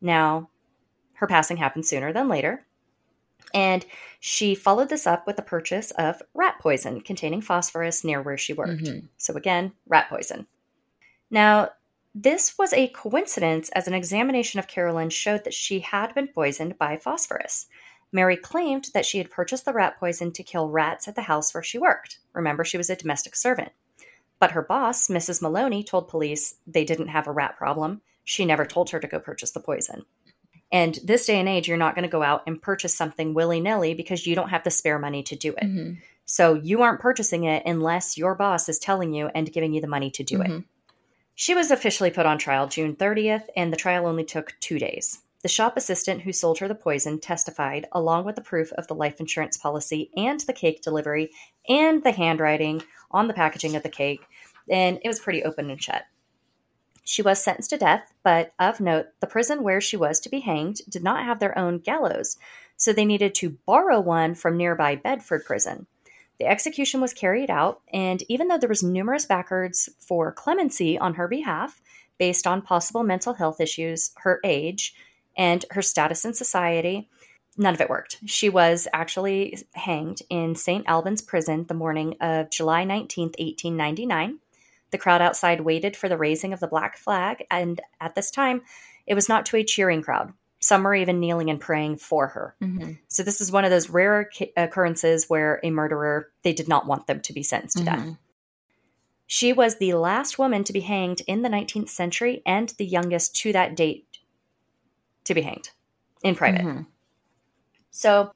Now, 0.00 0.50
her 1.14 1.26
passing 1.26 1.58
happened 1.58 1.86
sooner 1.86 2.12
than 2.12 2.28
later, 2.28 2.66
And 3.54 3.84
she 4.20 4.54
followed 4.54 4.88
this 4.88 5.06
up 5.06 5.26
with 5.26 5.36
the 5.36 5.42
purchase 5.42 5.90
of 5.92 6.22
rat 6.34 6.56
poison 6.60 7.00
containing 7.02 7.42
phosphorus 7.42 8.04
near 8.04 8.22
where 8.22 8.38
she 8.38 8.52
worked. 8.54 8.84
Mhm. 8.84 9.08
So, 9.18 9.34
again, 9.34 9.72
rat 9.86 10.08
poison. 10.08 10.46
Now, 11.30 11.70
this 12.14 12.56
was 12.58 12.72
a 12.72 12.88
coincidence 12.88 13.68
as 13.70 13.86
an 13.86 13.94
examination 13.94 14.58
of 14.58 14.68
Carolyn 14.68 15.10
showed 15.10 15.44
that 15.44 15.54
she 15.54 15.80
had 15.80 16.14
been 16.14 16.28
poisoned 16.28 16.78
by 16.78 16.96
phosphorus. 16.96 17.66
Mary 18.12 18.36
claimed 18.36 18.88
that 18.92 19.06
she 19.06 19.18
had 19.18 19.30
purchased 19.30 19.64
the 19.64 19.72
rat 19.72 19.98
poison 19.98 20.30
to 20.32 20.42
kill 20.42 20.68
rats 20.68 21.08
at 21.08 21.14
the 21.14 21.22
house 21.22 21.52
where 21.54 21.62
she 21.62 21.78
worked. 21.78 22.18
Remember, 22.34 22.64
she 22.64 22.76
was 22.76 22.90
a 22.90 22.96
domestic 22.96 23.34
servant. 23.34 23.72
But 24.38 24.52
her 24.52 24.62
boss, 24.62 25.08
Mrs. 25.08 25.40
Maloney, 25.40 25.82
told 25.82 26.08
police 26.08 26.56
they 26.66 26.84
didn't 26.84 27.08
have 27.08 27.26
a 27.26 27.32
rat 27.32 27.56
problem. 27.56 28.02
She 28.24 28.44
never 28.44 28.66
told 28.66 28.90
her 28.90 29.00
to 29.00 29.06
go 29.06 29.18
purchase 29.18 29.52
the 29.52 29.60
poison. 29.60 30.04
And 30.70 30.98
this 31.04 31.26
day 31.26 31.38
and 31.38 31.48
age, 31.48 31.68
you're 31.68 31.76
not 31.76 31.94
going 31.94 32.04
to 32.04 32.08
go 32.08 32.22
out 32.22 32.42
and 32.46 32.60
purchase 32.60 32.94
something 32.94 33.34
willy 33.34 33.60
nilly 33.60 33.94
because 33.94 34.26
you 34.26 34.34
don't 34.34 34.48
have 34.50 34.64
the 34.64 34.70
spare 34.70 34.98
money 34.98 35.22
to 35.24 35.36
do 35.36 35.50
it. 35.52 35.64
Mhm. 35.64 35.98
So 36.24 36.54
you 36.54 36.82
aren't 36.82 37.00
purchasing 37.00 37.44
it 37.44 37.62
unless 37.66 38.16
your 38.16 38.34
boss 38.34 38.68
is 38.68 38.78
telling 38.78 39.12
you 39.12 39.28
and 39.34 39.52
giving 39.52 39.74
you 39.74 39.80
the 39.80 39.86
money 39.86 40.10
to 40.12 40.22
do 40.22 40.40
it. 40.40 40.48
Mhm. 40.50 40.64
She 41.34 41.54
was 41.54 41.70
officially 41.70 42.10
put 42.10 42.26
on 42.26 42.38
trial 42.38 42.68
June 42.68 42.94
30th, 42.94 43.48
and 43.56 43.72
the 43.72 43.76
trial 43.76 44.06
only 44.06 44.24
took 44.24 44.54
two 44.60 44.78
days. 44.78 45.21
The 45.42 45.48
shop 45.48 45.76
assistant 45.76 46.22
who 46.22 46.32
sold 46.32 46.58
her 46.58 46.68
the 46.68 46.74
poison 46.74 47.18
testified, 47.18 47.88
along 47.90 48.24
with 48.24 48.36
the 48.36 48.42
proof 48.42 48.72
of 48.72 48.86
the 48.86 48.94
life 48.94 49.18
insurance 49.18 49.56
policy 49.56 50.10
and 50.16 50.38
the 50.40 50.52
cake 50.52 50.82
delivery 50.82 51.32
and 51.68 52.04
the 52.04 52.12
handwriting 52.12 52.82
on 53.10 53.26
the 53.26 53.34
packaging 53.34 53.74
of 53.74 53.82
the 53.82 53.88
cake, 53.88 54.22
and 54.70 55.00
it 55.02 55.08
was 55.08 55.18
pretty 55.18 55.42
open 55.42 55.68
and 55.68 55.82
shut. 55.82 56.04
She 57.02 57.22
was 57.22 57.42
sentenced 57.42 57.70
to 57.70 57.76
death, 57.76 58.14
but 58.22 58.52
of 58.60 58.80
note, 58.80 59.06
the 59.18 59.26
prison 59.26 59.64
where 59.64 59.80
she 59.80 59.96
was 59.96 60.20
to 60.20 60.28
be 60.28 60.38
hanged 60.38 60.80
did 60.88 61.02
not 61.02 61.24
have 61.24 61.40
their 61.40 61.58
own 61.58 61.78
gallows, 61.78 62.38
so 62.76 62.92
they 62.92 63.04
needed 63.04 63.34
to 63.36 63.58
borrow 63.66 63.98
one 63.98 64.36
from 64.36 64.56
nearby 64.56 64.94
Bedford 64.94 65.44
prison. 65.44 65.88
The 66.38 66.46
execution 66.46 67.00
was 67.00 67.12
carried 67.12 67.50
out, 67.50 67.80
and 67.92 68.22
even 68.28 68.46
though 68.46 68.58
there 68.58 68.68
was 68.68 68.84
numerous 68.84 69.26
backwards 69.26 69.88
for 69.98 70.30
clemency 70.30 70.96
on 70.96 71.14
her 71.14 71.26
behalf, 71.26 71.82
based 72.18 72.46
on 72.46 72.62
possible 72.62 73.02
mental 73.02 73.34
health 73.34 73.60
issues, 73.60 74.12
her 74.18 74.38
age, 74.44 74.94
and 75.36 75.64
her 75.70 75.82
status 75.82 76.24
in 76.24 76.34
society, 76.34 77.08
none 77.56 77.74
of 77.74 77.80
it 77.80 77.90
worked. 77.90 78.18
She 78.26 78.48
was 78.48 78.88
actually 78.92 79.58
hanged 79.72 80.22
in 80.30 80.54
St. 80.54 80.84
Albans 80.86 81.22
prison 81.22 81.64
the 81.66 81.74
morning 81.74 82.16
of 82.20 82.50
July 82.50 82.84
19th, 82.84 83.38
1899. 83.38 84.38
The 84.90 84.98
crowd 84.98 85.22
outside 85.22 85.62
waited 85.62 85.96
for 85.96 86.08
the 86.08 86.18
raising 86.18 86.52
of 86.52 86.60
the 86.60 86.66
black 86.66 86.96
flag, 86.96 87.44
and 87.50 87.80
at 88.00 88.14
this 88.14 88.30
time, 88.30 88.62
it 89.06 89.14
was 89.14 89.28
not 89.28 89.46
to 89.46 89.56
a 89.56 89.64
cheering 89.64 90.02
crowd. 90.02 90.32
Some 90.60 90.84
were 90.84 90.94
even 90.94 91.18
kneeling 91.18 91.50
and 91.50 91.60
praying 91.60 91.96
for 91.96 92.28
her. 92.28 92.54
Mhm. 92.62 92.98
So 93.08 93.22
this 93.22 93.40
is 93.40 93.50
one 93.50 93.64
of 93.64 93.70
those 93.70 93.90
rare 93.90 94.30
occurrences 94.56 95.28
where 95.28 95.60
a 95.64 95.70
murderer 95.70 96.30
they 96.42 96.52
did 96.52 96.68
not 96.68 96.86
want 96.86 97.06
them 97.06 97.20
to 97.22 97.32
be 97.32 97.42
sentenced 97.42 97.78
to 97.78 97.84
death. 97.84 97.98
Mhm. 97.98 98.18
She 99.26 99.52
was 99.52 99.78
the 99.78 99.94
last 99.94 100.38
woman 100.38 100.62
to 100.64 100.72
be 100.72 100.80
hanged 100.80 101.22
in 101.26 101.42
the 101.42 101.48
19th 101.48 101.88
century 101.88 102.42
and 102.44 102.68
the 102.68 102.84
youngest 102.84 103.34
to 103.36 103.52
that 103.52 103.74
date 103.74 104.06
to 105.24 105.34
be 105.34 105.42
hanged 105.42 105.70
in 106.22 106.34
private. 106.34 106.62
Mhm. 106.62 106.86
So 107.90 108.32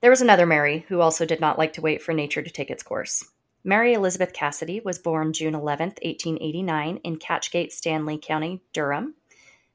there 0.00 0.10
was 0.10 0.20
another 0.20 0.46
Mary 0.46 0.84
who 0.88 1.00
also 1.00 1.24
did 1.24 1.40
not 1.40 1.58
like 1.58 1.72
to 1.74 1.80
wait 1.80 2.02
for 2.02 2.12
nature 2.12 2.42
to 2.42 2.50
take 2.50 2.70
its 2.70 2.82
course. 2.82 3.24
Mary 3.64 3.94
Elizabeth 3.94 4.32
Cassidy 4.32 4.80
was 4.80 4.98
born 4.98 5.32
June 5.32 5.54
11th, 5.54 5.98
1889 6.02 6.96
in 7.04 7.16
Catchgate, 7.16 7.70
Stanley 7.70 8.18
County, 8.18 8.60
Durham. 8.72 9.14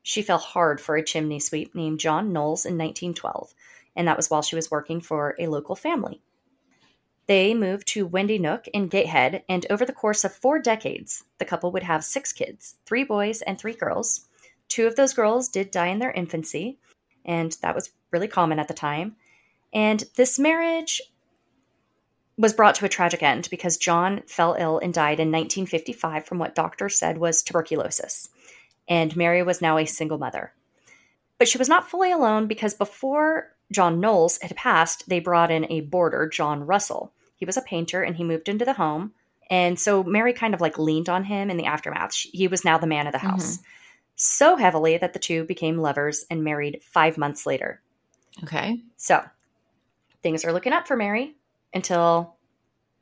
She 0.03 0.21
fell 0.21 0.37
hard 0.37 0.81
for 0.81 0.95
a 0.95 1.03
chimney 1.03 1.39
sweep 1.39 1.73
named 1.73 1.99
John 1.99 2.33
Knowles 2.33 2.65
in 2.65 2.77
1912, 2.77 3.53
and 3.95 4.07
that 4.07 4.17
was 4.17 4.29
while 4.29 4.41
she 4.41 4.55
was 4.55 4.69
working 4.69 4.99
for 4.99 5.35
a 5.39 5.47
local 5.47 5.75
family. 5.75 6.21
They 7.27 7.53
moved 7.53 7.87
to 7.89 8.05
Windy 8.05 8.39
Nook 8.39 8.67
in 8.69 8.87
Gateshead, 8.87 9.43
and 9.49 9.65
over 9.69 9.85
the 9.85 9.93
course 9.93 10.23
of 10.23 10.33
four 10.33 10.59
decades, 10.59 11.25
the 11.39 11.45
couple 11.45 11.71
would 11.73 11.83
have 11.83 12.05
six 12.05 12.31
kids 12.31 12.75
three 12.85 13.03
boys 13.03 13.41
and 13.41 13.59
three 13.59 13.73
girls. 13.73 14.26
Two 14.69 14.87
of 14.87 14.95
those 14.95 15.13
girls 15.13 15.49
did 15.49 15.71
die 15.71 15.87
in 15.87 15.99
their 15.99 16.11
infancy, 16.11 16.79
and 17.25 17.55
that 17.61 17.75
was 17.75 17.91
really 18.11 18.27
common 18.27 18.59
at 18.59 18.67
the 18.67 18.73
time. 18.73 19.15
And 19.73 20.03
this 20.15 20.39
marriage 20.39 21.01
was 22.37 22.53
brought 22.53 22.75
to 22.75 22.85
a 22.85 22.89
tragic 22.89 23.23
end 23.23 23.47
because 23.49 23.77
John 23.77 24.21
fell 24.27 24.55
ill 24.57 24.79
and 24.79 24.93
died 24.93 25.19
in 25.19 25.31
1955 25.31 26.25
from 26.25 26.37
what 26.37 26.55
doctors 26.55 26.97
said 26.97 27.17
was 27.17 27.41
tuberculosis. 27.41 28.29
And 28.87 29.15
Mary 29.15 29.43
was 29.43 29.61
now 29.61 29.77
a 29.77 29.85
single 29.85 30.17
mother. 30.17 30.53
But 31.39 31.47
she 31.47 31.57
was 31.57 31.67
not 31.67 31.89
fully 31.89 32.11
alone 32.11 32.47
because 32.47 32.73
before 32.73 33.53
John 33.71 33.99
Knowles 33.99 34.39
had 34.41 34.55
passed, 34.55 35.09
they 35.09 35.19
brought 35.19 35.51
in 35.51 35.69
a 35.69 35.81
boarder, 35.81 36.27
John 36.27 36.65
Russell. 36.65 37.11
He 37.35 37.45
was 37.45 37.57
a 37.57 37.61
painter 37.61 38.01
and 38.01 38.15
he 38.15 38.23
moved 38.23 38.49
into 38.49 38.65
the 38.65 38.73
home. 38.73 39.13
And 39.49 39.79
so 39.79 40.03
Mary 40.03 40.33
kind 40.33 40.53
of 40.53 40.61
like 40.61 40.77
leaned 40.77 41.09
on 41.09 41.25
him 41.25 41.49
in 41.49 41.57
the 41.57 41.65
aftermath. 41.65 42.13
She- 42.13 42.29
He 42.29 42.47
was 42.47 42.65
now 42.65 42.77
the 42.77 42.87
man 42.87 43.07
of 43.07 43.13
the 43.13 43.19
mm-hmm. 43.19 43.29
house. 43.29 43.59
So 44.17 44.57
heavily 44.57 44.97
that 44.97 45.13
the 45.13 45.19
two 45.19 45.45
became 45.45 45.77
lovers 45.77 46.25
and 46.29 46.43
married 46.43 46.81
five 46.83 47.17
months 47.17 47.45
later. 47.45 47.81
Okay. 48.43 48.81
So 48.97 49.23
things 50.23 50.43
are 50.43 50.51
looking 50.51 50.73
up 50.73 50.87
for 50.87 50.97
Mary 50.97 51.35
until 51.73 52.35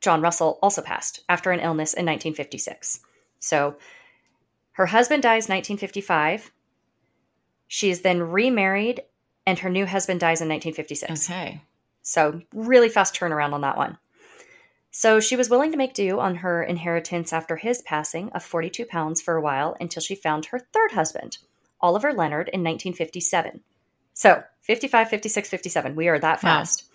John 0.00 0.20
Russell 0.20 0.58
also 0.62 0.82
passed 0.82 1.24
after 1.28 1.50
an 1.50 1.60
illness 1.60 1.94
in 1.94 2.04
1956. 2.04 3.00
So 3.40 3.76
her 4.72 4.86
husband 4.86 5.22
dies 5.22 5.48
1955. 5.48 6.52
She 7.66 7.88
is 7.88 8.02
then 8.02 8.22
remarried, 8.22 9.00
and 9.46 9.58
her 9.60 9.70
new 9.70 9.86
husband 9.86 10.20
dies 10.20 10.42
in 10.42 10.48
1956. 10.48 11.30
Okay. 11.30 11.62
So, 12.02 12.42
really 12.54 12.88
fast 12.90 13.14
turnaround 13.14 13.54
on 13.54 13.62
that 13.62 13.76
one. 13.76 13.98
So, 14.98 15.20
she 15.20 15.36
was 15.36 15.50
willing 15.50 15.72
to 15.72 15.76
make 15.76 15.92
do 15.92 16.20
on 16.20 16.36
her 16.36 16.62
inheritance 16.62 17.30
after 17.30 17.56
his 17.56 17.82
passing 17.82 18.30
of 18.30 18.42
42 18.42 18.86
pounds 18.86 19.20
for 19.20 19.36
a 19.36 19.42
while 19.42 19.76
until 19.78 20.00
she 20.00 20.14
found 20.14 20.46
her 20.46 20.58
third 20.58 20.92
husband, 20.92 21.36
Oliver 21.82 22.14
Leonard, 22.14 22.48
in 22.48 22.64
1957. 22.64 23.60
So, 24.14 24.42
55, 24.62 25.10
56, 25.10 25.50
57. 25.50 25.96
We 25.96 26.08
are 26.08 26.18
that 26.18 26.42
Wow. 26.42 26.60
fast. 26.60 26.90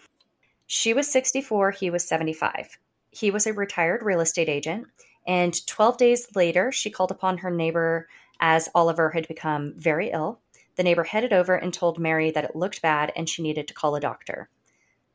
She 0.66 0.96
was 0.96 1.12
64, 1.12 1.70
he 1.70 1.92
was 1.92 2.04
75. 2.04 2.80
He 3.12 3.30
was 3.30 3.46
a 3.46 3.54
retired 3.54 4.02
real 4.02 4.22
estate 4.22 4.50
agent, 4.50 4.88
and 5.28 5.64
12 5.68 5.98
days 5.98 6.36
later, 6.36 6.72
she 6.72 6.90
called 6.90 7.12
upon 7.12 7.38
her 7.38 7.52
neighbor 7.52 8.10
as 8.40 8.68
Oliver 8.74 9.12
had 9.12 9.28
become 9.28 9.76
very 9.78 10.10
ill. 10.10 10.40
The 10.76 10.82
neighbor 10.82 11.04
headed 11.04 11.34
over 11.34 11.54
and 11.54 11.72
told 11.72 12.00
Mary 12.00 12.32
that 12.32 12.46
it 12.46 12.56
looked 12.56 12.82
bad 12.82 13.14
and 13.16 13.30
she 13.30 13.44
needed 13.44 13.68
to 13.68 13.76
call 13.76 13.96
a 13.96 14.00
doctor. 14.00 14.50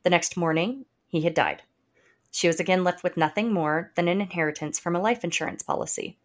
The 0.05 0.11
next 0.11 0.37
morning, 0.37 0.85
he 1.09 1.23
had 1.23 1.35
died. 1.35 1.65
She 2.37 2.49
was 2.49 2.61
again 2.61 2.85
left 2.85 3.03
with 3.03 3.17
nothing 3.17 3.51
more 3.51 3.93
than 3.95 4.09
an 4.09 4.21
inheritance 4.21 4.79
from 4.79 4.95
a 4.95 5.01
life 5.01 5.25
insurance 5.25 5.63
policy. 5.63 6.19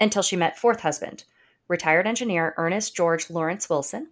Until 0.00 0.22
she 0.22 0.34
met 0.34 0.58
fourth 0.58 0.80
husband, 0.80 1.24
retired 1.68 2.06
engineer 2.06 2.54
Ernest 2.56 2.96
George 2.96 3.28
Lawrence 3.28 3.68
Wilson. 3.68 4.08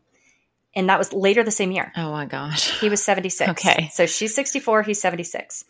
And 0.76 0.86
that 0.90 0.98
was 0.98 1.14
later 1.14 1.42
the 1.42 1.50
same 1.50 1.72
year. 1.72 1.92
Oh 1.96 2.12
my 2.12 2.26
gosh. 2.26 2.78
He 2.78 2.90
was 2.90 3.02
76. 3.02 3.52
Okay. 3.52 3.88
So 3.90 4.04
she's 4.04 4.34
64, 4.34 4.82
he's 4.82 5.00
76. 5.00 5.64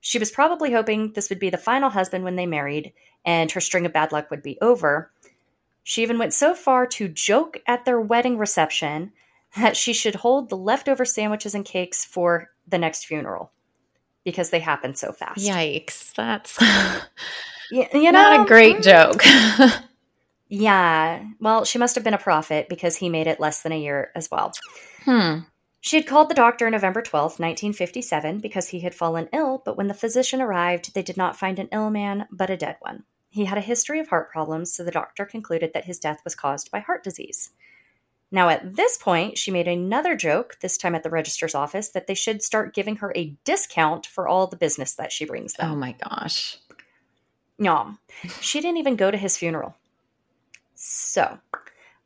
She 0.00 0.18
was 0.18 0.30
probably 0.30 0.72
hoping 0.72 1.12
this 1.12 1.28
would 1.28 1.38
be 1.38 1.50
the 1.50 1.58
final 1.58 1.90
husband 1.90 2.24
when 2.24 2.36
they 2.36 2.46
married 2.46 2.94
and 3.26 3.52
her 3.52 3.60
string 3.60 3.84
of 3.84 3.92
bad 3.92 4.10
luck 4.10 4.30
would 4.30 4.42
be 4.42 4.56
over. 4.62 5.12
She 5.82 6.02
even 6.02 6.16
went 6.16 6.32
so 6.32 6.54
far 6.54 6.86
to 6.86 7.08
joke 7.08 7.60
at 7.66 7.84
their 7.84 8.00
wedding 8.00 8.38
reception 8.38 9.12
that 9.54 9.76
she 9.76 9.92
should 9.92 10.14
hold 10.14 10.48
the 10.48 10.56
leftover 10.56 11.04
sandwiches 11.04 11.54
and 11.54 11.62
cakes 11.62 12.06
for 12.06 12.48
the 12.66 12.78
next 12.78 13.04
funeral 13.04 13.52
because 14.24 14.50
they 14.50 14.60
happen 14.60 14.94
so 14.94 15.12
fast. 15.12 15.46
Yikes. 15.46 16.14
That's 16.14 16.58
you 17.70 18.12
not 18.12 18.40
a 18.40 18.48
great 18.48 18.82
joke. 18.82 19.22
Yeah. 20.48 21.24
Well, 21.40 21.64
she 21.64 21.78
must 21.78 21.94
have 21.94 22.04
been 22.04 22.14
a 22.14 22.18
prophet 22.18 22.68
because 22.68 22.96
he 22.96 23.08
made 23.08 23.26
it 23.26 23.40
less 23.40 23.62
than 23.62 23.72
a 23.72 23.80
year 23.80 24.10
as 24.14 24.30
well. 24.30 24.52
hmm. 25.04 25.38
She 25.80 25.96
had 25.96 26.06
called 26.06 26.30
the 26.30 26.34
doctor 26.34 26.70
November 26.70 27.02
12th, 27.02 27.38
1957, 27.38 28.38
because 28.40 28.68
he 28.68 28.80
had 28.80 28.94
fallen 28.94 29.28
ill, 29.34 29.60
but 29.64 29.76
when 29.76 29.88
the 29.88 29.94
physician 29.94 30.40
arrived, 30.40 30.94
they 30.94 31.02
did 31.02 31.18
not 31.18 31.36
find 31.36 31.58
an 31.58 31.68
ill 31.72 31.90
man, 31.90 32.26
but 32.30 32.48
a 32.48 32.56
dead 32.56 32.76
one. 32.80 33.04
He 33.28 33.44
had 33.44 33.58
a 33.58 33.62
history 33.62 34.00
of 34.00 34.08
heart 34.08 34.30
problems, 34.30 34.72
so 34.72 34.82
the 34.82 34.90
doctor 34.90 35.26
concluded 35.26 35.72
that 35.74 35.84
his 35.84 35.98
death 35.98 36.20
was 36.24 36.34
caused 36.34 36.70
by 36.70 36.78
heart 36.78 37.04
disease. 37.04 37.50
Now, 38.30 38.48
at 38.48 38.74
this 38.74 38.98
point, 38.98 39.38
she 39.38 39.50
made 39.50 39.68
another 39.68 40.16
joke, 40.16 40.56
this 40.60 40.76
time 40.76 40.94
at 40.94 41.02
the 41.02 41.10
registrar's 41.10 41.54
office, 41.54 41.90
that 41.90 42.06
they 42.06 42.14
should 42.14 42.42
start 42.42 42.74
giving 42.74 42.96
her 42.96 43.12
a 43.14 43.36
discount 43.44 44.06
for 44.06 44.26
all 44.26 44.46
the 44.46 44.56
business 44.56 44.94
that 44.94 45.12
she 45.12 45.24
brings 45.24 45.52
them. 45.52 45.70
Oh 45.70 45.76
my 45.76 45.92
gosh. 45.92 46.58
No, 47.58 47.94
she 48.40 48.60
didn't 48.60 48.78
even 48.78 48.96
go 48.96 49.10
to 49.10 49.16
his 49.16 49.36
funeral. 49.36 49.76
So, 50.74 51.38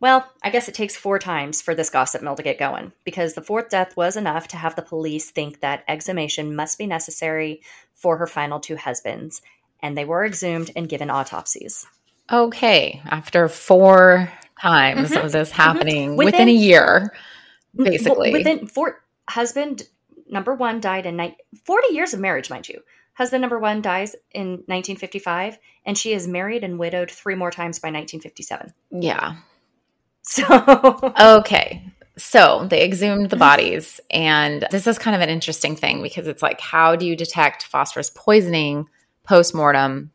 well, 0.00 0.30
I 0.42 0.50
guess 0.50 0.68
it 0.68 0.74
takes 0.74 0.96
four 0.96 1.18
times 1.18 1.62
for 1.62 1.74
this 1.74 1.90
gossip 1.90 2.22
mill 2.22 2.36
to 2.36 2.42
get 2.42 2.58
going 2.58 2.92
because 3.04 3.34
the 3.34 3.42
fourth 3.42 3.70
death 3.70 3.96
was 3.96 4.16
enough 4.16 4.48
to 4.48 4.56
have 4.56 4.76
the 4.76 4.82
police 4.82 5.30
think 5.30 5.60
that 5.60 5.84
exhumation 5.88 6.54
must 6.54 6.78
be 6.78 6.86
necessary 6.86 7.62
for 7.94 8.18
her 8.18 8.26
final 8.26 8.60
two 8.60 8.76
husbands, 8.76 9.42
and 9.82 9.96
they 9.96 10.04
were 10.04 10.24
exhumed 10.24 10.70
and 10.76 10.88
given 10.88 11.10
autopsies. 11.10 11.86
Okay. 12.30 13.00
After 13.06 13.48
four 13.48 14.30
times 14.60 15.10
Mhm. 15.10 15.24
of 15.24 15.32
this 15.32 15.50
happening 15.50 16.16
Within- 16.16 16.32
within, 16.32 16.48
a 16.48 16.52
year, 16.52 17.14
basically. 17.76 18.32
within 18.32 18.66
four 18.66 19.02
husband 19.28 19.82
number 20.28 20.54
one 20.54 20.80
died 20.80 21.06
in 21.06 21.16
ni- 21.16 21.36
40 21.64 21.94
years 21.94 22.12
of 22.14 22.20
marriage, 22.20 22.50
mind 22.50 22.68
you. 22.68 22.82
Husband 23.14 23.40
number 23.40 23.58
one 23.58 23.82
dies 23.82 24.14
in 24.32 24.62
1955, 24.68 25.58
and 25.84 25.96
she 25.98 26.12
is 26.12 26.28
married 26.28 26.62
and 26.62 26.78
widowed 26.78 27.10
three 27.10 27.34
more 27.34 27.50
times 27.50 27.78
by 27.78 27.88
1957. 27.90 28.72
Yeah. 28.90 29.36
So, 30.22 30.44
Okay. 31.20 31.82
So 32.16 32.66
they 32.68 32.84
exhumed 32.84 33.30
the 33.30 33.36
bodies. 33.36 34.00
And 34.10 34.66
this 34.70 34.86
is 34.86 34.98
kind 34.98 35.14
of 35.16 35.22
an 35.22 35.28
interesting 35.28 35.76
thing 35.76 36.02
because 36.02 36.26
it's 36.26 36.42
like, 36.42 36.60
how 36.60 36.96
do 36.96 37.06
you 37.06 37.14
detect 37.16 37.64
phosphorus 37.64 38.10
poisoning 38.14 38.88
post 39.24 39.54
mortem 39.54 40.10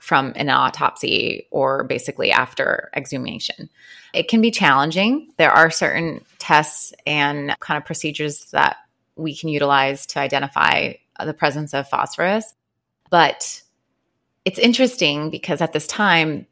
from 0.00 0.32
an 0.36 0.48
autopsy 0.48 1.46
or 1.50 1.84
basically 1.84 2.30
after 2.30 2.90
exhumation? 2.94 3.68
It 4.14 4.28
can 4.28 4.40
be 4.40 4.50
challenging. 4.50 5.32
There 5.36 5.50
are 5.50 5.70
certain 5.70 6.24
tests 6.38 6.92
and 7.06 7.54
kind 7.60 7.78
of 7.78 7.84
procedures 7.84 8.46
that 8.52 8.76
we 9.16 9.34
can 9.34 9.48
utilize 9.48 10.06
to 10.06 10.20
identify 10.20 10.94
the 11.24 11.34
presence 11.34 11.74
of 11.74 11.88
phosphorus. 11.88 12.54
But 13.10 13.62
it's 14.44 14.58
interesting 14.58 15.30
because 15.30 15.60
at 15.60 15.72
this 15.72 15.86
time, 15.86 16.46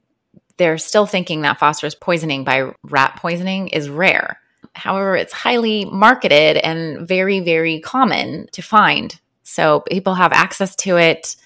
they're 0.56 0.78
still 0.78 1.06
thinking 1.06 1.42
that 1.42 1.58
phosphorus 1.58 1.94
poisoning 1.94 2.44
by 2.44 2.72
rat 2.82 3.16
poisoning 3.16 3.68
is 3.68 3.88
rare. 3.88 4.40
However, 4.74 5.16
it's 5.16 5.32
highly 5.32 5.84
marketed 5.84 6.56
and 6.56 7.06
very, 7.06 7.40
very 7.40 7.80
common 7.80 8.48
to 8.52 8.62
find. 8.62 9.18
So 9.42 9.80
people 9.80 10.14
have 10.14 10.32
access 10.32 10.74
to 10.76 10.96
it. 10.96 11.36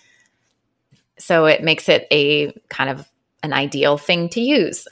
So 1.21 1.47
it 1.47 1.63
makes 1.63 1.89
it 1.89 2.07
a 2.13 2.53
kind 2.69 2.91
of 2.91 3.09
an 3.43 3.53
ideal 3.53 3.97
thing 3.97 4.29
to 4.31 4.41
use 4.41 4.87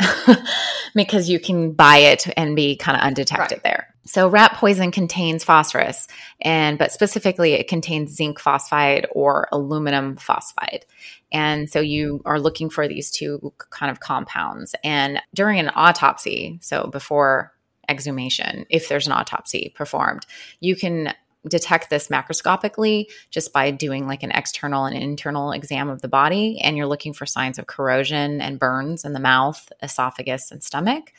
because 0.95 1.29
you 1.29 1.39
can 1.39 1.73
buy 1.73 1.99
it 1.99 2.27
and 2.37 2.57
be 2.57 2.77
kind 2.77 2.97
of 2.97 3.03
undetected 3.03 3.59
Right. 3.59 3.63
there. 3.63 3.95
So 4.07 4.27
rat 4.29 4.55
poison 4.55 4.91
contains 4.91 5.45
phosphorus 5.45 6.09
and 6.41 6.79
but 6.79 6.93
specifically 6.93 7.53
it 7.53 7.69
contains 7.69 8.15
zinc 8.17 8.39
phosphide 8.41 9.07
or 9.13 9.49
aluminum 9.53 10.17
phosphide. 10.17 10.87
And 11.31 11.69
so 11.69 11.81
you 11.81 12.23
are 12.25 12.41
looking 12.41 12.71
for 12.71 12.89
these 12.89 13.11
two 13.11 13.53
kind 13.69 13.91
of 13.91 14.01
compounds 14.01 14.75
and 14.83 15.21
during 15.35 15.59
an 15.59 15.71
autopsy, 15.75 16.59
so 16.63 16.87
before 16.87 17.53
exhumation, 17.87 18.65
if 18.71 18.89
there's 18.89 19.07
an 19.07 19.13
autopsy 19.13 19.73
performed, 19.75 20.25
you 20.61 20.75
can 20.75 21.13
detect 21.47 21.91
this 21.91 22.09
macroscopically 22.09 23.07
just 23.31 23.53
by 23.53 23.71
doing 23.71 24.07
like 24.07 24.23
an 24.23 24.33
external 24.33 24.85
and 24.87 24.97
internal 24.97 25.53
exam 25.53 25.89
of 25.89 26.03
the 26.03 26.09
body. 26.09 26.61
And 26.61 26.77
you're 26.77 26.87
looking 26.87 27.13
for 27.13 27.27
signs 27.27 27.59
of 27.59 27.67
corrosion 27.67 28.41
and 28.41 28.59
burns 28.59 29.05
in 29.05 29.13
the 29.13 29.21
mouth, 29.21 29.71
esophagus, 29.83 30.51
and 30.51 30.63
stomach. 30.63 31.13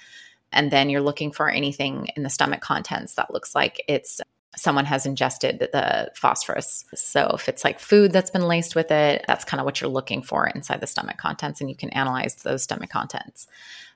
And 0.52 0.72
then 0.72 0.90
you're 0.90 1.02
looking 1.02 1.32
for 1.32 1.50
anything 1.50 2.10
in 2.16 2.24
the 2.24 2.30
stomach 2.30 2.62
contents 2.62 3.16
that 3.16 3.32
looks 3.32 3.56
like 3.56 3.84
it's 3.88 4.20
someone 4.56 4.86
has 4.86 5.06
ingested 5.06 5.60
the 5.72 6.12
phosphorus. 6.16 6.84
So 6.94 7.32
if 7.36 7.48
it's 7.48 7.64
like 7.64 7.80
food 7.80 8.12
that's 8.12 8.32
been 8.32 8.48
laced 8.48 8.76
with 8.76 8.92
it, 8.92 9.24
that's 9.28 9.46
kind 9.46 9.62
of 9.62 9.66
what 9.66 9.80
you're 9.80 9.90
looking 9.90 10.22
for 10.22 10.48
inside 10.48 10.82
the 10.82 10.88
stomach 10.88 11.18
contents. 11.18 11.62
And 11.62 11.70
you 11.70 11.76
can 11.76 11.90
analyze 11.92 12.36
those 12.36 12.64
stomach 12.64 12.90
contents. 12.90 13.48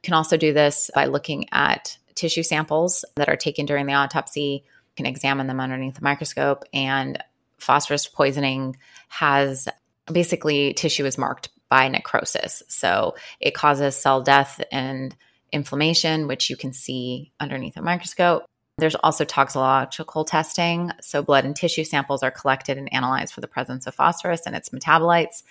You 0.02 0.08
can 0.08 0.14
also 0.14 0.38
do 0.38 0.54
this 0.54 0.90
by 0.94 1.06
looking 1.06 1.48
at 1.52 1.98
tissue 2.16 2.44
samples 2.44 3.04
that 3.16 3.30
are 3.30 3.36
taken 3.36 3.66
during 3.66 3.88
the 3.88 3.94
autopsy. 3.94 4.64
Can 4.96 5.06
examine 5.06 5.48
them 5.48 5.60
underneath 5.60 5.96
the 5.96 6.04
microscope. 6.04 6.64
And 6.74 7.22
phosphorus 7.58 8.08
poisoning 8.08 8.78
has 9.10 9.68
basically 10.12 10.74
tissue 10.74 11.06
is 11.06 11.18
marked 11.18 11.50
by 11.70 11.88
necrosis. 11.88 12.62
So 12.68 13.16
it 13.40 13.56
causes 13.56 13.96
cell 13.96 14.22
death 14.22 14.62
and 14.72 15.16
inflammation, 15.52 16.28
which 16.28 16.50
you 16.50 16.58
can 16.58 16.74
see 16.74 17.32
underneath 17.40 17.78
a 17.78 17.82
microscope. 17.82 18.46
There's 18.78 18.96
also 18.96 19.24
toxicological 19.24 20.26
testing. 20.26 20.92
So, 21.00 21.22
blood 21.22 21.46
and 21.46 21.56
tissue 21.56 21.84
samples 21.84 22.24
are 22.24 22.32
collected 22.32 22.78
and 22.78 22.92
analyzed 22.92 23.34
for 23.34 23.42
the 23.42 23.48
presence 23.48 23.86
of 23.86 23.94
phosphorus 23.94 24.48
and 24.48 24.56
its 24.56 24.70
metabolites. 24.70 25.44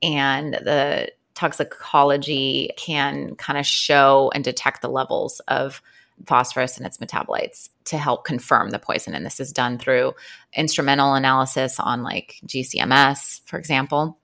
And 0.00 0.54
the 0.54 1.10
toxicology 1.34 2.70
can 2.76 3.34
kind 3.34 3.58
of 3.58 3.66
show 3.66 4.30
and 4.34 4.44
detect 4.44 4.80
the 4.80 4.88
levels 4.88 5.40
of 5.48 5.82
phosphorus 6.26 6.76
and 6.76 6.86
its 6.86 6.98
metabolites 6.98 7.68
to 7.84 7.98
help 7.98 8.24
confirm 8.24 8.70
the 8.70 8.78
poison. 8.78 9.14
And 9.14 9.24
this 9.24 9.40
is 9.40 9.52
done 9.52 9.78
through 9.78 10.14
instrumental 10.54 11.14
analysis 11.14 11.78
on 11.80 12.02
like 12.02 12.36
GCMS, 12.46 13.42
for 13.46 13.58
example. 13.58 14.18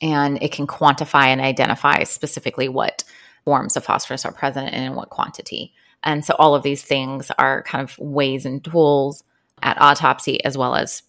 And 0.00 0.42
it 0.42 0.52
can 0.52 0.66
quantify 0.66 1.26
and 1.26 1.40
identify 1.40 2.04
specifically 2.04 2.68
what 2.68 3.04
forms 3.44 3.76
of 3.76 3.84
phosphorus 3.84 4.24
are 4.24 4.32
present 4.32 4.72
and 4.72 4.84
in 4.84 4.94
what 4.94 5.10
quantity. 5.10 5.72
And 6.02 6.24
so 6.24 6.34
all 6.38 6.54
of 6.54 6.62
these 6.62 6.82
things 6.82 7.30
are 7.38 7.62
kind 7.62 7.82
of 7.82 7.98
ways 7.98 8.44
and 8.44 8.62
tools 8.62 9.24
at 9.62 9.80
autopsy 9.80 10.44
as 10.44 10.58
well 10.58 10.74
as 10.74 11.02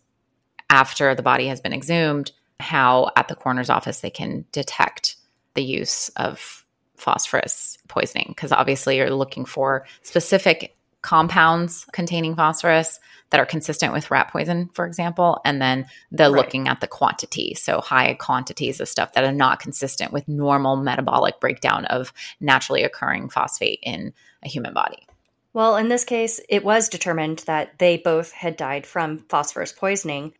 after 0.69 1.15
the 1.15 1.23
body 1.23 1.47
has 1.47 1.61
been 1.61 1.73
exhumed, 1.73 2.31
how 2.59 3.11
at 3.15 3.27
the 3.27 3.35
coroner's 3.35 3.69
office 3.69 4.01
they 4.01 4.09
can 4.09 4.45
detect 4.51 5.17
the 5.53 5.63
use 5.63 6.09
of 6.09 6.65
phosphorus 6.97 7.77
poisoning. 7.87 8.25
Because 8.29 8.51
obviously 8.51 8.97
you're 8.97 9.09
looking 9.11 9.45
for 9.45 9.85
specific 10.01 10.75
compounds 11.01 11.85
containing 11.93 12.35
phosphorus 12.35 12.99
that 13.29 13.39
are 13.39 13.45
consistent 13.45 13.93
with 13.93 14.09
rat 14.11 14.29
poison, 14.31 14.69
for 14.73 14.85
example, 14.85 15.39
and 15.45 15.61
then 15.61 15.85
the 16.11 16.23
Right. 16.23 16.31
looking 16.43 16.67
at 16.67 16.81
the 16.81 16.87
quantity. 16.87 17.53
So 17.53 17.79
high 17.81 18.13
quantities 18.15 18.79
of 18.81 18.89
stuff 18.89 19.13
that 19.13 19.23
are 19.23 19.31
not 19.31 19.59
consistent 19.59 20.11
with 20.11 20.27
normal 20.27 20.75
metabolic 20.75 21.39
breakdown 21.39 21.85
of 21.85 22.11
naturally 22.39 22.83
occurring 22.83 23.29
phosphate 23.29 23.79
in 23.83 24.13
a 24.43 24.49
human 24.49 24.73
body. 24.73 25.07
well, 25.53 25.75
in 25.75 25.87
this 25.89 26.03
case, 26.03 26.39
it 26.49 26.63
was 26.63 26.87
determined 26.87 27.39
that 27.47 27.79
they 27.79 27.97
both 27.97 28.31
had 28.31 28.55
died 28.57 28.85
from 28.85 29.25
phosphorus 29.27 29.71
poisoning. 29.71 30.33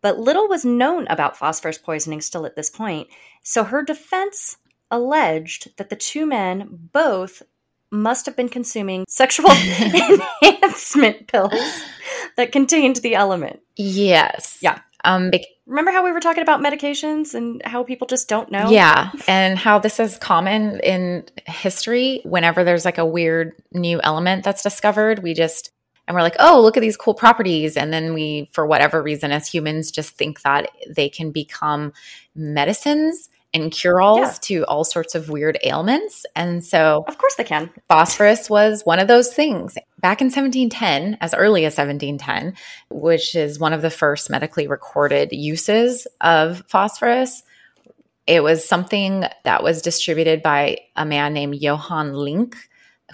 But 0.00 0.18
little 0.18 0.48
was 0.48 0.64
known 0.64 1.06
about 1.08 1.36
phosphorus 1.36 1.76
poisoning 1.76 2.22
still 2.22 2.46
at 2.46 2.56
this 2.56 2.70
point. 2.70 3.08
So 3.42 3.62
her 3.62 3.82
defense 3.82 4.56
alleged 4.92 5.76
that 5.78 5.90
the 5.90 5.96
two 5.96 6.26
men 6.26 6.68
both 6.92 7.42
must 7.90 8.26
have 8.26 8.36
been 8.36 8.48
consuming 8.48 9.04
sexual 9.08 9.50
enhancement 10.40 11.26
pills 11.26 11.82
that 12.36 12.52
contained 12.52 12.96
the 12.96 13.14
element. 13.14 13.60
Yes. 13.76 14.58
Yeah. 14.60 14.78
Um, 15.04 15.30
bec- 15.30 15.42
Remember 15.66 15.90
how 15.90 16.04
we 16.04 16.12
were 16.12 16.20
talking 16.20 16.42
about 16.42 16.60
medications 16.60 17.34
and 17.34 17.62
how 17.64 17.82
people 17.84 18.06
just 18.06 18.28
don't 18.28 18.50
know? 18.50 18.70
Yeah. 18.70 19.10
And 19.26 19.58
how 19.58 19.78
this 19.78 20.00
is 20.00 20.16
common 20.18 20.80
in 20.80 21.24
history. 21.46 22.20
Whenever 22.24 22.64
there's 22.64 22.84
like 22.84 22.98
a 22.98 23.06
weird 23.06 23.52
new 23.72 24.00
element 24.02 24.44
that's 24.44 24.62
discovered, 24.62 25.22
we 25.22 25.34
just, 25.34 25.70
and 26.06 26.14
we're 26.14 26.22
like, 26.22 26.36
oh, 26.40 26.60
look 26.60 26.76
at 26.76 26.80
these 26.80 26.96
cool 26.96 27.14
properties. 27.14 27.76
And 27.76 27.92
then 27.92 28.14
we, 28.14 28.48
for 28.52 28.66
whatever 28.66 29.02
reason, 29.02 29.32
as 29.32 29.46
humans, 29.46 29.90
just 29.90 30.16
think 30.16 30.42
that 30.42 30.68
they 30.88 31.08
can 31.08 31.30
become 31.30 31.92
medicines 32.34 33.28
and 33.54 33.70
cure 33.70 34.00
alls 34.00 34.18
Yeah. 34.20 34.32
to 34.42 34.64
all 34.64 34.84
sorts 34.84 35.14
of 35.14 35.28
weird 35.28 35.58
ailments. 35.62 36.24
And 36.34 36.64
so 36.64 37.04
Of 37.06 37.18
course 37.18 37.34
they 37.36 37.44
can. 37.44 37.70
phosphorus 37.88 38.48
was 38.48 38.82
one 38.84 38.98
of 38.98 39.08
those 39.08 39.32
things. 39.32 39.76
Back 40.00 40.20
in 40.20 40.26
1710, 40.30 41.18
as 41.20 41.34
early 41.34 41.64
as 41.64 41.76
1710, 41.76 42.54
which 42.90 43.34
is 43.34 43.58
one 43.58 43.72
of 43.72 43.82
the 43.82 43.90
first 43.90 44.30
medically 44.30 44.66
recorded 44.66 45.28
uses 45.32 46.06
of 46.20 46.62
phosphorus, 46.66 47.42
it 48.26 48.42
was 48.42 48.66
something 48.66 49.24
that 49.44 49.62
was 49.62 49.82
distributed 49.82 50.42
by 50.42 50.78
a 50.96 51.04
man 51.04 51.32
named 51.34 51.56
Johann 51.56 52.14
Link, 52.14 52.56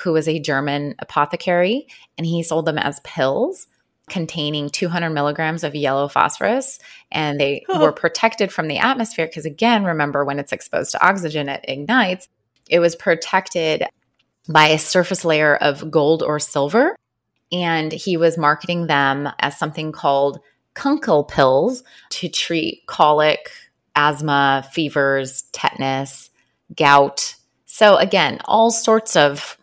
who 0.02 0.12
was 0.12 0.28
a 0.28 0.38
German 0.38 0.94
apothecary, 1.00 1.88
and 2.16 2.26
he 2.26 2.42
sold 2.42 2.66
them 2.66 2.78
as 2.78 3.00
pills 3.00 3.66
containing 4.08 4.68
200 4.70 5.10
milligrams 5.10 5.64
of 5.64 5.74
yellow 5.74 6.08
phosphorus 6.08 6.78
and 7.10 7.38
they 7.40 7.64
Oh. 7.68 7.80
were 7.80 7.92
protected 7.92 8.52
from 8.52 8.68
the 8.68 8.78
atmosphere 8.78 9.26
because 9.26 9.44
again 9.46 9.84
remember 9.84 10.24
when 10.24 10.38
it's 10.38 10.52
exposed 10.52 10.92
to 10.92 11.06
oxygen 11.06 11.48
it 11.48 11.64
ignites 11.68 12.28
it 12.68 12.80
was 12.80 12.94
protected 12.96 13.84
by 14.48 14.68
a 14.68 14.78
surface 14.78 15.24
layer 15.24 15.56
of 15.56 15.90
gold 15.90 16.22
or 16.22 16.38
silver. 16.38 16.96
And 17.50 17.90
he 17.92 18.16
was 18.18 18.36
marketing 18.36 18.86
them 18.86 19.28
as 19.38 19.58
something 19.58 19.90
called 19.92 20.40
kunkel 20.74 21.24
pills 21.24 21.82
to 22.10 22.28
treat 22.28 22.86
colic, 22.86 23.50
asthma, 23.96 24.68
fevers, 24.72 25.42
tetanus, 25.52 26.28
gout. 26.76 27.34
So, 27.64 27.96
again, 27.96 28.40
all 28.44 28.70
sorts 28.70 29.16
of 29.16 29.56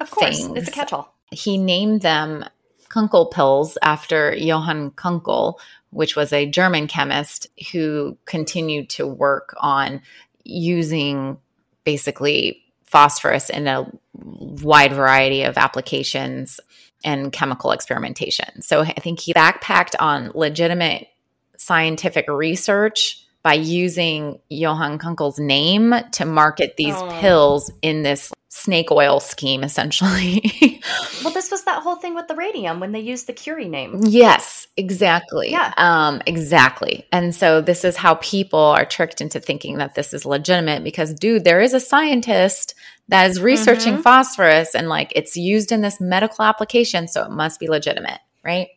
Of 0.00 0.10
course. 0.10 0.46
It's 0.54 0.68
a 0.68 0.70
catch 0.70 0.92
all. 0.92 1.14
he 1.30 1.56
named 1.56 2.02
them 2.02 2.44
Kunkel 2.90 3.26
pills 3.26 3.78
after 3.82 4.34
Johann 4.34 4.90
Kunkel, 4.90 5.58
which 5.90 6.14
was 6.16 6.32
a 6.32 6.44
German 6.46 6.86
chemist 6.86 7.46
who 7.72 8.18
continued 8.26 8.90
to 8.90 9.06
work 9.06 9.54
on 9.58 10.02
using 10.44 11.38
basically 11.84 12.62
phosphorus 12.84 13.48
in 13.48 13.66
a 13.66 13.90
wide 14.14 14.92
variety 14.92 15.44
of 15.44 15.56
applications 15.56 16.60
and 17.04 17.32
chemical 17.32 17.70
experimentation. 17.70 18.60
So 18.60 18.82
I 18.82 18.92
think 18.92 19.20
he 19.20 19.32
backpacked 19.32 19.94
on 19.98 20.32
legitimate 20.34 21.08
scientific 21.56 22.28
research 22.28 23.24
by 23.42 23.54
using 23.54 24.38
Johann 24.50 24.98
Kunkel's 24.98 25.38
name 25.38 25.94
to 26.12 26.24
market 26.26 26.76
these 26.76 26.94
Oh. 26.94 27.18
pills 27.20 27.70
in 27.80 28.02
this 28.02 28.32
snake 28.52 28.90
oil 28.90 29.20
scheme 29.20 29.62
essentially. 29.62 30.42
well, 31.24 31.32
this 31.32 31.52
was 31.52 31.62
that 31.64 31.82
whole 31.82 31.94
thing 31.94 32.16
with 32.16 32.26
the 32.26 32.34
radium 32.34 32.80
when 32.80 32.90
they 32.90 32.98
used 33.00 33.28
the 33.28 33.32
Curie 33.32 33.68
name. 33.68 34.00
Yes, 34.02 34.66
exactly. 34.76 35.52
Yeah. 35.52 35.72
Um, 35.76 36.20
exactly. 36.26 37.06
And 37.12 37.32
so 37.34 37.60
this 37.60 37.84
is 37.84 37.96
how 37.96 38.16
people 38.16 38.58
are 38.58 38.84
tricked 38.84 39.20
into 39.20 39.38
thinking 39.38 39.78
that 39.78 39.94
this 39.94 40.12
is 40.12 40.26
legitimate 40.26 40.82
because, 40.82 41.14
dude, 41.14 41.44
there 41.44 41.60
is 41.60 41.74
a 41.74 41.80
scientist 41.80 42.74
that 43.08 43.30
is 43.30 43.40
researching 43.40 43.98
Mhm. 43.98 44.02
phosphorus 44.02 44.74
and 44.74 44.88
like 44.88 45.12
it's 45.14 45.36
used 45.36 45.70
in 45.70 45.80
this 45.80 46.00
medical 46.00 46.44
application, 46.44 47.06
so 47.06 47.22
it 47.24 47.30
must 47.30 47.60
be 47.60 47.68
legitimate, 47.68 48.18
right? 48.44 48.68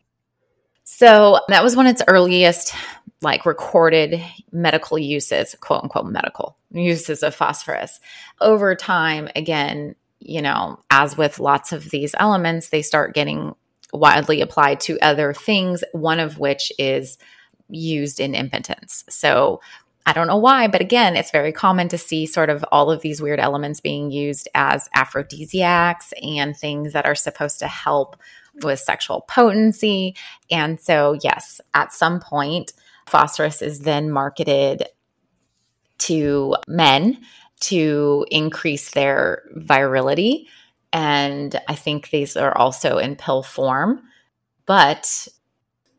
So 0.96 1.40
that 1.48 1.64
was 1.64 1.74
one 1.74 1.86
of 1.86 1.90
its 1.90 2.04
earliest 2.06 2.72
like 3.20 3.46
recorded 3.46 4.22
medical 4.52 4.96
uses, 4.96 5.56
quote 5.60 5.82
unquote 5.82 6.06
medical 6.06 6.56
uses 6.70 7.24
of 7.24 7.34
phosphorus. 7.34 7.98
Over 8.40 8.76
time, 8.76 9.28
again, 9.34 9.96
you 10.20 10.40
know, 10.40 10.78
as 10.90 11.16
with 11.16 11.40
lots 11.40 11.72
of 11.72 11.90
these 11.90 12.14
elements, 12.20 12.68
they 12.68 12.80
start 12.80 13.12
getting 13.12 13.56
widely 13.92 14.40
applied 14.40 14.78
to 14.80 15.00
other 15.00 15.34
things, 15.34 15.82
one 15.90 16.20
of 16.20 16.38
which 16.38 16.70
is 16.78 17.18
used 17.68 18.20
in 18.20 18.36
impotence. 18.36 19.02
So 19.08 19.60
I 20.06 20.12
don't 20.12 20.28
know 20.28 20.36
why, 20.36 20.68
but 20.68 20.80
again, 20.80 21.16
it's 21.16 21.32
very 21.32 21.50
common 21.50 21.88
to 21.88 21.98
see 21.98 22.24
sort 22.24 22.50
of 22.50 22.64
all 22.70 22.92
of 22.92 23.00
these 23.00 23.20
weird 23.20 23.40
elements 23.40 23.80
being 23.80 24.12
used 24.12 24.48
as 24.54 24.88
aphrodisiacs 24.94 26.12
and 26.22 26.56
things 26.56 26.92
that 26.92 27.06
are 27.06 27.16
supposed 27.16 27.58
to 27.58 27.66
help 27.66 28.16
with 28.62 28.78
sexual 28.78 29.22
potency. 29.22 30.14
And 30.50 30.80
so, 30.80 31.18
yes, 31.22 31.60
at 31.74 31.92
some 31.92 32.20
point, 32.20 32.72
phosphorus 33.06 33.62
is 33.62 33.80
then 33.80 34.10
marketed 34.10 34.86
to 35.98 36.56
men 36.66 37.18
to 37.60 38.26
increase 38.30 38.90
their 38.90 39.42
virility. 39.54 40.48
And 40.92 41.60
I 41.68 41.74
think 41.74 42.10
these 42.10 42.36
are 42.36 42.56
also 42.56 42.98
in 42.98 43.16
pill 43.16 43.42
form, 43.42 44.02
but 44.66 45.28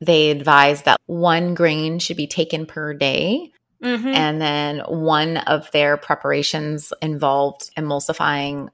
they 0.02 0.32
advise 0.32 0.84
that 0.84 1.00
one 1.06 1.54
grain 1.54 2.00
should 2.00 2.18
be 2.18 2.28
taken 2.28 2.66
per 2.66 2.94
day. 2.94 3.52
Mm-hmm. 3.84 4.08
And 4.08 4.42
then 4.42 4.80
one 4.88 5.38
of 5.38 5.70
their 5.72 5.98
preparations 5.98 6.92
involved 7.02 7.72
emulsifying 7.78 8.70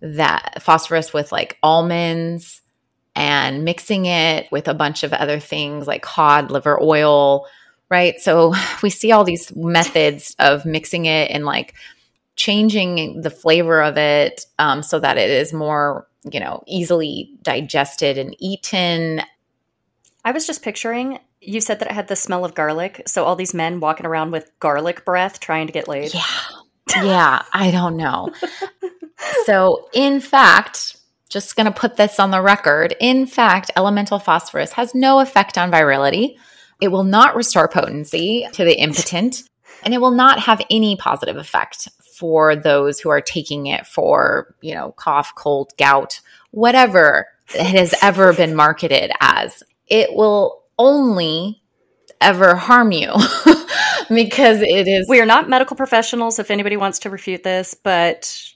that 0.00 0.62
phosphorus 0.62 1.12
with 1.12 1.32
like 1.32 1.58
almonds 1.62 2.61
and 3.14 3.64
mixing 3.64 4.06
it 4.06 4.50
with 4.50 4.68
a 4.68 4.74
bunch 4.74 5.02
of 5.02 5.12
other 5.12 5.38
things 5.38 5.86
like 5.86 6.02
cod 6.02 6.50
liver 6.50 6.80
oil, 6.82 7.46
right? 7.90 8.18
So 8.20 8.54
we 8.82 8.90
see 8.90 9.12
all 9.12 9.24
these 9.24 9.54
methods 9.54 10.34
of 10.38 10.64
mixing 10.64 11.06
it 11.06 11.30
and 11.30 11.44
like 11.44 11.74
changing 12.36 13.20
the 13.20 13.30
flavor 13.30 13.82
of 13.82 13.96
it 13.98 14.46
um, 14.58 14.82
so 14.82 14.98
that 14.98 15.18
it 15.18 15.30
is 15.30 15.52
more, 15.52 16.06
you 16.30 16.40
know, 16.40 16.62
easily 16.66 17.36
digested 17.42 18.16
and 18.18 18.34
eaten. 18.38 19.20
I 20.24 20.32
was 20.32 20.46
just 20.46 20.62
picturing. 20.62 21.18
You 21.40 21.60
said 21.60 21.80
that 21.80 21.90
it 21.90 21.94
had 21.94 22.08
the 22.08 22.16
smell 22.16 22.44
of 22.44 22.54
garlic, 22.54 23.02
so 23.06 23.24
all 23.24 23.34
these 23.34 23.52
men 23.52 23.80
walking 23.80 24.06
around 24.06 24.30
with 24.30 24.50
garlic 24.60 25.04
breath 25.04 25.40
trying 25.40 25.66
to 25.66 25.72
get 25.72 25.88
laid. 25.88 26.14
Yeah. 26.14 26.22
Yeah, 26.96 27.42
I 27.52 27.70
don't 27.70 27.96
know. 27.96 28.30
so, 29.46 29.88
in 29.92 30.20
fact, 30.20 30.96
just 31.32 31.56
going 31.56 31.66
to 31.66 31.72
put 31.72 31.96
this 31.96 32.20
on 32.20 32.30
the 32.30 32.42
record. 32.42 32.94
In 33.00 33.26
fact, 33.26 33.70
elemental 33.74 34.18
phosphorus 34.18 34.72
has 34.72 34.94
no 34.94 35.20
effect 35.20 35.56
on 35.56 35.70
virility. 35.70 36.38
It 36.80 36.88
will 36.88 37.04
not 37.04 37.34
restore 37.34 37.68
potency 37.68 38.46
to 38.52 38.64
the 38.64 38.78
impotent, 38.78 39.42
and 39.82 39.94
it 39.94 39.98
will 39.98 40.10
not 40.10 40.40
have 40.40 40.60
any 40.70 40.96
positive 40.96 41.36
effect 41.36 41.88
for 42.16 42.54
those 42.54 43.00
who 43.00 43.08
are 43.08 43.20
taking 43.20 43.66
it 43.66 43.86
for, 43.86 44.54
you 44.60 44.74
know, 44.74 44.92
cough, 44.92 45.34
cold, 45.34 45.72
gout, 45.78 46.20
whatever 46.50 47.26
it 47.54 47.66
has 47.66 47.94
ever 48.02 48.32
been 48.34 48.54
marketed 48.54 49.10
as. 49.20 49.62
It 49.86 50.12
will 50.12 50.62
only 50.78 51.62
ever 52.20 52.54
harm 52.54 52.92
you 52.92 53.12
because 54.08 54.60
it 54.60 54.86
is 54.86 55.08
We 55.08 55.20
are 55.20 55.26
not 55.26 55.48
medical 55.48 55.76
professionals. 55.76 56.38
If 56.38 56.50
anybody 56.50 56.76
wants 56.76 57.00
to 57.00 57.10
refute 57.10 57.42
this, 57.42 57.74
but 57.74 58.51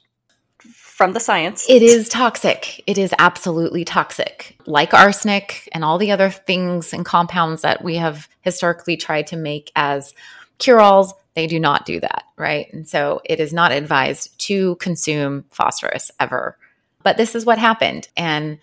from 0.97 1.13
the 1.13 1.19
science, 1.19 1.63
It 1.69 1.83
is 1.83 2.09
toxic. 2.09 2.83
It 2.87 2.97
is 2.97 3.13
absolutely 3.19 3.85
toxic. 3.85 4.57
Like 4.65 4.95
arsenic 4.95 5.69
and 5.71 5.85
all 5.85 5.99
the 5.99 6.11
other 6.11 6.31
things 6.31 6.91
and 6.91 7.05
compounds 7.05 7.61
that 7.61 7.83
we 7.83 7.97
have 7.97 8.27
historically 8.41 8.97
tried 8.97 9.27
to 9.27 9.37
make 9.37 9.71
as 9.75 10.15
cure 10.57 10.81
alls, 10.81 11.13
they 11.35 11.45
do 11.45 11.59
not 11.59 11.85
do 11.85 11.99
that, 11.99 12.23
right? 12.35 12.73
And 12.73 12.89
so 12.89 13.21
it 13.23 13.39
is 13.39 13.53
not 13.53 13.71
advised 13.71 14.39
to 14.47 14.73
consume 14.77 15.45
phosphorus 15.51 16.09
ever. 16.19 16.57
But 17.03 17.15
this 17.15 17.35
is 17.35 17.45
what 17.45 17.59
happened. 17.59 18.07
And 18.17 18.57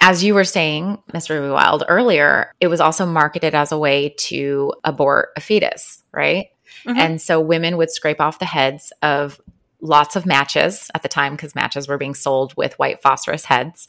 as 0.00 0.24
you 0.24 0.34
were 0.34 0.42
saying, 0.42 0.98
Mr. 1.14 1.38
Ruby 1.38 1.52
Wild, 1.52 1.84
earlier, 1.86 2.50
it 2.58 2.66
was 2.66 2.80
also 2.80 3.06
marketed 3.06 3.54
as 3.54 3.70
a 3.70 3.78
way 3.78 4.12
to 4.18 4.74
abort 4.82 5.28
a 5.36 5.40
fetus, 5.40 6.02
right? 6.10 6.48
Mhm. 6.84 6.96
And 6.96 7.22
so 7.22 7.40
women 7.40 7.76
would 7.76 7.92
scrape 7.92 8.20
off 8.20 8.40
the 8.40 8.44
heads 8.44 8.92
of 9.02 9.40
lots 9.80 10.16
of 10.16 10.26
matches 10.26 10.90
at 10.94 11.02
the 11.02 11.08
time 11.08 11.32
because 11.34 11.54
matches 11.54 11.88
were 11.88 11.98
being 11.98 12.14
sold 12.14 12.54
with 12.56 12.78
white 12.78 13.02
phosphorus 13.02 13.44
heads. 13.44 13.86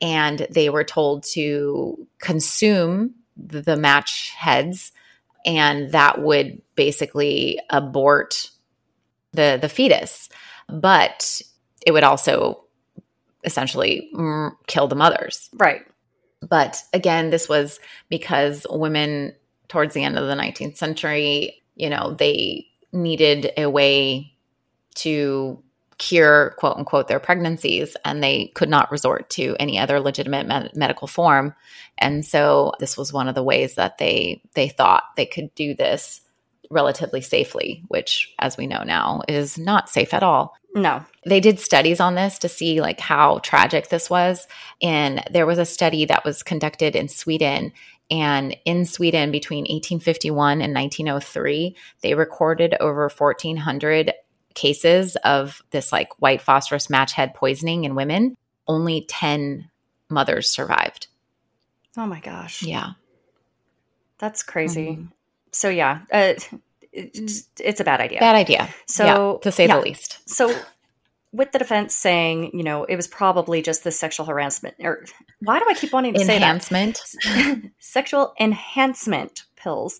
And 0.00 0.46
they 0.50 0.68
were 0.68 0.84
told 0.84 1.24
to 1.32 2.06
consume 2.18 3.14
the, 3.36 3.62
the 3.62 3.76
match 3.76 4.32
heads, 4.36 4.92
and 5.44 5.92
that 5.92 6.20
would 6.22 6.60
basically 6.74 7.60
abort 7.70 8.50
the, 9.32 9.58
the 9.60 9.68
fetus. 9.68 10.28
But 10.68 11.40
it 11.86 11.92
would 11.92 12.04
also 12.04 12.64
essentially 13.44 14.10
mm, 14.14 14.52
kill 14.66 14.88
the 14.88 14.96
mothers. 14.96 15.48
right. 15.54 15.82
But 16.46 16.82
again, 16.92 17.30
this 17.30 17.48
was 17.48 17.80
because 18.08 18.66
women 18.68 19.34
towards 19.68 19.94
the 19.94 20.04
end 20.04 20.18
of 20.18 20.26
the 20.26 20.34
19th 20.34 20.76
century, 20.76 21.62
you 21.74 21.88
know, 21.88 22.14
they 22.14 22.66
needed 22.92 23.52
a 23.56 23.66
way 23.66 24.35
to 24.96 25.62
cure 25.98 26.54
quote 26.58 26.76
unquote 26.76 27.08
their 27.08 27.20
pregnancies 27.20 27.96
and 28.04 28.22
they 28.22 28.48
could 28.54 28.68
not 28.68 28.90
resort 28.90 29.30
to 29.30 29.56
any 29.58 29.78
other 29.78 30.00
legitimate 30.00 30.46
med- 30.46 30.72
medical 30.74 31.08
form. 31.08 31.54
And 31.98 32.24
so 32.24 32.72
this 32.80 32.98
was 32.98 33.12
one 33.12 33.28
of 33.28 33.34
the 33.34 33.42
ways 33.42 33.76
that 33.76 33.98
they 33.98 34.42
they 34.54 34.68
thought 34.68 35.04
they 35.16 35.26
could 35.26 35.54
do 35.54 35.74
this 35.74 36.20
relatively 36.68 37.20
safely 37.20 37.84
which 37.88 38.34
as 38.40 38.56
we 38.56 38.66
know 38.66 38.82
now 38.82 39.22
is 39.28 39.56
not 39.56 39.88
safe 39.88 40.12
at 40.12 40.22
all. 40.22 40.54
No. 40.74 41.02
they 41.24 41.40
did 41.40 41.58
studies 41.58 42.00
on 42.00 42.16
this 42.16 42.38
to 42.40 42.50
see 42.50 42.82
like 42.82 43.00
how 43.00 43.38
tragic 43.38 43.88
this 43.88 44.10
was. 44.10 44.46
And 44.82 45.24
there 45.30 45.46
was 45.46 45.58
a 45.58 45.64
study 45.64 46.04
that 46.04 46.24
was 46.26 46.42
conducted 46.42 46.94
in 46.94 47.08
sweden. 47.08 47.72
And 48.10 48.54
in 48.66 48.84
sweden 48.84 49.30
between 49.30 49.62
1851 49.62 50.60
and 50.60 50.74
1903 50.74 51.74
they 52.02 52.14
recorded 52.14 52.76
over 52.78 53.08
1400 53.08 54.12
cases 54.56 55.14
of 55.22 55.62
this 55.70 55.92
like 55.92 56.08
white 56.20 56.42
phosphorus 56.42 56.90
match 56.90 57.12
head 57.12 57.32
poisoning 57.34 57.84
in 57.84 57.94
women 57.94 58.34
only 58.66 59.04
10 59.08 59.70
mothers 60.10 60.48
survived 60.50 61.06
Oh 61.96 62.06
my 62.06 62.20
gosh. 62.20 62.62
yeah 62.62 62.90
That's 64.18 64.42
crazy. 64.42 64.96
Mhm. 64.98 65.12
So 65.52 65.68
yeah, 65.68 66.00
uh, 66.12 66.34
it's, 66.92 67.48
it's 67.60 67.80
a 67.80 67.84
bad 67.84 68.00
idea. 68.00 68.20
bad 68.20 68.34
idea 68.34 68.68
So, 68.86 69.04
Yeah, 69.04 69.38
to 69.42 69.52
say 69.52 69.66
yeah. 69.66 69.76
the 69.76 69.82
least 69.82 70.18
So 70.28 70.54
with 71.32 71.52
the 71.52 71.58
defense 71.58 71.94
saying, 71.94 72.50
you 72.54 72.62
know, 72.62 72.84
it 72.84 72.96
was 72.96 73.06
probably 73.08 73.60
just 73.62 73.84
the 73.84 73.90
sexual 73.90 74.26
harassment 74.26 74.74
or 74.80 75.04
why 75.40 75.58
do 75.58 75.66
I 75.68 75.74
keep 75.74 75.92
wanting 75.92 76.14
to 76.14 76.20
enhancement 76.20 76.96
say 76.96 77.30
that? 77.30 77.36
Enhancement. 77.36 77.72
Sexual 77.78 78.34
enhancement 78.40 79.44
pills. 79.56 79.98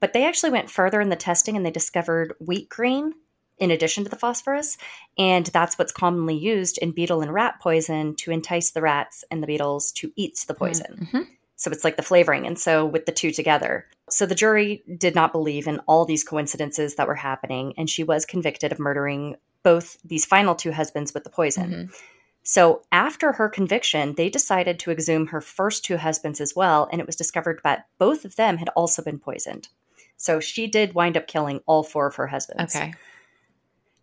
But 0.00 0.12
they 0.12 0.24
actually 0.26 0.50
went 0.50 0.70
further 0.70 1.00
in 1.00 1.08
the 1.08 1.16
testing 1.16 1.56
and 1.56 1.64
they 1.64 1.70
discovered 1.70 2.34
wheat 2.40 2.68
grain 2.68 3.14
in 3.62 3.70
addition 3.70 4.02
to 4.02 4.10
the 4.10 4.16
phosphorus. 4.16 4.76
And 5.16 5.46
that's 5.46 5.78
what's 5.78 5.92
commonly 5.92 6.36
used 6.36 6.78
in 6.78 6.90
beetle 6.90 7.22
and 7.22 7.32
rat 7.32 7.60
poison 7.60 8.16
to 8.16 8.32
entice 8.32 8.72
the 8.72 8.82
rats 8.82 9.24
and 9.30 9.40
the 9.40 9.46
beetles 9.46 9.92
to 9.92 10.12
eat 10.16 10.44
the 10.48 10.54
poison. 10.54 11.08
Mhm. 11.12 11.28
So 11.54 11.70
it's 11.70 11.84
like 11.84 11.96
the 11.96 12.02
flavoring. 12.02 12.44
And 12.44 12.58
so 12.58 12.84
with 12.84 13.06
the 13.06 13.12
two 13.12 13.30
together. 13.30 13.86
So 14.10 14.26
the 14.26 14.34
jury 14.34 14.82
did 14.98 15.14
not 15.14 15.30
believe 15.30 15.68
in 15.68 15.78
all 15.86 16.04
these 16.04 16.24
coincidences 16.24 16.96
that 16.96 17.06
were 17.06 17.14
happening. 17.14 17.72
And 17.78 17.88
she 17.88 18.02
was 18.02 18.26
convicted 18.26 18.72
of 18.72 18.80
murdering 18.80 19.36
both 19.62 19.96
these 20.04 20.24
final 20.24 20.56
two 20.56 20.72
husbands 20.72 21.14
with 21.14 21.22
the 21.22 21.30
poison. 21.30 21.70
Mhm. 21.70 21.94
So 22.42 22.82
after 22.90 23.30
her 23.34 23.48
conviction, 23.48 24.16
they 24.16 24.28
decided 24.28 24.80
to 24.80 24.90
exhume 24.90 25.28
her 25.28 25.40
first 25.40 25.84
two 25.84 25.98
husbands 25.98 26.40
as 26.40 26.56
well. 26.56 26.88
And 26.90 27.00
it 27.00 27.06
was 27.06 27.14
discovered 27.14 27.60
that 27.62 27.86
both 27.98 28.24
of 28.24 28.34
them 28.34 28.56
had 28.56 28.70
also 28.70 29.02
been 29.02 29.20
poisoned. 29.20 29.68
So 30.16 30.40
she 30.40 30.66
did 30.66 30.94
wind 30.94 31.16
up 31.16 31.28
killing 31.28 31.60
all 31.66 31.84
four 31.84 32.08
of 32.08 32.16
her 32.16 32.26
husbands. 32.26 32.74
okay 32.74 32.94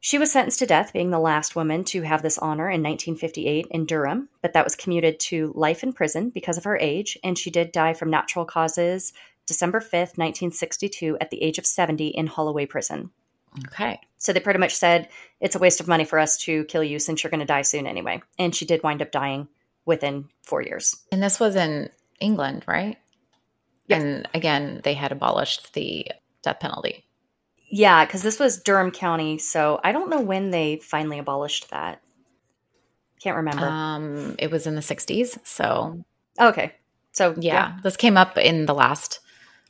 She 0.01 0.17
was 0.17 0.31
sentenced 0.31 0.59
to 0.59 0.65
death, 0.65 0.93
being 0.93 1.09
the 1.09 1.19
last 1.19 1.55
woman 1.55 1.83
to 1.85 2.01
have 2.03 2.21
this 2.21 2.37
honor 2.37 2.69
in 2.69 2.81
1958 2.81 3.67
in 3.69 3.85
Durham, 3.85 4.29
but 4.41 4.53
that 4.53 4.63
was 4.63 4.75
commuted 4.75 5.19
to 5.21 5.51
life 5.55 5.83
in 5.83 5.91
prison 5.91 6.29
because 6.29 6.57
of 6.57 6.63
her 6.63 6.77
age, 6.77 7.17
and 7.23 7.37
she 7.37 7.51
did 7.51 7.73
die 7.73 7.93
from 7.93 8.09
natural 8.09 8.45
causes 8.45 9.11
December 9.45 9.79
5th, 9.79 10.15
1962, 10.17 11.17
at 11.19 11.31
the 11.31 11.41
age 11.41 11.57
of 11.57 11.65
70 11.65 12.07
in 12.09 12.27
Holloway 12.27 12.65
Prison. 12.65 13.09
Okay. 13.65 13.99
So 14.17 14.31
they 14.31 14.39
pretty 14.39 14.59
much 14.59 14.75
said 14.75 15.09
it's 15.41 15.55
a 15.55 15.59
waste 15.59 15.81
of 15.81 15.87
money 15.87 16.05
for 16.05 16.19
us 16.19 16.37
to 16.43 16.65
kill 16.65 16.83
you 16.83 16.99
since 16.99 17.23
you're 17.23 17.31
going 17.31 17.39
to 17.39 17.45
die 17.45 17.63
soon 17.63 17.87
anyway. 17.87 18.21
And 18.37 18.55
she 18.55 18.65
did 18.65 18.83
wind 18.83 19.01
up 19.01 19.11
dying 19.11 19.47
within 19.85 20.29
four 20.43 20.61
years. 20.61 20.95
And 21.11 21.21
this 21.21 21.39
was 21.39 21.55
in 21.55 21.89
England, 22.19 22.63
right? 22.67 22.97
Yep. 23.87 23.99
And 23.99 24.29
again, 24.35 24.81
they 24.83 24.93
had 24.93 25.11
abolished 25.11 25.73
the 25.73 26.07
death 26.43 26.59
penalty. 26.59 27.05
Yeah, 27.69 28.05
because 28.05 28.23
this 28.23 28.39
was 28.39 28.59
Durham 28.61 28.91
County. 28.91 29.37
So 29.37 29.79
I 29.83 29.91
don't 29.91 30.09
know 30.09 30.21
when 30.21 30.49
they 30.49 30.77
finally 30.77 31.19
abolished 31.19 31.69
that. 31.69 32.01
Can't 33.21 33.37
remember. 33.37 33.65
Um, 33.65 34.35
it 34.39 34.49
was 34.49 34.65
in 34.65 34.75
the 34.75 34.81
60s. 34.81 35.37
So, 35.45 36.03
okay. 36.39 36.73
So 37.11 37.35
yeah, 37.37 37.77
this 37.83 37.97
came 37.97 38.17
up 38.17 38.37
in 38.37 38.65
the 38.65 38.73
last 38.73 39.19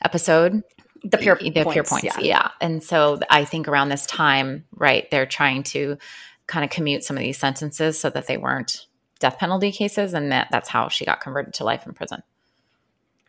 episode. 0.04 0.62
the 1.04 1.18
pure 1.18 1.36
the 1.42 1.52
points, 1.64 1.92
Pierrepoints. 1.92 2.04
Yeah. 2.04 2.20
Yeah. 2.20 2.52
And 2.62 2.84
so 2.84 3.20
I 3.30 3.46
think 3.46 3.68
around 3.68 3.90
this 3.90 4.06
time, 4.06 4.66
right, 4.76 5.10
they're 5.12 5.26
trying 5.26 5.64
to 5.64 5.98
kind 6.48 6.64
of 6.64 6.70
commute 6.72 7.04
some 7.04 7.18
of 7.18 7.22
these 7.24 7.38
sentences 7.38 8.00
so 8.00 8.10
that 8.10 8.28
they 8.28 8.38
weren't 8.38 8.86
death 9.20 9.38
penalty 9.40 9.72
cases. 9.72 10.14
And 10.14 10.32
that, 10.32 10.50
that's 10.52 10.70
how 10.70 10.90
she 10.90 11.06
got 11.06 11.22
converted 11.22 11.54
to 11.56 11.64
life 11.64 11.86
in 11.86 11.94
prison. 11.94 12.22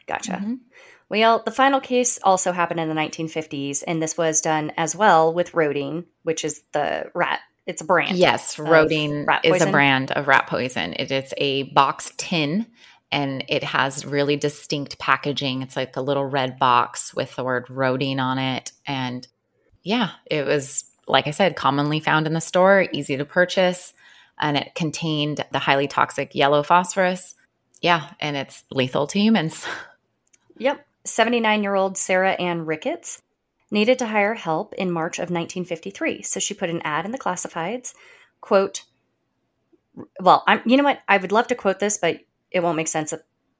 Gotcha. 0.06 0.32
Mhm. 0.32 0.58
Well, 1.10 1.42
the 1.44 1.50
final 1.50 1.80
case 1.80 2.18
also 2.22 2.52
happened 2.52 2.80
in 2.80 2.88
the 2.88 2.94
1950s, 2.94 3.82
and 3.86 4.00
this 4.00 4.16
was 4.16 4.40
done 4.40 4.72
as 4.76 4.94
well 4.94 5.34
with 5.34 5.52
Rodine, 5.52 6.04
which 6.22 6.44
is 6.44 6.62
the 6.72 7.10
rat. 7.14 7.40
It's 7.66 7.82
a 7.82 7.84
brand. 7.84 8.16
Yes, 8.16 8.58
rat 8.58 9.44
is 9.44 9.60
a 9.62 9.70
brand 9.70 10.12
of 10.12 10.28
rat 10.28 10.46
poison. 10.46 10.94
It 10.94 11.10
is 11.10 11.34
a 11.36 11.64
box 11.64 12.12
tin 12.16 12.66
and 13.12 13.44
it 13.48 13.64
has 13.64 14.06
really 14.06 14.36
distinct 14.36 14.98
packaging. 14.98 15.62
It's 15.62 15.76
like 15.76 15.96
a 15.96 16.02
little 16.02 16.24
red 16.24 16.58
box 16.58 17.12
with 17.14 17.34
the 17.34 17.44
word 17.44 17.66
Rodine 17.68 18.20
on 18.20 18.38
it. 18.38 18.72
And 18.86 19.26
yeah, 19.82 20.10
it 20.26 20.46
was, 20.46 20.84
like 21.08 21.26
I 21.26 21.32
said, 21.32 21.56
commonly 21.56 22.00
found 22.00 22.26
in 22.26 22.34
the 22.34 22.40
store, 22.40 22.86
easy 22.92 23.16
to 23.16 23.24
purchase. 23.24 23.92
And 24.38 24.56
it 24.56 24.74
contained 24.74 25.44
the 25.50 25.58
highly 25.58 25.88
toxic 25.88 26.34
yellow 26.34 26.62
phosphorus. 26.62 27.34
Yeah, 27.82 28.10
and 28.20 28.36
it's 28.36 28.62
lethal 28.70 29.06
to 29.08 29.18
humans. 29.18 29.66
Yep. 30.60 30.86
79 31.04 31.62
year 31.62 31.74
old 31.74 31.96
Sarah 31.96 32.32
Ann 32.32 32.66
Ricketts 32.66 33.22
needed 33.70 33.98
to 34.00 34.06
hire 34.06 34.34
help 34.34 34.74
in 34.74 34.90
March 34.90 35.18
of 35.18 35.30
1953. 35.30 36.22
So 36.22 36.40
she 36.40 36.54
put 36.54 36.70
an 36.70 36.82
ad 36.84 37.04
in 37.04 37.12
the 37.12 37.18
classifieds, 37.18 37.94
quote, 38.40 38.84
well, 40.20 40.42
I'm, 40.46 40.60
you 40.66 40.76
know 40.76 40.84
what? 40.84 41.00
I 41.08 41.16
would 41.16 41.32
love 41.32 41.48
to 41.48 41.54
quote 41.54 41.78
this, 41.78 41.98
but 41.98 42.20
it 42.50 42.60
won't 42.60 42.76
make 42.76 42.88
sense 42.88 43.14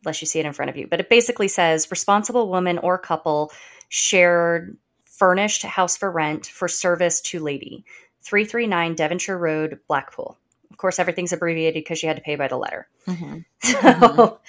unless 0.05 0.21
you 0.21 0.27
see 0.27 0.41
it 0.41 0.47
in 0.47 0.53
front 0.53 0.71
of 0.71 0.77
you. 0.77 0.87
But 0.87 1.01
it 1.01 1.09
basically 1.09 1.49
says 1.49 1.91
responsible 1.91 2.49
woman 2.49 2.79
or 2.79 2.99
couple 2.99 3.53
shared 3.89 4.77
furnished 5.05 5.63
house 5.63 5.97
for 5.97 6.11
rent 6.11 6.47
for 6.47 6.67
service 6.67 7.21
to 7.21 7.41
lady, 7.41 7.85
339 8.23 8.95
Devonshire 8.95 9.39
Road, 9.39 9.81
Blackpool. 9.87 10.39
Of 10.71 10.77
course, 10.79 10.99
everything's 10.99 11.33
abbreviated 11.33 11.75
because 11.75 12.03
you 12.03 12.09
had 12.09 12.17
to 12.17 12.23
pay 12.23 12.37
by 12.37 12.49
the 12.49 12.57
letter. 12.57 12.89
Mm-hmm. 13.07 13.39
Mm-hmm. 13.71 14.17
So, 14.17 14.41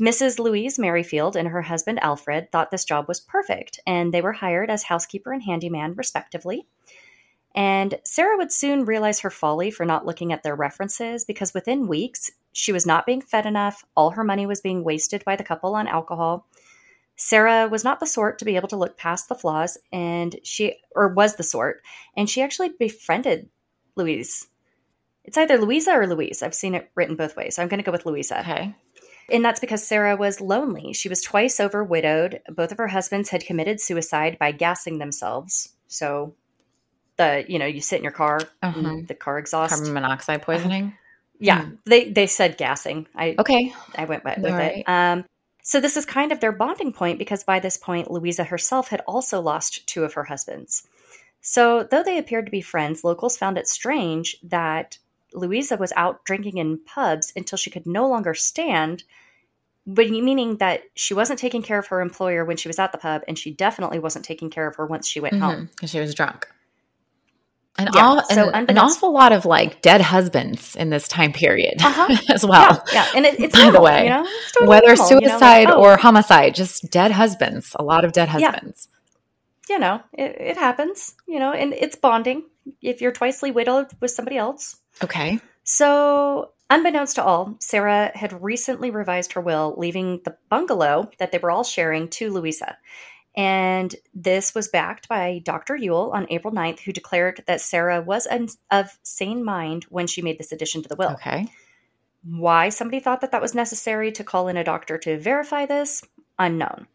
Mrs. 0.00 0.38
Louise 0.38 0.78
Merrifield 0.78 1.34
and 1.34 1.48
her 1.48 1.62
husband 1.62 1.98
Alfred 2.02 2.52
thought 2.52 2.70
this 2.70 2.84
job 2.84 3.08
was 3.08 3.20
perfect, 3.20 3.80
and 3.86 4.14
they 4.14 4.22
were 4.22 4.32
hired 4.32 4.70
as 4.70 4.84
housekeeper 4.84 5.32
and 5.32 5.42
handyman, 5.42 5.94
respectively. 5.94 6.66
And 7.54 7.98
Sarah 8.04 8.36
would 8.36 8.52
soon 8.52 8.84
realize 8.84 9.20
her 9.20 9.30
folly 9.30 9.72
for 9.72 9.84
not 9.84 10.06
looking 10.06 10.32
at 10.32 10.44
their 10.44 10.54
references 10.54 11.24
because 11.24 11.54
within 11.54 11.88
weeks, 11.88 12.30
she 12.52 12.70
was 12.70 12.86
not 12.86 13.06
being 13.06 13.20
fed 13.20 13.46
enough. 13.46 13.84
All 13.96 14.10
her 14.10 14.22
money 14.22 14.46
was 14.46 14.60
being 14.60 14.84
wasted 14.84 15.24
by 15.24 15.34
the 15.34 15.44
couple 15.44 15.74
on 15.74 15.88
alcohol. 15.88 16.46
Sarah 17.16 17.66
was 17.66 17.82
not 17.82 17.98
the 17.98 18.06
sort 18.06 18.38
to 18.38 18.44
be 18.44 18.54
able 18.54 18.68
to 18.68 18.76
look 18.76 18.96
past 18.96 19.28
the 19.28 19.34
flaws, 19.34 19.76
and 19.92 20.38
she, 20.44 20.76
or 20.94 21.08
was 21.08 21.34
the 21.34 21.42
sort, 21.42 21.82
and 22.16 22.30
she 22.30 22.42
actually 22.42 22.70
befriended 22.78 23.48
Louise. 23.96 24.46
It's 25.24 25.36
either 25.36 25.58
Louisa 25.58 25.92
or 25.92 26.06
Louise. 26.06 26.42
I've 26.42 26.54
seen 26.54 26.76
it 26.76 26.90
written 26.94 27.16
both 27.16 27.36
ways. 27.36 27.56
So 27.56 27.62
I'm 27.62 27.68
going 27.68 27.80
to 27.80 27.84
go 27.84 27.92
with 27.92 28.06
Louisa. 28.06 28.40
Okay. 28.40 28.74
And 29.30 29.44
that's 29.44 29.60
because 29.60 29.86
Sarah 29.86 30.16
was 30.16 30.40
lonely. 30.40 30.92
She 30.94 31.08
was 31.08 31.20
twice 31.22 31.60
over 31.60 31.84
widowed. 31.84 32.40
Both 32.48 32.72
of 32.72 32.78
her 32.78 32.88
husbands 32.88 33.28
had 33.28 33.44
committed 33.44 33.80
suicide 33.80 34.38
by 34.38 34.52
gassing 34.52 34.98
themselves. 34.98 35.70
So 35.86 36.34
the, 37.16 37.44
you 37.48 37.58
know, 37.58 37.66
you 37.66 37.80
sit 37.80 37.98
in 37.98 38.04
your 38.04 38.12
car, 38.12 38.40
Uh-huh. 38.62 38.78
and 38.78 39.06
the 39.08 39.14
car 39.14 39.38
exhaust. 39.38 39.74
Carbon 39.74 39.92
monoxide 39.92 40.42
poisoning. 40.42 40.94
yeah, 41.38 41.64
Hmm. 41.64 41.74
they 41.84 42.10
they 42.10 42.26
said 42.26 42.56
gassing. 42.56 43.06
I 43.14 43.34
Okay. 43.38 43.72
I 43.96 44.04
went 44.06 44.24
with, 44.24 44.38
with 44.38 44.52
All 44.52 44.58
it. 44.60 44.88
Um, 44.88 45.24
so 45.62 45.80
this 45.80 45.96
is 45.98 46.06
kind 46.06 46.32
of 46.32 46.40
their 46.40 46.52
bonding 46.52 46.92
point 46.92 47.18
because 47.18 47.44
by 47.44 47.60
this 47.60 47.76
point, 47.76 48.10
Louisa 48.10 48.44
herself 48.44 48.88
had 48.88 49.02
also 49.06 49.40
lost 49.40 49.86
two 49.86 50.04
of 50.04 50.14
her 50.14 50.24
husbands. 50.24 50.86
So 51.42 51.82
though 51.84 52.02
they 52.02 52.18
appeared 52.18 52.46
to 52.46 52.50
be 52.50 52.60
friends, 52.62 53.04
locals 53.04 53.36
found 53.36 53.58
it 53.58 53.68
strange 53.68 54.36
that 54.42 54.98
Louisa 55.34 55.76
was 55.76 55.92
out 55.96 56.24
drinking 56.24 56.58
in 56.58 56.78
pubs 56.84 57.32
until 57.36 57.58
she 57.58 57.70
could 57.70 57.86
no 57.86 58.08
longer 58.08 58.34
stand. 58.34 59.04
But 59.86 60.10
meaning 60.10 60.58
that 60.58 60.82
she 60.94 61.14
wasn't 61.14 61.38
taking 61.38 61.62
care 61.62 61.78
of 61.78 61.86
her 61.86 62.00
employer 62.02 62.44
when 62.44 62.58
she 62.58 62.68
was 62.68 62.78
at 62.78 62.92
the 62.92 62.98
pub, 62.98 63.22
and 63.26 63.38
she 63.38 63.52
definitely 63.52 63.98
wasn't 63.98 64.24
taking 64.24 64.50
care 64.50 64.66
of 64.68 64.76
her 64.76 64.84
once 64.86 65.08
she 65.08 65.18
went 65.20 65.40
home. 65.40 65.70
Because 65.74 65.90
she 65.90 65.98
was 66.00 66.14
drunk. 66.14 66.46
And, 67.78 67.88
Yeah, 67.94 68.04
all, 68.04 68.24
so 68.24 68.50
and 68.50 68.68
an 68.68 68.76
awful 68.76 69.12
lot 69.12 69.32
of 69.32 69.46
like 69.46 69.80
dead 69.82 70.00
husbands 70.00 70.74
in 70.76 70.90
this 70.90 71.06
time 71.08 71.32
period 71.32 71.76
Uh-huh. 71.82 72.14
as 72.28 72.44
well. 72.44 72.84
Yeah, 72.92 73.04
yeah, 73.06 73.12
and 73.14 73.24
it, 73.24 73.38
it's 73.40 73.56
By 73.56 73.70
the 73.70 73.80
way, 73.80 74.02
you 74.04 74.10
know, 74.10 74.26
totally 74.52 74.68
Whether 74.68 74.88
normal, 74.96 75.08
you 75.10 75.20
know, 75.20 75.26
like, 75.28 75.30
suicide 75.38 75.70
oh, 75.70 75.80
or 75.80 75.96
homicide, 75.96 76.54
just 76.56 76.90
dead 76.90 77.12
husbands. 77.12 77.74
A 77.78 77.84
lot 77.84 78.04
of 78.04 78.12
dead 78.12 78.28
Yeah. 78.36 78.50
husbands. 78.50 78.88
you 79.70 79.78
know, 79.78 80.00
it, 80.12 80.36
it 80.40 80.56
happens, 80.56 81.14
you 81.26 81.38
know, 81.38 81.52
and 81.52 81.72
it's 81.72 81.94
bonding 81.96 82.42
if 82.82 83.00
you're 83.00 83.12
twicely 83.12 83.52
widowed 83.52 83.86
with 84.00 84.10
somebody 84.10 84.36
else. 84.36 84.76
Okay. 85.02 85.40
So, 85.64 86.52
unbeknownst 86.70 87.16
to 87.16 87.24
all, 87.24 87.56
Sarah 87.60 88.10
had 88.14 88.42
recently 88.42 88.90
revised 88.90 89.32
her 89.32 89.40
will, 89.40 89.74
leaving 89.76 90.20
the 90.24 90.36
bungalow 90.48 91.10
that 91.18 91.32
they 91.32 91.38
were 91.38 91.50
all 91.50 91.64
sharing 91.64 92.08
to 92.08 92.32
Louisa. 92.32 92.76
And 93.36 93.94
this 94.14 94.54
was 94.54 94.68
backed 94.68 95.08
by 95.08 95.40
Dr. 95.44 95.76
Yule 95.76 96.10
on 96.12 96.26
April 96.30 96.52
9th, 96.52 96.80
who 96.80 96.92
declared 96.92 97.44
that 97.46 97.60
Sarah 97.60 98.00
was 98.00 98.26
un- 98.26 98.48
of 98.70 98.98
sane 99.02 99.44
mind 99.44 99.84
when 99.90 100.06
she 100.06 100.22
made 100.22 100.38
this 100.38 100.50
addition 100.50 100.82
to 100.82 100.88
the 100.88 100.96
will. 100.96 101.10
Okay. 101.10 101.46
Why 102.24 102.68
somebody 102.68 102.98
thought 102.98 103.20
that 103.20 103.30
that 103.30 103.40
was 103.40 103.54
necessary 103.54 104.10
to 104.12 104.24
call 104.24 104.48
in 104.48 104.56
a 104.56 104.64
doctor 104.64 104.98
to 104.98 105.20
verify 105.20 105.66
this, 105.66 106.02
unknown. 106.38 106.88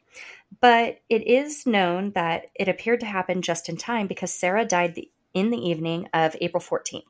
But 0.60 1.00
it 1.10 1.26
is 1.26 1.66
known 1.66 2.12
that 2.12 2.48
it 2.56 2.68
appeared 2.68 3.00
to 3.00 3.06
happen 3.06 3.42
just 3.42 3.70
in 3.70 3.78
time 3.78 4.08
because 4.08 4.34
Sarah 4.34 4.66
died 4.66 4.96
the, 4.96 5.10
in 5.34 5.50
the 5.50 5.58
evening 5.58 6.10
of 6.14 6.36
April 6.42 6.62
14th. 6.62 7.04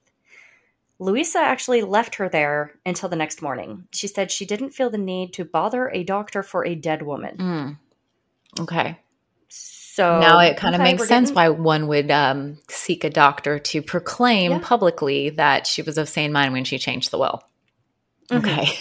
Louisa 1.04 1.40
actually 1.40 1.82
left 1.82 2.16
her 2.16 2.30
there 2.30 2.72
until 2.86 3.10
the 3.10 3.16
next 3.16 3.42
morning. 3.42 3.88
She 3.92 4.08
said 4.08 4.32
she 4.32 4.46
didn't 4.46 4.72
feel 4.72 4.90
the 4.90 4.98
need 4.98 5.34
to 5.34 5.44
bother 5.46 5.90
a 5.90 6.04
doctor 6.04 6.42
for 6.44 6.66
a 6.66 6.76
dead 6.76 7.02
woman. 7.02 7.38
Mm. 7.38 7.78
Okay. 8.62 9.00
So 9.50 10.20
now 10.20 10.40
it 10.40 10.58
kind 10.58 10.74
of 10.74 10.82
okay, 10.82 10.94
makes 10.94 11.08
sense 11.08 11.30
getting- 11.30 11.36
why 11.36 11.62
one 11.62 11.88
would 11.88 12.10
um, 12.10 12.58
seek 12.70 13.04
a 13.04 13.10
doctor 13.10 13.60
to 13.60 13.82
proclaim 13.82 14.52
Yeah. 14.54 14.60
publicly 14.64 15.30
that 15.32 15.68
she 15.68 15.82
was 15.82 15.98
of 15.98 16.10
sane 16.10 16.32
mind 16.32 16.54
when 16.54 16.64
she 16.64 16.80
changed 16.80 17.12
the 17.12 17.20
will. 17.20 17.44
Mhm. 18.30 18.38
Okay. 18.40 18.74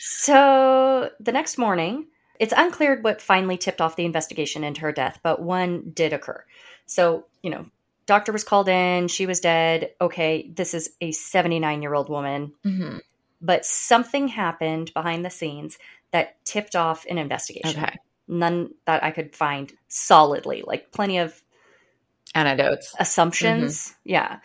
So 0.00 1.10
the 1.20 1.32
next 1.32 1.56
morning, 1.58 2.06
it's 2.38 2.54
unclear 2.56 3.00
what 3.00 3.22
finally 3.22 3.56
tipped 3.56 3.80
off 3.80 3.96
the 3.96 4.04
investigation 4.04 4.64
into 4.64 4.80
her 4.80 4.92
death, 4.92 5.18
but 5.22 5.40
one 5.42 5.92
did 5.94 6.12
occur. 6.12 6.44
So, 6.86 7.26
you 7.42 7.50
know, 7.50 7.66
doctor 8.10 8.32
was 8.32 8.44
called 8.44 8.68
in, 8.68 9.08
she 9.08 9.26
was 9.26 9.40
dead. 9.40 9.92
Okay, 10.00 10.50
this 10.54 10.74
is 10.74 10.90
a 11.00 11.12
79 11.12 11.80
year 11.82 11.94
old 11.94 12.08
woman, 12.08 12.52
hmm 12.62 12.98
but 13.40 13.64
something 13.64 14.28
happened 14.28 14.92
behind 14.92 15.24
the 15.24 15.30
scenes 15.30 15.78
that 16.12 16.44
tipped 16.44 16.76
off 16.76 17.06
an 17.08 17.18
investigation. 17.18 17.82
Okay. 17.82 17.96
None 18.28 18.74
that 18.84 19.02
I 19.02 19.10
could 19.10 19.34
find 19.34 19.72
solidly, 19.88 20.62
like 20.66 20.92
plenty 20.92 21.18
of 21.18 21.42
anecdotes, 22.34 22.94
assumptions. 22.98 23.94
Yeah. 24.04 24.40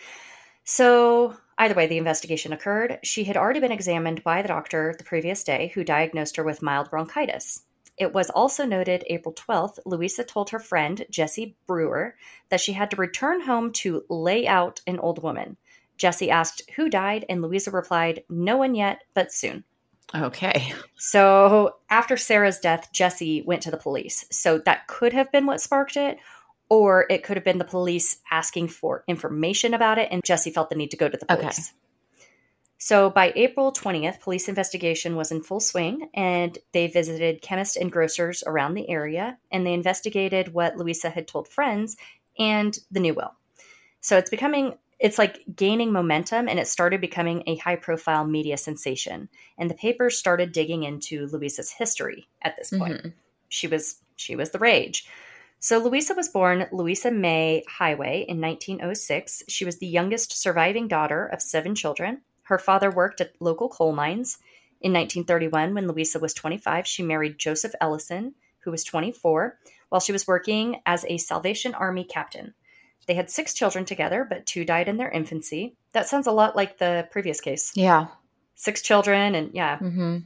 So, 0.63 1.35
either 1.57 1.75
way, 1.75 1.87
the 1.87 1.97
investigation 1.97 2.53
occurred. 2.53 2.99
She 3.03 3.25
had 3.25 3.37
already 3.37 3.59
been 3.59 3.71
examined 3.71 4.23
by 4.23 4.41
the 4.41 4.47
doctor 4.47 4.95
the 4.97 5.03
previous 5.03 5.43
day, 5.43 5.71
who 5.75 5.83
diagnosed 5.83 6.37
her 6.37 6.43
with 6.43 6.63
mild 6.63 6.89
bronchitis. 6.89 7.61
It 7.97 8.13
was 8.13 8.29
also 8.29 8.65
noted 8.65 9.05
April 9.07 9.33
12th, 9.33 9.79
Louisa 9.85 10.23
told 10.23 10.49
her 10.49 10.59
friend, 10.59 11.05
Jessie 11.09 11.55
Brewer, 11.65 12.15
that 12.49 12.59
she 12.59 12.73
had 12.73 12.91
to 12.91 12.97
return 12.97 13.41
home 13.41 13.71
to 13.73 14.03
lay 14.09 14.47
out 14.47 14.81
an 14.85 14.99
old 14.99 15.23
woman. 15.23 15.57
Jessie 15.97 16.29
asked 16.29 16.69
who 16.75 16.89
died, 16.89 17.25
and 17.29 17.41
Louisa 17.41 17.71
replied, 17.71 18.23
No 18.27 18.57
one 18.57 18.75
yet, 18.75 19.03
but 19.13 19.31
soon. 19.31 19.63
Okay. 20.13 20.73
So 20.97 21.77
after 21.89 22.17
Sarah's 22.17 22.59
death, 22.59 22.89
Jesse 22.93 23.41
went 23.43 23.61
to 23.63 23.71
the 23.71 23.77
police. 23.77 24.25
So 24.29 24.59
that 24.59 24.87
could 24.87 25.13
have 25.13 25.31
been 25.31 25.45
what 25.45 25.61
sparked 25.61 25.97
it, 25.97 26.17
or 26.69 27.05
it 27.09 27.23
could 27.23 27.37
have 27.37 27.43
been 27.43 27.57
the 27.57 27.65
police 27.65 28.17
asking 28.29 28.67
for 28.69 29.03
information 29.07 29.73
about 29.73 29.97
it, 29.97 30.09
and 30.11 30.23
Jesse 30.23 30.51
felt 30.51 30.69
the 30.69 30.75
need 30.75 30.91
to 30.91 30.97
go 30.97 31.09
to 31.09 31.17
the 31.17 31.31
Okay. 31.33 31.49
So 32.77 33.09
by 33.09 33.31
April 33.35 33.71
20th, 33.71 34.19
police 34.19 34.49
investigation 34.49 35.15
was 35.15 35.31
in 35.31 35.41
full 35.41 35.59
swing, 35.59 36.09
and 36.13 36.57
they 36.73 36.87
visited 36.87 37.41
chemists 37.41 37.77
and 37.77 37.91
grocers 37.91 38.43
around 38.45 38.73
the 38.73 38.89
area, 38.89 39.37
and 39.51 39.65
they 39.65 39.73
investigated 39.73 40.53
what 40.53 40.77
Louisa 40.77 41.09
had 41.09 41.27
told 41.27 41.47
friends 41.47 41.95
and 42.37 42.77
the 42.91 42.99
new 42.99 43.13
will. 43.13 43.33
So 44.01 44.17
it's 44.17 44.29
becoming 44.29 44.77
it's 44.97 45.17
like 45.17 45.43
gaining 45.53 45.91
momentum 45.91 46.47
and 46.47 46.57
it 46.57 46.67
started 46.67 47.01
becoming 47.01 47.43
a 47.47 47.57
high 47.57 47.75
profile 47.75 48.25
media 48.25 48.55
sensation. 48.55 49.27
And 49.57 49.69
the 49.69 49.75
papers 49.75 50.17
started 50.17 50.53
digging 50.53 50.83
into 50.83 51.27
Louisa's 51.27 51.69
history 51.69 52.27
at 52.41 52.55
this 52.55 52.69
point. 52.69 52.97
Mm-hmm. 52.97 53.09
She 53.49 53.67
was 53.67 53.97
she 54.15 54.35
was 54.35 54.51
the 54.51 54.59
rage. 54.59 55.07
So 55.59 55.79
Louisa 55.79 56.13
was 56.13 56.29
born 56.29 56.67
Louisa 56.71 57.11
May 57.11 57.63
Highway 57.67 58.25
in 58.27 58.39
1906. 58.39 59.43
She 59.47 59.65
was 59.65 59.79
the 59.79 59.87
youngest 59.87 60.39
surviving 60.39 60.87
daughter 60.87 61.25
of 61.25 61.41
seven 61.41 61.75
children. 61.75 62.21
Her 62.45 62.57
father 62.57 62.89
worked 62.89 63.21
at 63.21 63.33
local 63.39 63.69
coal 63.69 63.93
mines. 63.93 64.37
In 64.81 64.93
1931, 64.93 65.73
when 65.73 65.87
Louisa 65.87 66.19
was 66.19 66.33
25, 66.33 66.85
she 66.87 67.03
married 67.03 67.39
Joseph 67.39 67.73
Ellison, 67.81 68.35
who 68.59 68.71
was 68.71 68.83
24, 68.83 69.57
while 69.89 69.99
she 69.99 70.11
was 70.11 70.27
working 70.27 70.81
as 70.85 71.05
a 71.05 71.17
Salvation 71.17 71.73
Army 71.73 72.03
captain. 72.03 72.53
They 73.07 73.13
had 73.13 73.29
six 73.29 73.53
children 73.53 73.85
together, 73.85 74.25
but 74.27 74.45
two 74.45 74.65
died 74.65 74.87
in 74.87 74.97
their 74.97 75.09
infancy. 75.09 75.75
That 75.93 76.07
sounds 76.07 76.27
a 76.27 76.31
lot 76.31 76.55
like 76.55 76.77
the 76.77 77.07
previous 77.11 77.39
case. 77.41 77.71
Yeah. 77.75 78.07
Six 78.55 78.81
children, 78.81 79.35
and 79.35 79.53
yeah. 79.53 79.77
Mm-hmm. 79.77 80.17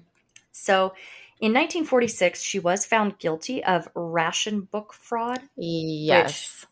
So 0.51 0.93
in 1.39 1.53
1946, 1.53 2.41
she 2.41 2.59
was 2.59 2.85
found 2.85 3.19
guilty 3.19 3.63
of 3.63 3.89
ration 3.95 4.61
book 4.61 4.93
fraud. 4.93 5.39
Yes. 5.55 6.65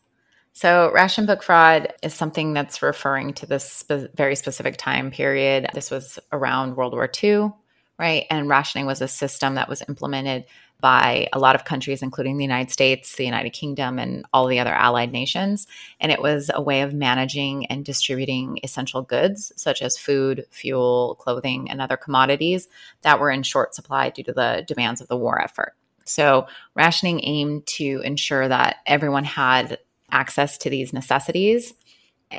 So, 0.58 0.90
ration 0.92 1.24
book 1.24 1.44
fraud 1.44 1.94
is 2.02 2.14
something 2.14 2.52
that's 2.52 2.82
referring 2.82 3.32
to 3.34 3.46
this 3.46 3.70
spe- 3.70 4.12
very 4.16 4.34
specific 4.34 4.76
time 4.76 5.12
period. 5.12 5.68
This 5.72 5.88
was 5.88 6.18
around 6.32 6.74
World 6.74 6.94
War 6.94 7.08
II, 7.22 7.52
right? 7.96 8.26
And 8.28 8.48
rationing 8.48 8.84
was 8.84 9.00
a 9.00 9.06
system 9.06 9.54
that 9.54 9.68
was 9.68 9.84
implemented 9.88 10.46
by 10.80 11.28
a 11.32 11.38
lot 11.38 11.54
of 11.54 11.64
countries, 11.64 12.02
including 12.02 12.38
the 12.38 12.44
United 12.44 12.72
States, 12.72 13.14
the 13.14 13.24
United 13.24 13.50
Kingdom, 13.50 14.00
and 14.00 14.26
all 14.32 14.48
the 14.48 14.58
other 14.58 14.72
allied 14.72 15.12
nations. 15.12 15.68
And 16.00 16.10
it 16.10 16.20
was 16.20 16.50
a 16.52 16.60
way 16.60 16.82
of 16.82 16.92
managing 16.92 17.66
and 17.66 17.84
distributing 17.84 18.58
essential 18.64 19.02
goods 19.02 19.52
such 19.54 19.80
as 19.80 19.96
food, 19.96 20.44
fuel, 20.50 21.14
clothing, 21.20 21.70
and 21.70 21.80
other 21.80 21.96
commodities 21.96 22.66
that 23.02 23.20
were 23.20 23.30
in 23.30 23.44
short 23.44 23.76
supply 23.76 24.10
due 24.10 24.24
to 24.24 24.32
the 24.32 24.64
demands 24.66 25.00
of 25.00 25.06
the 25.06 25.16
war 25.16 25.40
effort. 25.40 25.76
So, 26.04 26.48
rationing 26.74 27.20
aimed 27.22 27.66
to 27.66 28.00
ensure 28.02 28.48
that 28.48 28.78
everyone 28.86 29.24
had 29.24 29.78
access 30.10 30.58
to 30.58 30.70
these 30.70 30.92
necessities. 30.92 31.74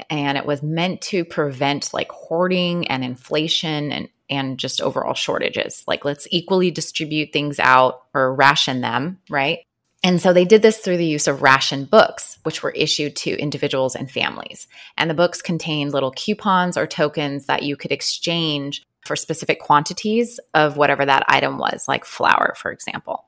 And 0.09 0.38
it 0.38 0.45
was 0.45 0.61
meant 0.61 1.01
to 1.01 1.26
prevent 1.26 1.93
like 1.93 2.11
hoarding 2.11 2.88
and 2.88 3.03
inflation 3.03 3.91
and 3.91 4.09
and 4.30 4.59
just 4.59 4.82
overall 4.82 5.15
shortages. 5.15 5.84
Like, 5.88 6.05
let's 6.05 6.28
equally 6.30 6.72
distribute 6.72 7.34
things 7.34 7.59
out 7.59 8.03
or 8.13 8.36
ration 8.36 8.82
them, 8.82 9.20
right? 9.30 9.59
And 10.03 10.22
so 10.22 10.32
they 10.32 10.45
did 10.45 10.61
this 10.61 10.78
through 10.78 10.97
the 10.97 11.05
use 11.05 11.28
of 11.28 11.41
ration 11.41 11.86
books, 11.86 12.38
which 12.43 12.63
were 12.63 12.72
issued 12.72 13.15
to 13.17 13.38
individuals 13.38 13.95
and 13.95 14.09
families. 14.09 14.67
And 14.97 15.09
the 15.09 15.15
books 15.15 15.41
contained 15.41 15.91
little 15.91 16.11
coupons 16.11 16.78
or 16.78 16.88
tokens 16.88 17.47
that 17.47 17.63
you 17.63 17.76
could 17.76 17.91
exchange 17.91 18.86
for 19.05 19.15
specific 19.15 19.59
quantities 19.59 20.39
of 20.53 20.78
whatever 20.78 21.05
that 21.05 21.26
item 21.28 21.57
was, 21.57 21.88
like 21.88 22.05
flour, 22.05 22.53
for 22.55 22.72
example. 22.72 23.26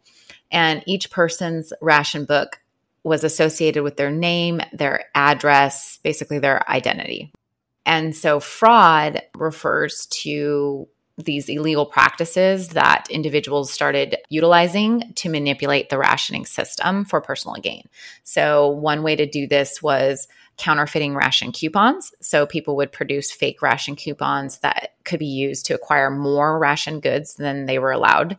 And 0.50 0.84
each 0.86 1.12
person's 1.12 1.74
ration 1.82 2.26
book 2.26 2.61
was 3.04 3.24
associated 3.24 3.84
with 3.84 3.98
their 3.98 4.12
name, 4.12 4.62
their 4.74 5.06
address, 5.16 6.00
basically 6.04 6.40
their 6.40 6.70
identity. 6.70 7.32
And 7.86 8.16
so 8.16 8.40
fraud 8.40 9.22
refers 9.36 10.06
to 10.08 10.88
these 11.18 11.50
illegal 11.50 11.86
practices 11.86 12.70
that 12.70 13.06
individuals 13.10 13.72
started 13.72 14.18
utilizing 14.30 15.14
to 15.16 15.30
manipulate 15.30 15.90
the 15.90 15.98
rationing 15.98 16.46
system 16.46 17.06
for 17.06 17.22
personal 17.22 17.56
gain. 17.62 17.88
So, 18.24 18.70
one 18.70 19.04
way 19.04 19.16
to 19.16 19.26
do 19.26 19.48
this 19.48 19.82
was 19.82 20.28
counterfeiting 20.58 21.16
ration 21.16 21.52
coupons. 21.52 22.12
So, 22.22 22.46
people 22.46 22.76
would 22.78 22.92
produce 22.92 23.32
fake 23.32 23.62
ration 23.62 23.96
coupons 23.96 24.60
that 24.60 24.96
could 25.04 25.20
be 25.20 25.26
used 25.26 25.66
to 25.68 25.76
acquire 25.76 26.10
more 26.10 26.58
ration 26.58 27.00
goods 27.00 27.36
than 27.36 27.66
they 27.66 27.80
were 27.80 27.92
allowed 27.92 28.38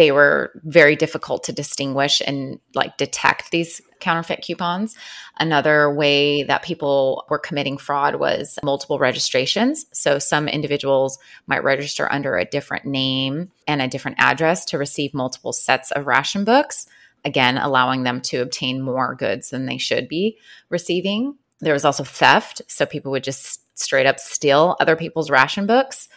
they 0.00 0.12
were 0.12 0.50
very 0.64 0.96
difficult 0.96 1.44
to 1.44 1.52
distinguish 1.52 2.22
and 2.26 2.58
like 2.74 2.96
detect 2.96 3.50
these 3.50 3.82
counterfeit 4.00 4.40
coupons. 4.40 4.96
Another 5.38 5.92
way 5.92 6.42
that 6.44 6.62
people 6.62 7.26
were 7.28 7.38
committing 7.38 7.76
fraud 7.76 8.14
was 8.14 8.58
multiple 8.62 8.98
registrations. 8.98 9.84
So 9.92 10.18
some 10.18 10.48
individuals 10.48 11.18
might 11.46 11.64
register 11.64 12.10
under 12.10 12.38
a 12.38 12.46
different 12.46 12.86
name 12.86 13.50
and 13.68 13.82
a 13.82 13.88
different 13.88 14.16
address 14.18 14.64
to 14.66 14.78
receive 14.78 15.12
multiple 15.12 15.52
sets 15.52 15.90
of 15.90 16.06
ration 16.06 16.44
books, 16.44 16.86
again, 17.26 17.58
allowing 17.58 18.02
them 18.02 18.22
to 18.22 18.38
obtain 18.38 18.80
more 18.80 19.14
goods 19.14 19.50
than 19.50 19.66
they 19.66 19.76
should 19.76 20.08
be 20.08 20.38
receiving. 20.70 21.36
There 21.60 21.74
was 21.74 21.84
also 21.84 22.04
theft. 22.04 22.62
So 22.68 22.86
people 22.86 23.12
would 23.12 23.24
just 23.24 23.60
straight 23.78 24.06
up 24.06 24.18
steal 24.18 24.76
other 24.80 24.96
people's 24.96 25.28
ration 25.28 25.66
books 25.66 26.08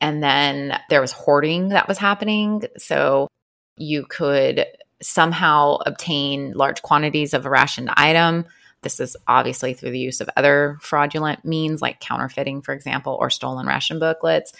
and 0.00 0.22
then 0.22 0.78
there 0.90 1.00
was 1.00 1.12
hoarding 1.12 1.70
that 1.70 1.88
was 1.88 1.98
happening. 1.98 2.64
So 2.76 3.28
you 3.76 4.04
could 4.08 4.66
somehow 5.02 5.78
obtain 5.86 6.52
large 6.52 6.82
quantities 6.82 7.34
of 7.34 7.46
a 7.46 7.50
rationed 7.50 7.90
item. 7.96 8.46
This 8.82 9.00
is 9.00 9.16
obviously 9.26 9.74
through 9.74 9.90
the 9.90 9.98
use 9.98 10.20
of 10.20 10.30
other 10.36 10.78
fraudulent 10.80 11.44
means 11.44 11.82
like 11.82 12.00
counterfeiting, 12.00 12.62
for 12.62 12.74
example, 12.74 13.16
or 13.18 13.30
stolen 13.30 13.66
ration 13.66 13.98
booklets. 13.98 14.52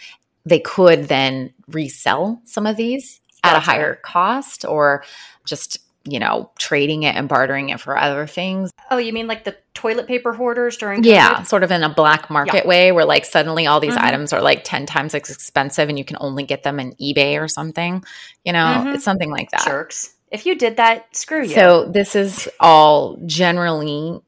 They 0.45 0.59
could 0.59 1.05
then 1.05 1.53
resell 1.67 2.41
some 2.45 2.65
of 2.67 2.75
these 2.77 3.19
at 3.43 3.57
a 3.57 3.59
higher 3.59 3.95
cost 3.95 4.65
or 4.65 5.03
just 5.45 5.79
you 6.05 6.19
know, 6.19 6.51
trading 6.57 7.03
it 7.03 7.15
and 7.15 7.27
bartering 7.27 7.69
it 7.69 7.79
for 7.79 7.97
other 7.97 8.27
things. 8.27 8.71
Oh, 8.91 8.97
you 8.97 9.11
mean 9.11 9.27
like 9.27 9.43
the 9.43 9.57
toilet 9.73 10.07
paper 10.07 10.33
hoarders 10.33 10.77
during 10.77 11.01
COVID? 11.01 11.05
Yeah, 11.05 11.43
sort 11.43 11.63
of 11.63 11.71
in 11.71 11.83
a 11.83 11.89
black 11.89 12.29
market 12.29 12.63
yeah. 12.63 12.67
way 12.67 12.91
where 12.91 13.05
like 13.05 13.25
suddenly 13.25 13.65
all 13.65 13.79
these 13.79 13.95
mm-hmm. 13.95 14.05
items 14.05 14.31
are 14.31 14.41
like 14.41 14.63
10 14.63 14.85
times 14.85 15.15
as 15.15 15.29
expensive 15.29 15.89
and 15.89 15.97
you 15.97 16.05
can 16.05 16.17
only 16.19 16.43
get 16.43 16.63
them 16.63 16.79
in 16.79 16.93
eBay 16.93 17.41
or 17.41 17.47
something. 17.47 18.03
You 18.43 18.53
know, 18.53 18.59
mm-hmm. 18.59 18.87
it's 18.89 19.03
something 19.03 19.31
like 19.31 19.49
that. 19.51 19.65
Jerks. 19.65 20.13
If 20.31 20.45
you 20.45 20.55
did 20.55 20.77
that, 20.77 21.15
screw 21.15 21.43
you. 21.43 21.55
So 21.55 21.85
this 21.85 22.15
is 22.15 22.49
all 22.59 23.17
generally 23.25 24.19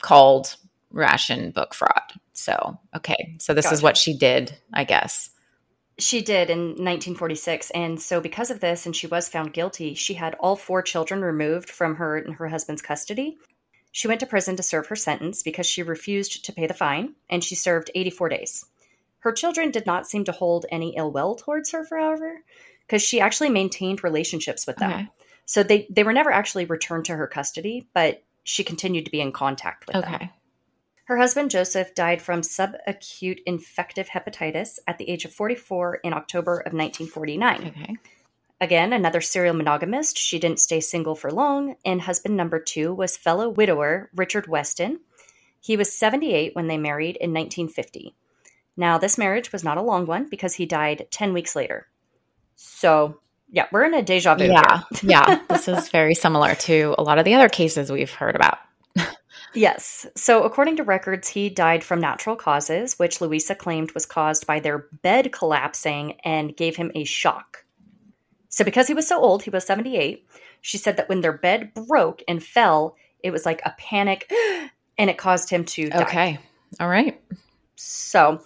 called 0.00 0.56
ration 0.90 1.50
book 1.50 1.74
fraud. 1.74 2.12
So, 2.32 2.78
okay. 2.96 3.36
So 3.38 3.54
this 3.54 3.66
gotcha. 3.66 3.74
is 3.74 3.82
what 3.82 3.96
she 3.96 4.16
did, 4.16 4.56
I 4.72 4.84
guess. 4.84 5.30
She 6.00 6.22
did 6.22 6.50
in 6.50 6.68
1946. 6.70 7.70
And 7.70 8.00
so, 8.00 8.20
because 8.20 8.50
of 8.50 8.60
this, 8.60 8.86
and 8.86 8.96
she 8.96 9.06
was 9.06 9.28
found 9.28 9.52
guilty, 9.52 9.94
she 9.94 10.14
had 10.14 10.34
all 10.34 10.56
four 10.56 10.82
children 10.82 11.20
removed 11.22 11.70
from 11.70 11.96
her 11.96 12.16
and 12.16 12.34
her 12.34 12.48
husband's 12.48 12.82
custody. 12.82 13.38
She 13.92 14.08
went 14.08 14.20
to 14.20 14.26
prison 14.26 14.56
to 14.56 14.62
serve 14.62 14.86
her 14.86 14.96
sentence 14.96 15.42
because 15.42 15.66
she 15.66 15.82
refused 15.82 16.44
to 16.44 16.52
pay 16.52 16.66
the 16.66 16.74
fine, 16.74 17.14
and 17.28 17.42
she 17.42 17.54
served 17.54 17.90
84 17.94 18.28
days. 18.28 18.64
Her 19.20 19.32
children 19.32 19.70
did 19.70 19.86
not 19.86 20.06
seem 20.06 20.24
to 20.24 20.32
hold 20.32 20.66
any 20.70 20.96
ill 20.96 21.10
will 21.10 21.34
towards 21.34 21.72
her, 21.72 21.86
however, 21.90 22.42
because 22.86 23.02
she 23.02 23.20
actually 23.20 23.50
maintained 23.50 24.02
relationships 24.02 24.66
with 24.66 24.76
them. 24.76 24.92
Okay. 24.92 25.08
So 25.44 25.62
they, 25.62 25.86
they 25.90 26.04
were 26.04 26.12
never 26.12 26.30
actually 26.30 26.64
returned 26.64 27.06
to 27.06 27.16
her 27.16 27.26
custody, 27.26 27.88
but 27.92 28.22
she 28.44 28.64
continued 28.64 29.04
to 29.06 29.10
be 29.10 29.20
in 29.20 29.32
contact 29.32 29.86
with 29.86 29.96
okay. 29.96 30.18
them. 30.18 30.30
Her 31.10 31.16
husband, 31.16 31.50
Joseph, 31.50 31.92
died 31.96 32.22
from 32.22 32.42
subacute 32.42 33.40
infective 33.44 34.10
hepatitis 34.10 34.78
at 34.86 34.96
the 34.96 35.10
age 35.10 35.24
of 35.24 35.32
44 35.32 35.96
in 36.04 36.12
October 36.12 36.58
of 36.58 36.72
1949. 36.72 37.66
Okay. 37.66 37.96
Again, 38.60 38.92
another 38.92 39.20
serial 39.20 39.56
monogamist. 39.56 40.16
She 40.16 40.38
didn't 40.38 40.60
stay 40.60 40.78
single 40.78 41.16
for 41.16 41.32
long, 41.32 41.74
and 41.84 42.00
husband 42.00 42.36
number 42.36 42.60
two 42.60 42.94
was 42.94 43.16
fellow 43.16 43.48
widower 43.48 44.08
Richard 44.14 44.46
Weston. 44.46 45.00
He 45.60 45.76
was 45.76 45.92
78 45.92 46.54
when 46.54 46.68
they 46.68 46.78
married 46.78 47.16
in 47.16 47.34
1950. 47.34 48.14
Now, 48.76 48.96
this 48.96 49.18
marriage 49.18 49.50
was 49.50 49.64
not 49.64 49.78
a 49.78 49.82
long 49.82 50.06
one 50.06 50.28
because 50.30 50.54
he 50.54 50.64
died 50.64 51.08
10 51.10 51.32
weeks 51.32 51.56
later. 51.56 51.88
So, 52.54 53.18
yeah, 53.50 53.66
we're 53.72 53.82
in 53.82 53.94
a 53.94 54.02
deja 54.02 54.36
vu. 54.36 54.44
Yeah. 54.44 54.82
yeah. 55.02 55.40
This 55.48 55.66
is 55.66 55.88
very 55.88 56.14
similar 56.14 56.54
to 56.54 56.94
a 56.98 57.02
lot 57.02 57.18
of 57.18 57.24
the 57.24 57.34
other 57.34 57.48
cases 57.48 57.90
we've 57.90 58.12
heard 58.12 58.36
about. 58.36 58.58
Yes. 59.54 60.06
So, 60.16 60.44
according 60.44 60.76
to 60.76 60.84
records, 60.84 61.28
he 61.28 61.48
died 61.50 61.82
from 61.82 62.00
natural 62.00 62.36
causes, 62.36 62.98
which 62.98 63.20
Louisa 63.20 63.54
claimed 63.54 63.92
was 63.92 64.06
caused 64.06 64.46
by 64.46 64.60
their 64.60 64.86
bed 65.02 65.32
collapsing 65.32 66.12
and 66.24 66.56
gave 66.56 66.76
him 66.76 66.92
a 66.94 67.04
shock. 67.04 67.64
So, 68.48 68.64
because 68.64 68.86
he 68.86 68.94
was 68.94 69.06
so 69.06 69.20
old, 69.20 69.42
he 69.42 69.50
was 69.50 69.64
78, 69.64 70.26
she 70.60 70.78
said 70.78 70.96
that 70.96 71.08
when 71.08 71.20
their 71.20 71.36
bed 71.36 71.72
broke 71.74 72.22
and 72.28 72.42
fell, 72.42 72.96
it 73.22 73.30
was 73.30 73.46
like 73.46 73.60
a 73.64 73.74
panic 73.78 74.30
and 74.98 75.10
it 75.10 75.18
caused 75.18 75.50
him 75.50 75.64
to 75.64 75.90
die. 75.90 76.02
Okay. 76.02 76.38
All 76.78 76.88
right. 76.88 77.20
So, 77.76 78.42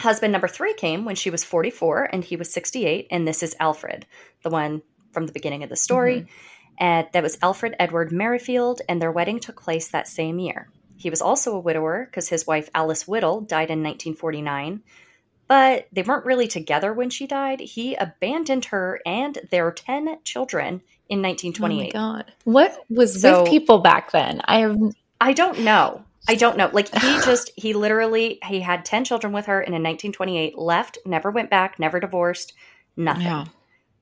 husband 0.00 0.32
number 0.32 0.48
three 0.48 0.74
came 0.74 1.04
when 1.04 1.16
she 1.16 1.30
was 1.30 1.44
44 1.44 2.10
and 2.12 2.22
he 2.22 2.36
was 2.36 2.52
68. 2.52 3.08
And 3.10 3.26
this 3.26 3.42
is 3.42 3.56
Alfred, 3.58 4.06
the 4.42 4.50
one 4.50 4.82
from 5.12 5.26
the 5.26 5.32
beginning 5.32 5.62
of 5.62 5.70
the 5.70 5.76
story. 5.76 6.20
Mm-hmm. 6.20 6.32
And 6.82 7.06
that 7.12 7.22
was 7.22 7.38
Alfred 7.40 7.76
Edward 7.78 8.10
Merrifield, 8.10 8.82
and 8.88 9.00
their 9.00 9.12
wedding 9.12 9.38
took 9.38 9.62
place 9.62 9.86
that 9.86 10.08
same 10.08 10.40
year. 10.40 10.68
He 10.96 11.10
was 11.10 11.22
also 11.22 11.54
a 11.54 11.60
widower 11.60 12.06
because 12.06 12.28
his 12.28 12.44
wife 12.44 12.68
Alice 12.74 13.06
Whittle 13.06 13.40
died 13.40 13.70
in 13.70 13.84
1949, 13.84 14.82
but 15.46 15.86
they 15.92 16.02
weren't 16.02 16.26
really 16.26 16.48
together 16.48 16.92
when 16.92 17.08
she 17.08 17.28
died. 17.28 17.60
He 17.60 17.94
abandoned 17.94 18.64
her 18.66 19.00
and 19.06 19.38
their 19.52 19.70
10 19.70 20.24
children 20.24 20.82
in 21.08 21.22
1928. 21.22 21.92
Oh 21.94 21.98
my 22.00 22.14
god. 22.16 22.32
What 22.42 22.84
was 22.90 23.22
so, 23.22 23.42
with 23.42 23.50
people 23.50 23.78
back 23.78 24.10
then? 24.10 24.42
I 24.46 24.58
have 24.58 24.76
I 25.20 25.34
don't 25.34 25.60
know. 25.60 26.02
I 26.28 26.34
don't 26.34 26.56
know. 26.56 26.68
Like 26.72 26.92
he 26.92 27.20
just 27.24 27.52
he 27.54 27.74
literally 27.74 28.40
he 28.44 28.58
had 28.58 28.84
10 28.84 29.04
children 29.04 29.32
with 29.32 29.46
her 29.46 29.60
and 29.60 29.68
in 29.68 29.84
1928 29.84 30.58
left, 30.58 30.98
never 31.06 31.30
went 31.30 31.48
back, 31.48 31.78
never 31.78 32.00
divorced, 32.00 32.54
nothing. 32.96 33.22
Yeah. 33.22 33.44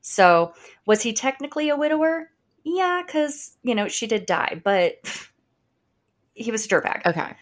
So, 0.00 0.54
was 0.86 1.02
he 1.02 1.12
technically 1.12 1.68
a 1.68 1.76
widower? 1.76 2.29
Yeah, 2.64 3.02
cuz 3.06 3.56
you 3.62 3.74
know, 3.74 3.88
she 3.88 4.06
did 4.06 4.26
die, 4.26 4.60
but 4.62 4.98
he 6.34 6.50
was 6.50 6.64
a 6.64 6.68
dirtbag. 6.68 7.04
Okay. 7.06 7.34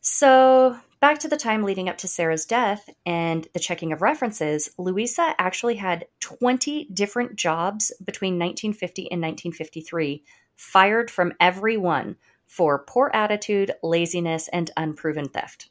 So, 0.00 0.78
back 1.00 1.18
to 1.20 1.28
the 1.28 1.36
time 1.36 1.62
leading 1.62 1.88
up 1.88 1.98
to 1.98 2.08
Sarah's 2.08 2.44
death 2.46 2.88
and 3.06 3.46
the 3.52 3.60
checking 3.60 3.92
of 3.92 4.02
references, 4.02 4.70
Louisa 4.78 5.34
actually 5.38 5.76
had 5.76 6.06
20 6.20 6.88
different 6.92 7.36
jobs 7.36 7.92
between 8.04 8.34
1950 8.38 9.02
and 9.10 9.20
1953, 9.20 10.24
fired 10.56 11.10
from 11.10 11.32
every 11.40 11.76
one 11.76 12.16
for 12.46 12.78
poor 12.84 13.10
attitude, 13.14 13.72
laziness, 13.82 14.48
and 14.48 14.70
unproven 14.76 15.28
theft. 15.28 15.70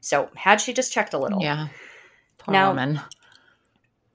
So, 0.00 0.30
had 0.36 0.60
she 0.60 0.72
just 0.72 0.92
checked 0.92 1.14
a 1.14 1.18
little? 1.18 1.40
Yeah. 1.42 1.68
Poor 2.38 2.52
Now- 2.52 2.68
woman. 2.68 3.00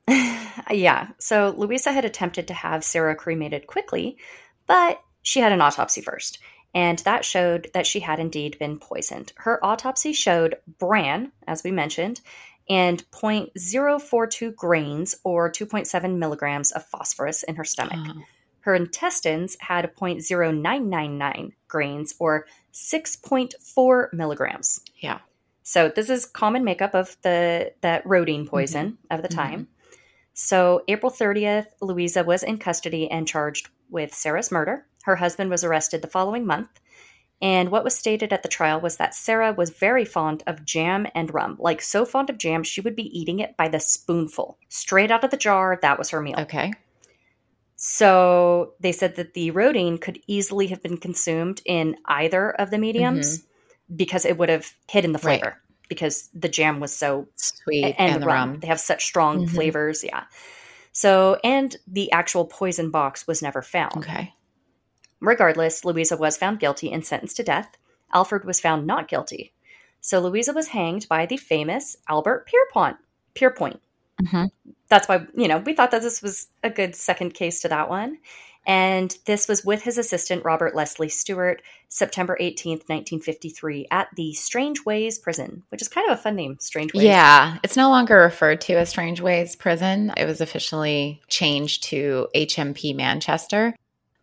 yeah. 0.71 1.07
So, 1.19 1.53
Louisa 1.57 1.91
had 1.91 2.05
attempted 2.05 2.47
to 2.47 2.53
have 2.53 2.83
Sarah 2.83 3.15
cremated 3.15 3.67
quickly, 3.67 4.17
but 4.67 5.01
she 5.21 5.39
had 5.39 5.51
an 5.51 5.61
autopsy 5.61 6.01
first. 6.01 6.39
And 6.73 6.99
that 6.99 7.25
showed 7.25 7.69
that 7.73 7.87
she 7.87 7.99
had 7.99 8.19
indeed 8.19 8.59
been 8.59 8.77
poisoned. 8.77 9.33
Her 9.37 9.63
autopsy 9.65 10.13
showed 10.13 10.55
bran, 10.77 11.31
as 11.47 11.63
we 11.63 11.71
mentioned, 11.71 12.21
and 12.69 13.03
0.042 13.11 14.55
grains 14.55 15.15
or 15.23 15.51
2.7 15.51 16.17
milligrams 16.17 16.71
of 16.71 16.85
phosphorus 16.85 17.41
in 17.43 17.55
her 17.55 17.63
stomach. 17.63 17.97
Oh, 17.97 18.21
Her 18.61 18.75
intestines 18.75 19.57
had 19.59 19.91
0.0999 19.95 21.53
grains 21.67 22.13
or 22.19 22.45
6.4 22.73 24.13
milligrams. 24.13 24.81
yeah. 24.97 25.19
So 25.63 25.87
this 25.87 26.09
is 26.09 26.25
common 26.25 26.63
makeup 26.63 26.95
of 26.95 27.15
the 27.21 27.73
that 27.81 28.03
Rodine 28.03 28.47
poison 28.47 28.93
mm-hmm. 28.93 29.15
of 29.15 29.21
the 29.21 29.27
time. 29.27 29.61
Mm-hmm. 29.61 29.78
So 30.41 30.83
April 30.87 31.11
30th, 31.11 31.65
Louisa 31.81 32.23
was 32.23 32.43
in 32.43 32.59
custody 32.59 33.11
and 33.11 33.27
charged 33.27 33.67
with 33.89 34.13
Sarah's 34.13 34.53
murder. 34.53 34.85
Her 35.03 35.17
husband 35.17 35.49
was 35.49 35.65
arrested 35.65 36.01
the 36.01 36.07
following 36.07 36.45
month. 36.45 36.69
And 37.41 37.71
what 37.71 37.83
was 37.83 37.93
stated 37.93 38.31
at 38.31 38.41
the 38.41 38.47
trial 38.47 38.79
was 38.79 38.95
that 38.97 39.13
Sarah 39.13 39.51
was 39.51 39.69
very 39.71 40.05
fond 40.05 40.43
of 40.47 40.63
jam 40.63 41.07
and 41.13 41.33
rum. 41.33 41.57
Like 41.59 41.81
so 41.81 42.05
fond 42.05 42.29
of 42.29 42.37
jam, 42.37 42.63
she 42.63 42.79
would 42.79 42.95
be 42.95 43.19
eating 43.19 43.39
it 43.39 43.57
by 43.57 43.67
the 43.67 43.81
spoonful. 43.81 44.57
Straight 44.69 45.11
out 45.11 45.25
of 45.25 45.31
the 45.31 45.35
jar, 45.35 45.77
that 45.81 45.97
was 45.97 46.09
her 46.11 46.21
meal. 46.21 46.39
Okay. 46.39 46.71
So 47.75 48.75
they 48.79 48.93
said 48.93 49.17
that 49.17 49.33
the 49.33 49.51
Rodine 49.51 49.97
could 49.97 50.21
easily 50.25 50.67
have 50.67 50.81
been 50.81 50.97
consumed 50.97 51.61
in 51.65 51.97
either 52.05 52.51
of 52.51 52.71
the 52.71 52.77
mediums 52.77 53.43
because 53.93 54.23
it 54.23 54.37
would 54.37 54.47
have 54.47 54.71
hidden 54.87 55.11
the 55.11 55.19
Mm-hmm. 55.19 55.27
Right. 55.47 55.68
Because 55.89 56.29
the 56.33 56.47
jam 56.47 56.79
was 56.79 56.95
so 56.95 57.27
Sweet 57.35 57.83
and, 57.83 57.95
and, 58.13 58.21
the 58.23 58.27
rum. 58.27 58.51
rum. 58.51 58.59
They 58.61 58.67
have 58.67 58.79
such 58.79 59.03
strong 59.03 59.45
Mhm. 59.45 59.49
flavors, 59.49 60.03
yeah. 60.03 60.23
So 60.93 61.39
and 61.43 61.75
the 61.87 62.11
actual 62.11 62.45
poison 62.45 62.89
box 62.91 63.27
was 63.27 63.41
never 63.41 63.61
found. 63.61 63.97
Okay. 63.97 64.33
Regardless, 65.19 65.83
Louisa 65.83 66.15
was 66.15 66.37
found 66.37 66.59
guilty 66.59 66.91
and 66.91 67.05
sentenced 67.05 67.35
to 67.37 67.43
death. 67.43 67.75
Alfred 68.13 68.45
was 68.45 68.61
found 68.61 68.87
not 68.87 69.07
guilty. 69.09 69.53
So 70.01 70.19
Louisa 70.21 70.53
was 70.53 70.69
hanged 70.69 71.07
by 71.09 71.25
the 71.25 71.37
famous 71.37 71.97
Albert 72.07 72.47
Pierrepoint. 72.49 72.97
Pierrepoint. 73.35 73.79
hmm 74.29 74.45
That's 74.87 75.07
why, 75.07 75.25
you 75.35 75.47
know, 75.47 75.57
we 75.59 75.73
thought 75.73 75.91
that 75.91 76.01
this 76.01 76.21
was 76.21 76.47
a 76.63 76.69
good 76.69 76.95
second 76.95 77.33
case 77.33 77.59
to 77.61 77.67
that 77.69 77.89
one. 77.89 78.17
And 78.69 79.17
this 79.25 79.47
was 79.47 79.65
with 79.65 79.81
his 79.81 79.97
assistant, 79.97 80.45
Robert 80.45 80.75
Leslie 80.75 81.09
Stewart, 81.09 81.63
September 81.87 82.37
18th, 82.39 82.85
1953, 82.87 83.87
at 83.89 84.09
the 84.15 84.31
Strangeways 84.35 85.17
prison, 85.17 85.63
which 85.69 85.81
is 85.81 85.87
kind 85.87 86.07
of 86.07 86.19
a 86.19 86.21
fun 86.21 86.35
name, 86.35 86.55
Strangeways. 86.59 87.03
Yeah, 87.03 87.57
it's 87.63 87.75
no 87.75 87.89
longer 87.89 88.17
referred 88.17 88.61
to 88.61 88.73
as 88.75 88.89
Strangeways 88.89 89.55
Prison. 89.55 90.13
It 90.15 90.25
was 90.25 90.39
officially 90.39 91.19
changed 91.27 91.81
to 91.85 92.27
HMP 92.35 92.95
Manchester, 92.95 93.73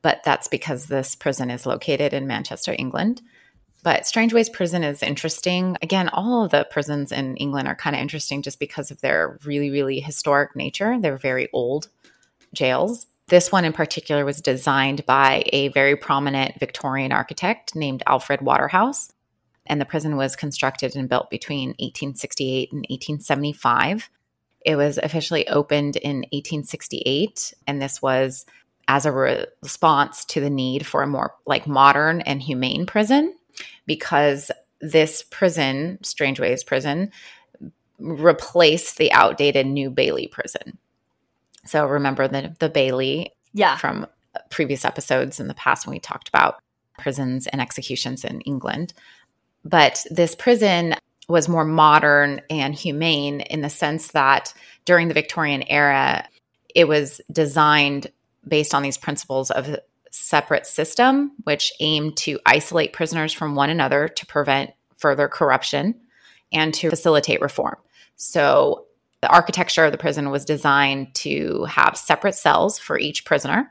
but 0.01 0.23
that's 0.23 0.47
because 0.47 0.87
this 0.87 1.17
prison 1.17 1.51
is 1.51 1.67
located 1.67 2.13
in 2.13 2.29
Manchester, 2.29 2.73
England. 2.79 3.23
But 3.83 4.07
Strangeways 4.07 4.49
Prison 4.49 4.85
is 4.85 5.03
interesting. 5.03 5.77
Again, 5.83 6.09
all 6.11 6.45
of 6.45 6.53
the 6.53 6.69
prisons 6.71 7.11
in 7.11 7.37
England 7.39 7.67
are 7.67 7.75
kind 7.75 7.97
of 7.97 8.01
interesting 8.01 8.43
just 8.43 8.61
because 8.61 8.93
of 8.93 9.01
their 9.01 9.41
really, 9.45 9.71
really 9.71 9.99
historic 9.99 10.55
nature. 10.55 11.01
They're 11.01 11.19
very 11.19 11.49
old 11.53 11.89
jails. 12.55 13.07
This 13.29 13.51
one 13.51 13.65
in 13.65 13.73
particular 13.73 14.25
was 14.25 14.41
designed 14.41 15.05
by 15.05 15.45
a 15.53 15.69
very 15.69 15.97
prominent 15.97 16.61
Victorian 16.61 17.13
architect 17.13 17.75
named 17.75 18.03
Alfred 18.07 18.41
Waterhouse 18.41 19.11
and 19.67 19.81
the 19.81 19.85
prison 19.85 20.17
was 20.17 20.37
constructed 20.37 20.97
and 20.97 21.09
built 21.09 21.31
between 21.31 21.71
1868 21.71 22.73
and 22.73 22.81
1875. 22.89 24.11
It 24.65 24.77
was 24.77 24.99
officially 24.99 25.47
opened 25.49 25.97
in 25.97 26.19
1868, 26.33 27.55
and 27.67 27.81
this 27.81 28.01
was 28.01 28.47
as 28.89 29.07
a 29.07 29.13
re- 29.13 29.47
response 29.63 30.25
to 30.27 30.41
the 30.41 30.51
need 30.51 30.87
for 30.87 31.03
a 31.03 31.07
more 31.07 31.35
like 31.47 31.67
modern 31.67 32.21
and 32.21 32.43
humane 32.43 32.87
prison 32.87 33.35
because 33.87 34.51
this 34.81 35.25
prison, 35.31 35.99
Strangeways 36.03 36.63
Prison, 36.63 37.11
replaced 37.99 38.99
the 38.99 39.11
outdated 39.13 39.67
New 39.67 39.91
Bailey 39.91 40.27
prison. 40.27 40.79
So 41.67 41.87
remember 41.87 42.29
the 42.29 42.55
the 42.59 42.69
Bailey 42.69 43.33
Yeah. 43.53 43.77
from 43.77 44.07
previous 44.51 44.85
episodes 44.85 45.41
in 45.41 45.49
the 45.49 45.55
past 45.55 45.87
when 45.87 45.95
we 45.95 46.01
talked 46.01 46.29
about 46.29 46.59
prisons 46.99 47.47
and 47.47 47.61
executions 47.61 48.25
in 48.25 48.41
England. 48.43 48.93
But 49.65 50.05
this 50.11 50.35
prison 50.35 50.95
was 51.29 51.49
more 51.49 51.65
modern 51.65 52.41
and 52.49 52.75
humane 52.75 53.41
in 53.41 53.61
the 53.61 53.69
sense 53.71 54.09
that 54.09 54.55
during 54.85 55.09
the 55.09 55.15
Victorian 55.15 55.65
era, 55.65 56.29
it 56.75 56.87
was 56.87 57.21
designed 57.33 58.07
based 58.47 58.75
on 58.75 58.83
these 58.83 58.99
principles 58.99 59.51
of 59.51 59.69
a 59.69 59.81
separate 60.11 60.67
system, 60.67 61.33
which 61.45 61.73
aimed 61.81 62.17
to 62.19 62.39
isolate 62.47 62.93
prisoners 62.93 63.33
from 63.33 63.55
one 63.55 63.71
another 63.71 64.09
to 64.09 64.27
prevent 64.27 64.71
further 64.97 65.29
corruption 65.29 65.95
and 66.53 66.73
to 66.75 66.89
facilitate 66.91 67.41
reform. 67.41 67.77
So 68.17 68.86
the 69.27 69.33
architecture 69.33 69.85
of 69.85 69.91
the 69.91 69.99
prison 69.99 70.31
was 70.31 70.45
designed 70.45 71.13
to 71.13 71.65
have 71.65 71.97
separate 71.97 72.37
cells 72.37 72.79
for 72.79 72.97
each 72.97 73.25
prisoner. 73.25 73.69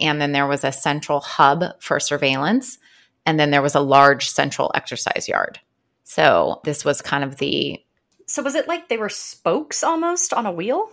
And 0.00 0.20
then 0.20 0.32
there 0.32 0.48
was 0.48 0.64
a 0.64 0.72
central 0.72 1.20
hub 1.20 1.62
for 1.78 2.00
surveillance. 2.00 2.78
And 3.24 3.38
then 3.38 3.52
there 3.52 3.62
was 3.62 3.76
a 3.76 3.80
large 3.80 4.28
central 4.28 4.72
exercise 4.74 5.28
yard. 5.28 5.60
So 6.02 6.60
this 6.64 6.84
was 6.84 7.02
kind 7.02 7.22
of 7.22 7.36
the 7.36 7.78
So 8.26 8.42
was 8.42 8.56
it 8.56 8.66
like 8.66 8.88
they 8.88 8.96
were 8.96 9.08
spokes 9.08 9.84
almost 9.84 10.32
on 10.32 10.44
a 10.44 10.50
wheel? 10.50 10.88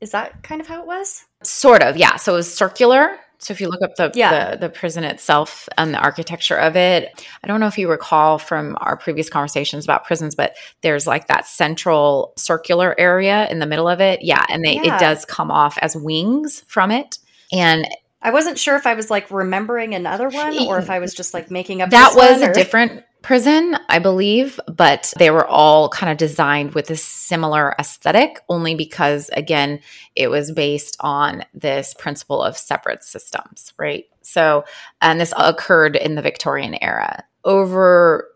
Is 0.00 0.12
that 0.12 0.42
kind 0.42 0.62
of 0.62 0.66
how 0.66 0.80
it 0.80 0.86
was? 0.86 1.26
sort 1.42 1.82
of, 1.82 1.98
yeah. 1.98 2.16
So 2.16 2.32
it 2.32 2.36
was 2.36 2.54
circular. 2.54 3.18
So 3.42 3.52
if 3.52 3.60
you 3.60 3.68
look 3.68 3.82
up 3.82 3.96
the, 3.96 4.12
Yeah. 4.14 4.52
the 4.52 4.56
the 4.56 4.68
prison 4.68 5.02
itself 5.04 5.68
and 5.76 5.92
the 5.92 5.98
architecture 5.98 6.56
of 6.56 6.76
it, 6.76 7.10
I 7.42 7.46
don't 7.48 7.58
know 7.60 7.66
if 7.66 7.76
you 7.76 7.90
recall 7.90 8.38
from 8.38 8.76
our 8.80 8.96
previous 8.96 9.28
conversations 9.28 9.84
about 9.84 10.04
prisons, 10.04 10.34
but 10.34 10.54
there's 10.82 11.06
like 11.06 11.26
that 11.26 11.46
central 11.46 12.32
circular 12.36 12.94
area 12.98 13.48
in 13.50 13.58
the 13.58 13.66
middle 13.66 13.88
of 13.88 14.00
it. 14.00 14.22
Yeah, 14.22 14.44
and 14.48 14.64
they 14.64 14.74
Yeah. 14.76 14.94
it 14.96 15.00
does 15.00 15.24
come 15.24 15.50
off 15.50 15.76
as 15.82 15.96
wings 15.96 16.64
from 16.68 16.90
it. 16.92 17.18
And 17.52 17.86
I 18.22 18.30
wasn't 18.30 18.58
sure 18.58 18.76
if 18.76 18.86
I 18.86 18.94
was 18.94 19.10
like 19.10 19.30
remembering 19.32 19.94
another 19.94 20.28
one 20.28 20.56
or 20.68 20.78
if 20.78 20.88
I 20.88 21.00
was 21.00 21.12
just 21.12 21.34
like 21.34 21.50
making 21.50 21.82
up 21.82 21.90
that 21.90 22.14
was 22.14 22.40
one, 22.40 22.50
a 22.50 22.54
different 22.54 23.02
prison, 23.22 23.76
I 23.88 23.98
believe, 23.98 24.58
but 24.66 25.12
they 25.18 25.30
were 25.30 25.46
all 25.46 25.88
kind 25.88 26.10
of 26.10 26.18
designed 26.18 26.74
with 26.74 26.90
a 26.90 26.96
similar 26.96 27.74
aesthetic, 27.78 28.40
only 28.48 28.74
because, 28.74 29.30
again, 29.32 29.80
it 30.16 30.28
was 30.28 30.52
based 30.52 30.96
on 31.00 31.44
this 31.54 31.94
principle 31.94 32.42
of 32.42 32.58
separate 32.58 33.04
systems, 33.04 33.72
right? 33.78 34.04
So, 34.22 34.64
and 35.00 35.20
this 35.20 35.32
occurred 35.36 35.96
in 35.96 36.14
the 36.14 36.22
Victorian 36.22 36.76
era. 36.82 37.24
Over 37.44 38.28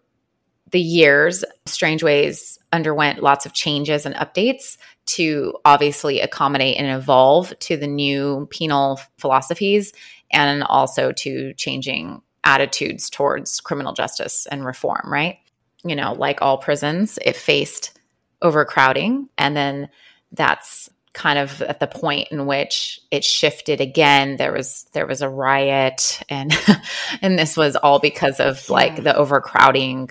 the 0.70 0.80
years, 0.80 1.44
Strangeways 1.64 2.58
underwent 2.72 3.22
lots 3.22 3.46
of 3.46 3.52
changes 3.52 4.06
and 4.06 4.14
updates 4.16 4.76
to 5.06 5.54
obviously 5.64 6.20
accommodate 6.20 6.76
and 6.76 6.88
evolve 6.88 7.56
to 7.60 7.76
the 7.76 7.86
new 7.86 8.46
penal 8.50 9.00
philosophies 9.18 9.92
and 10.32 10.64
also 10.64 11.12
to 11.12 11.54
changing 11.54 12.20
attitudes 12.46 13.10
towards 13.10 13.60
criminal 13.60 13.92
justice 13.92 14.46
and 14.50 14.64
reform, 14.64 15.02
right? 15.06 15.38
You 15.84 15.96
know, 15.96 16.14
like 16.14 16.40
all 16.40 16.58
prisons, 16.58 17.18
it 17.24 17.36
faced 17.36 17.98
overcrowding. 18.42 19.28
And 19.36 19.56
then 19.56 19.88
that's 20.32 20.88
kind 21.12 21.38
of 21.38 21.62
at 21.62 21.80
the 21.80 21.86
point 21.86 22.28
in 22.30 22.46
which 22.46 23.00
it 23.10 23.24
shifted 23.24 23.80
again 23.80 24.36
there 24.36 24.52
was 24.52 24.84
there 24.92 25.06
was 25.06 25.22
a 25.22 25.28
riot 25.30 26.20
and 26.28 26.52
and 27.22 27.38
this 27.38 27.56
was 27.56 27.74
all 27.74 27.98
because 27.98 28.38
of 28.38 28.68
like 28.68 28.96
Yeah. 28.98 29.00
the 29.04 29.16
overcrowding 29.16 30.10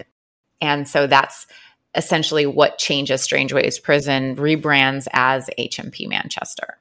and 0.62 0.88
so 0.88 1.06
that's 1.06 1.46
essentially 1.94 2.48
what 2.48 2.80
changes 2.80 3.22
strangeways 3.22 3.78
prison 3.78 4.36
rebrands 4.36 5.06
as 5.14 5.48
hmp 5.60 6.10
manchester 6.10 6.76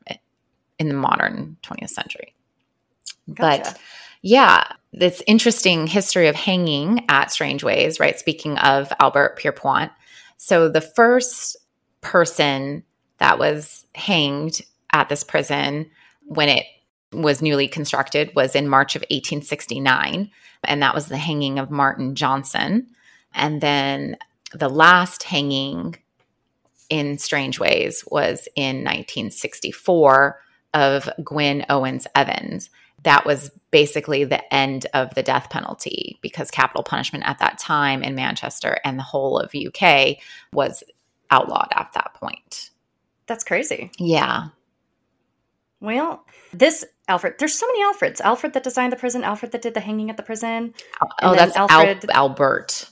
in 0.79 0.89
the 0.89 0.95
modern 0.95 1.59
20th 1.63 1.91
century 1.91 2.33
Gotcha. 3.31 3.63
but 3.75 3.79
Yeah, 4.27 4.65
this 4.95 5.23
interesting 5.27 5.87
history 5.87 6.29
of 6.29 6.35
hanging 6.35 7.05
at 7.11 7.31
strangeways, 7.31 8.01
right? 8.01 8.19
Speaking 8.19 8.57
of 8.57 8.91
Albert 8.99 9.39
Pierrepoint. 9.39 9.91
So 10.39 10.71
the 10.71 10.81
first 10.81 11.59
person 12.01 12.85
that 13.19 13.39
was 13.39 13.85
hanged 13.95 14.63
at 14.95 15.11
this 15.11 15.25
prison 15.25 15.91
when 16.23 16.49
it 16.49 16.65
was 17.13 17.43
newly 17.43 17.69
constructed 17.69 18.33
was 18.35 18.55
in 18.55 18.67
March 18.67 18.97
of 18.97 19.03
1869. 19.03 20.31
And 20.65 20.83
that 20.83 20.95
was 20.95 21.09
the 21.09 21.19
hanging 21.19 21.59
of 21.59 21.71
Martin 21.71 22.15
Johnson. 22.15 22.87
And 23.35 23.61
then 23.61 24.17
the 24.55 24.71
last 24.71 25.25
hanging 25.25 25.97
in 26.89 27.19
strangeways 27.19 28.03
was 28.11 28.49
in 28.57 28.77
1964 28.77 30.41
of 30.73 31.11
Gwynne 31.23 31.67
Owens 31.69 32.07
Evans. 32.15 32.71
That 33.05 33.25
was 33.25 33.51
basically 33.71 34.25
the 34.25 34.55
end 34.55 34.87
of 34.93 35.15
the 35.15 35.23
death 35.23 35.49
penalty 35.51 36.19
because 36.23 36.51
capital 36.51 36.83
punishment 36.83 37.25
at 37.27 37.39
that 37.39 37.59
time 37.59 38.03
in 38.03 38.15
Manchester 38.15 38.79
and 38.85 38.99
the 38.99 39.03
whole 39.03 39.39
of 39.39 39.55
UK 39.55 40.17
was 40.53 40.83
outlawed 41.31 41.69
at 41.73 41.93
that 41.95 42.15
point. 42.15 42.71
That's 43.27 43.45
crazy. 43.45 43.91
Yeah. 43.99 44.49
Well, 45.81 46.25
this 46.53 46.85
Alfred, 47.09 47.35
there's 47.39 47.55
so 47.55 47.67
many 47.67 47.85
Alfreds. 47.85 48.21
Alfred 48.21 48.55
that 48.55 48.65
designed 48.65 48.93
the 48.93 48.97
prison, 48.97 49.25
Alfred 49.25 49.53
that 49.53 49.63
did 49.63 49.75
the 49.75 49.81
hanging 49.81 50.11
at 50.11 50.17
the 50.17 50.23
prison. 50.23 50.75
Oh, 51.03 51.09
oh 51.23 51.35
that's 51.35 51.57
Alfred. 51.57 52.05
Al- 52.11 52.31
Albert. 52.31 52.89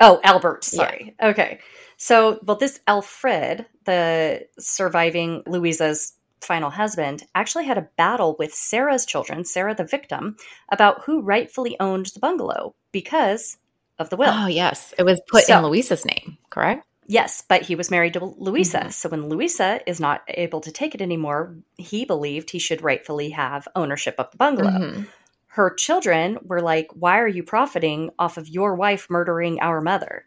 Oh, 0.00 0.20
Albert. 0.22 0.64
Sorry. 0.64 1.14
Yeah. 1.18 1.28
Okay. 1.28 1.60
So, 1.96 2.38
well, 2.44 2.58
this 2.58 2.80
Alfred, 2.86 3.64
the 3.84 4.46
surviving 4.58 5.42
Louisa's 5.46 6.12
final 6.40 6.70
husband, 6.70 7.24
actually 7.34 7.64
had 7.64 7.78
a 7.78 7.88
battle 7.96 8.36
with 8.38 8.54
Sarah's 8.54 9.06
children, 9.06 9.44
Sarah 9.44 9.74
the 9.74 9.84
victim, 9.84 10.36
about 10.70 11.04
who 11.04 11.20
rightfully 11.20 11.76
owned 11.80 12.06
the 12.06 12.20
bungalow 12.20 12.74
because 12.92 13.58
of 13.98 14.10
the 14.10 14.16
will. 14.16 14.32
Oh, 14.32 14.46
yes. 14.46 14.94
It 14.98 15.04
was 15.04 15.20
put 15.28 15.44
so, 15.44 15.58
in 15.58 15.64
Louisa's 15.64 16.04
name, 16.04 16.38
correct? 16.50 16.86
Yes, 17.08 17.42
but 17.48 17.62
he 17.62 17.74
was 17.74 17.90
married 17.90 18.14
to 18.14 18.24
Louisa. 18.24 18.78
Mm-hmm. 18.78 18.90
So 18.90 19.08
when 19.08 19.28
Louisa 19.28 19.80
is 19.88 20.00
not 20.00 20.22
able 20.28 20.60
to 20.62 20.72
take 20.72 20.94
it 20.94 21.00
anymore, 21.00 21.56
he 21.76 22.04
believed 22.04 22.50
he 22.50 22.58
should 22.58 22.82
rightfully 22.82 23.30
have 23.30 23.68
ownership 23.76 24.16
of 24.18 24.30
the 24.30 24.36
bungalow. 24.36 24.70
Mm-hmm. 24.70 25.02
Her 25.46 25.72
children 25.72 26.38
were 26.42 26.60
like, 26.60 26.88
Why 26.92 27.18
are 27.20 27.28
you 27.28 27.42
profiting 27.42 28.10
off 28.18 28.36
of 28.36 28.48
your 28.48 28.74
wife 28.74 29.08
murdering 29.08 29.60
our 29.60 29.80
mother? 29.80 30.26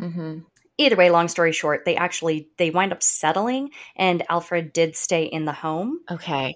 Mm-hmm. 0.00 0.40
Either 0.80 0.96
way, 0.96 1.10
long 1.10 1.28
story 1.28 1.52
short, 1.52 1.84
they 1.84 1.94
actually 1.94 2.48
they 2.56 2.70
wind 2.70 2.92
up 2.92 3.02
settling 3.02 3.70
and 3.96 4.22
Alfred 4.30 4.72
did 4.72 4.96
stay 4.96 5.24
in 5.24 5.44
the 5.44 5.52
home. 5.52 6.00
Okay 6.10 6.54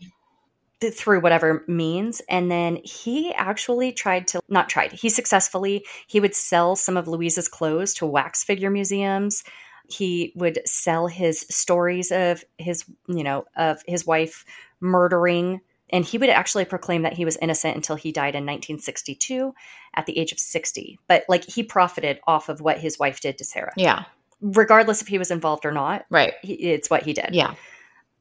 through 0.92 1.20
whatever 1.20 1.64
means 1.66 2.20
and 2.28 2.50
then 2.50 2.78
he 2.84 3.32
actually 3.34 3.92
tried 3.92 4.26
to 4.26 4.40
not 4.48 4.68
tried 4.68 4.92
he 4.92 5.08
successfully 5.08 5.82
he 6.06 6.20
would 6.20 6.34
sell 6.34 6.76
some 6.76 6.96
of 6.96 7.08
louise's 7.08 7.48
clothes 7.48 7.94
to 7.94 8.04
wax 8.04 8.44
figure 8.44 8.70
museums 8.70 9.44
he 9.88 10.32
would 10.34 10.60
sell 10.66 11.06
his 11.06 11.46
stories 11.48 12.10
of 12.10 12.44
his 12.58 12.84
you 13.08 13.24
know 13.24 13.44
of 13.56 13.82
his 13.86 14.06
wife 14.06 14.44
murdering 14.80 15.60
and 15.90 16.04
he 16.04 16.18
would 16.18 16.30
actually 16.30 16.64
proclaim 16.64 17.02
that 17.02 17.12
he 17.12 17.24
was 17.24 17.36
innocent 17.36 17.76
until 17.76 17.96
he 17.96 18.12
died 18.12 18.34
in 18.34 18.44
1962 18.44 19.54
at 19.94 20.06
the 20.06 20.18
age 20.18 20.32
of 20.32 20.38
60 20.38 20.98
but 21.08 21.24
like 21.28 21.44
he 21.44 21.62
profited 21.62 22.20
off 22.26 22.48
of 22.48 22.60
what 22.60 22.78
his 22.78 22.98
wife 22.98 23.20
did 23.20 23.38
to 23.38 23.44
sarah. 23.44 23.72
Yeah. 23.76 24.04
Regardless 24.40 25.02
if 25.02 25.08
he 25.08 25.18
was 25.18 25.30
involved 25.30 25.64
or 25.64 25.72
not 25.72 26.04
right. 26.10 26.34
he, 26.42 26.54
it's 26.54 26.90
what 26.90 27.02
he 27.02 27.12
did. 27.12 27.30
Yeah. 27.32 27.54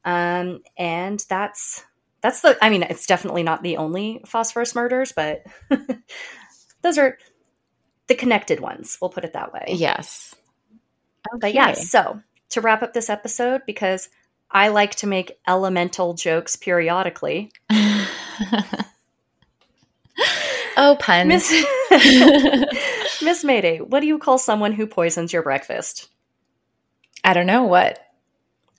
Um 0.04 0.60
and 0.76 1.24
that's 1.28 1.84
that's 2.20 2.40
the 2.40 2.56
i 2.62 2.70
mean 2.70 2.82
it's 2.82 3.06
definitely 3.06 3.42
not 3.42 3.62
the 3.62 3.76
only 3.76 4.22
phosphorus 4.26 4.74
murders 4.74 5.12
but 5.12 5.44
those 6.82 6.98
are 6.98 7.18
the 8.06 8.14
connected 8.14 8.60
ones 8.60 8.98
we'll 9.00 9.10
put 9.10 9.24
it 9.24 9.32
that 9.32 9.52
way. 9.52 9.64
Yes. 9.68 10.34
Okay. 11.34 11.38
but 11.40 11.54
yeah 11.54 11.72
so 11.72 12.20
to 12.50 12.60
wrap 12.60 12.82
up 12.82 12.92
this 12.92 13.10
episode 13.10 13.62
because 13.66 14.08
i 14.54 14.68
like 14.68 14.94
to 14.94 15.06
make 15.06 15.38
elemental 15.46 16.14
jokes 16.14 16.56
periodically 16.56 17.52
oh 20.76 20.96
puns 20.98 21.28
miss, 21.28 21.50
miss 23.22 23.44
mayday 23.44 23.78
what 23.78 24.00
do 24.00 24.06
you 24.06 24.18
call 24.18 24.38
someone 24.38 24.72
who 24.72 24.86
poisons 24.86 25.32
your 25.32 25.42
breakfast 25.42 26.08
i 27.24 27.34
don't 27.34 27.46
know 27.46 27.64
what 27.64 27.98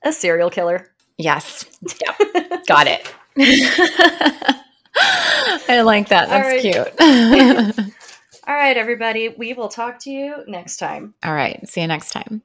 a 0.03 0.11
serial 0.11 0.49
killer 0.49 0.91
yes 1.17 1.65
yep. 2.01 2.65
got 2.67 2.88
it 2.88 3.13
I 5.67 5.82
like 5.82 6.09
that. 6.09 6.30
That's 6.30 6.47
right. 6.47 6.61
cute. 6.61 7.91
All 8.47 8.53
right, 8.55 8.78
everybody. 8.78 9.30
We 9.30 9.53
will 9.53 9.69
talk 9.69 9.99
to 9.99 10.11
you 10.11 10.43
next 10.47 10.78
time. 10.78 11.15
All 11.23 11.34
right. 11.34 11.67
See 11.67 11.82
you 11.82 11.88
next 11.88 12.11
time. 12.11 12.43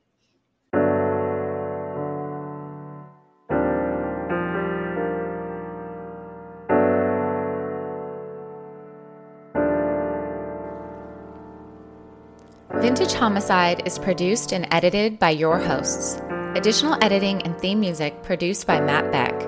Vintage 12.81 13.13
Homicide 13.13 13.83
is 13.87 13.99
produced 13.99 14.53
and 14.53 14.67
edited 14.71 15.19
by 15.19 15.29
your 15.29 15.59
hosts. 15.59 16.19
Additional 16.55 16.97
editing 17.05 17.43
and 17.43 17.59
theme 17.61 17.79
music 17.79 18.23
produced 18.23 18.67
by 18.67 18.81
Matt 18.81 19.13
Beck. 19.13 19.39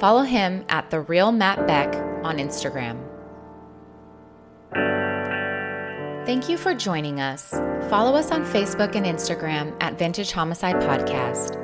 Follow 0.00 0.22
him 0.22 0.64
at 0.68 0.90
The 0.90 1.00
Real 1.02 1.30
Matt 1.30 1.64
Beck 1.68 1.94
on 2.24 2.38
Instagram. 2.38 2.98
Thank 6.26 6.48
you 6.48 6.56
for 6.56 6.74
joining 6.74 7.20
us. 7.20 7.50
Follow 7.88 8.16
us 8.16 8.32
on 8.32 8.44
Facebook 8.44 8.96
and 8.96 9.06
Instagram 9.06 9.76
at 9.80 9.96
Vintage 9.96 10.32
Homicide 10.32 10.82
Podcast. 10.82 11.58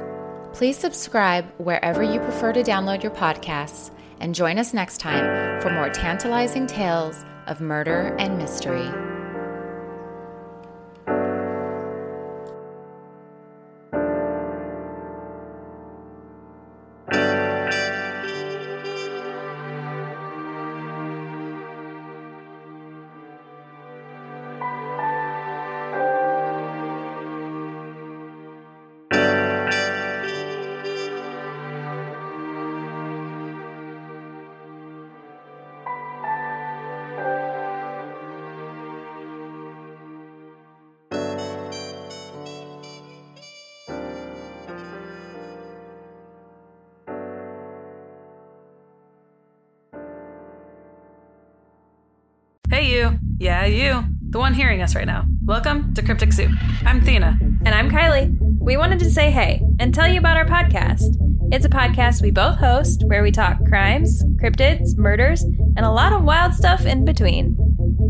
Please 0.54 0.78
subscribe 0.78 1.46
wherever 1.58 2.04
you 2.04 2.20
prefer 2.20 2.52
to 2.52 2.62
download 2.62 3.02
your 3.02 3.12
podcasts 3.12 3.90
and 4.20 4.36
join 4.36 4.56
us 4.56 4.72
next 4.72 4.98
time 4.98 5.60
for 5.60 5.70
more 5.70 5.90
tantalizing 5.90 6.68
tales 6.68 7.24
of 7.48 7.60
murder 7.60 8.14
and 8.20 8.38
mystery. 8.38 9.07
Hearing 54.78 54.84
us 54.84 54.94
right 54.94 55.06
now. 55.06 55.24
Welcome 55.44 55.92
to 55.94 56.02
Cryptic 56.02 56.32
Soup. 56.32 56.52
I'm 56.84 57.00
Thena. 57.00 57.36
And 57.64 57.70
I'm 57.70 57.90
Kylie. 57.90 58.36
We 58.60 58.76
wanted 58.76 59.00
to 59.00 59.10
say 59.10 59.28
hey 59.32 59.60
and 59.80 59.92
tell 59.92 60.06
you 60.06 60.20
about 60.20 60.36
our 60.36 60.46
podcast. 60.46 61.16
It's 61.52 61.64
a 61.64 61.68
podcast 61.68 62.22
we 62.22 62.30
both 62.30 62.58
host 62.58 63.02
where 63.06 63.24
we 63.24 63.32
talk 63.32 63.58
crimes, 63.66 64.22
cryptids, 64.40 64.96
murders, 64.96 65.42
and 65.42 65.80
a 65.80 65.90
lot 65.90 66.12
of 66.12 66.22
wild 66.22 66.54
stuff 66.54 66.86
in 66.86 67.04
between. 67.04 67.56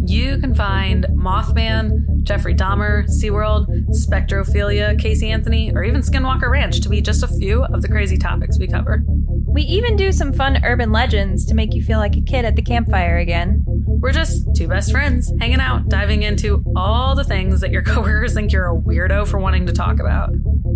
You 0.06 0.36
can 0.36 0.54
find 0.54 1.06
Mothman, 1.12 2.22
Jeffrey 2.22 2.54
Dahmer, 2.54 3.06
SeaWorld, 3.06 3.88
Spectrophilia, 3.88 5.00
Casey 5.00 5.30
Anthony, 5.30 5.72
or 5.72 5.84
even 5.84 6.02
Skinwalker 6.02 6.50
Ranch 6.50 6.80
to 6.82 6.90
be 6.90 7.00
just 7.00 7.22
a 7.22 7.28
few 7.28 7.64
of 7.64 7.80
the 7.80 7.88
crazy 7.88 8.18
topics 8.18 8.58
we 8.58 8.66
cover. 8.66 9.02
We 9.06 9.62
even 9.62 9.96
do 9.96 10.12
some 10.12 10.34
fun 10.34 10.62
urban 10.64 10.92
legends 10.92 11.46
to 11.46 11.54
make 11.54 11.72
you 11.72 11.82
feel 11.82 11.98
like 11.98 12.16
a 12.16 12.20
kid 12.20 12.44
at 12.44 12.56
the 12.56 12.62
campfire 12.62 13.16
again. 13.16 13.64
We're 13.66 14.12
just 14.12 14.46
two 14.58 14.66
best 14.66 14.90
friends 14.90 15.32
hanging 15.38 15.60
out, 15.60 15.88
diving 15.88 16.24
into 16.24 16.64
all 16.74 17.14
the 17.14 17.22
things 17.22 17.60
that 17.60 17.70
your 17.70 17.82
coworkers 17.84 18.34
think 18.34 18.50
you're 18.50 18.68
a 18.68 18.76
weirdo 18.76 19.26
for 19.26 19.38
wanting 19.38 19.64
to 19.66 19.72
talk 19.72 20.00
about. 20.00 20.30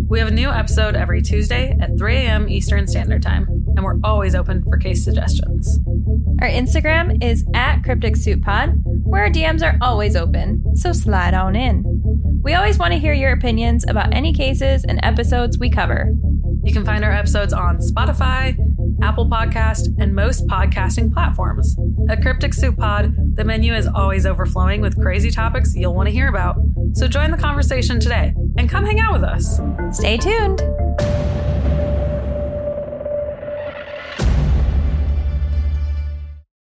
We 0.07 0.19
have 0.19 0.29
a 0.29 0.31
new 0.31 0.49
episode 0.49 0.95
every 0.95 1.21
Tuesday 1.21 1.75
at 1.81 1.97
3 1.97 2.15
a.m. 2.15 2.47
Eastern 2.47 2.87
Standard 2.87 3.21
Time, 3.21 3.45
and 3.75 3.83
we're 3.83 3.99
always 4.01 4.35
open 4.35 4.63
for 4.63 4.77
case 4.77 5.03
suggestions. 5.03 5.79
Our 6.39 6.47
Instagram 6.47 7.21
is 7.21 7.45
at 7.53 7.81
Cryptic 7.83 8.15
Soup 8.15 8.41
Pod, 8.41 8.81
where 8.85 9.23
our 9.23 9.29
DMs 9.29 9.61
are 9.63 9.77
always 9.81 10.15
open, 10.15 10.77
so 10.77 10.93
slide 10.93 11.33
on 11.33 11.57
in. 11.57 11.83
We 12.41 12.53
always 12.53 12.79
want 12.79 12.93
to 12.93 12.99
hear 12.99 13.13
your 13.13 13.33
opinions 13.33 13.83
about 13.85 14.13
any 14.13 14.31
cases 14.31 14.85
and 14.85 14.99
episodes 15.03 15.59
we 15.59 15.69
cover. 15.69 16.13
You 16.63 16.71
can 16.71 16.85
find 16.85 17.03
our 17.03 17.11
episodes 17.11 17.51
on 17.51 17.79
Spotify, 17.79 18.57
Apple 19.01 19.29
Podcast, 19.29 19.93
and 19.99 20.15
most 20.15 20.47
podcasting 20.47 21.13
platforms. 21.13 21.77
At 22.09 22.21
Cryptic 22.21 22.53
Soup 22.53 22.77
Pod, 22.77 23.13
The 23.35 23.43
menu 23.43 23.73
is 23.73 23.87
always 23.87 24.25
overflowing 24.25 24.81
with 24.81 25.01
crazy 25.01 25.31
topics 25.31 25.75
you'll 25.75 25.95
want 25.95 26.07
to 26.07 26.13
hear 26.13 26.27
about. 26.27 26.57
So 26.93 27.07
join 27.07 27.31
the 27.31 27.37
conversation 27.37 27.99
today 27.99 28.33
and 28.57 28.69
come 28.69 28.85
hang 28.85 28.99
out 28.99 29.13
with 29.13 29.23
us. 29.23 29.59
Stay 29.91 30.17
tuned. 30.17 30.72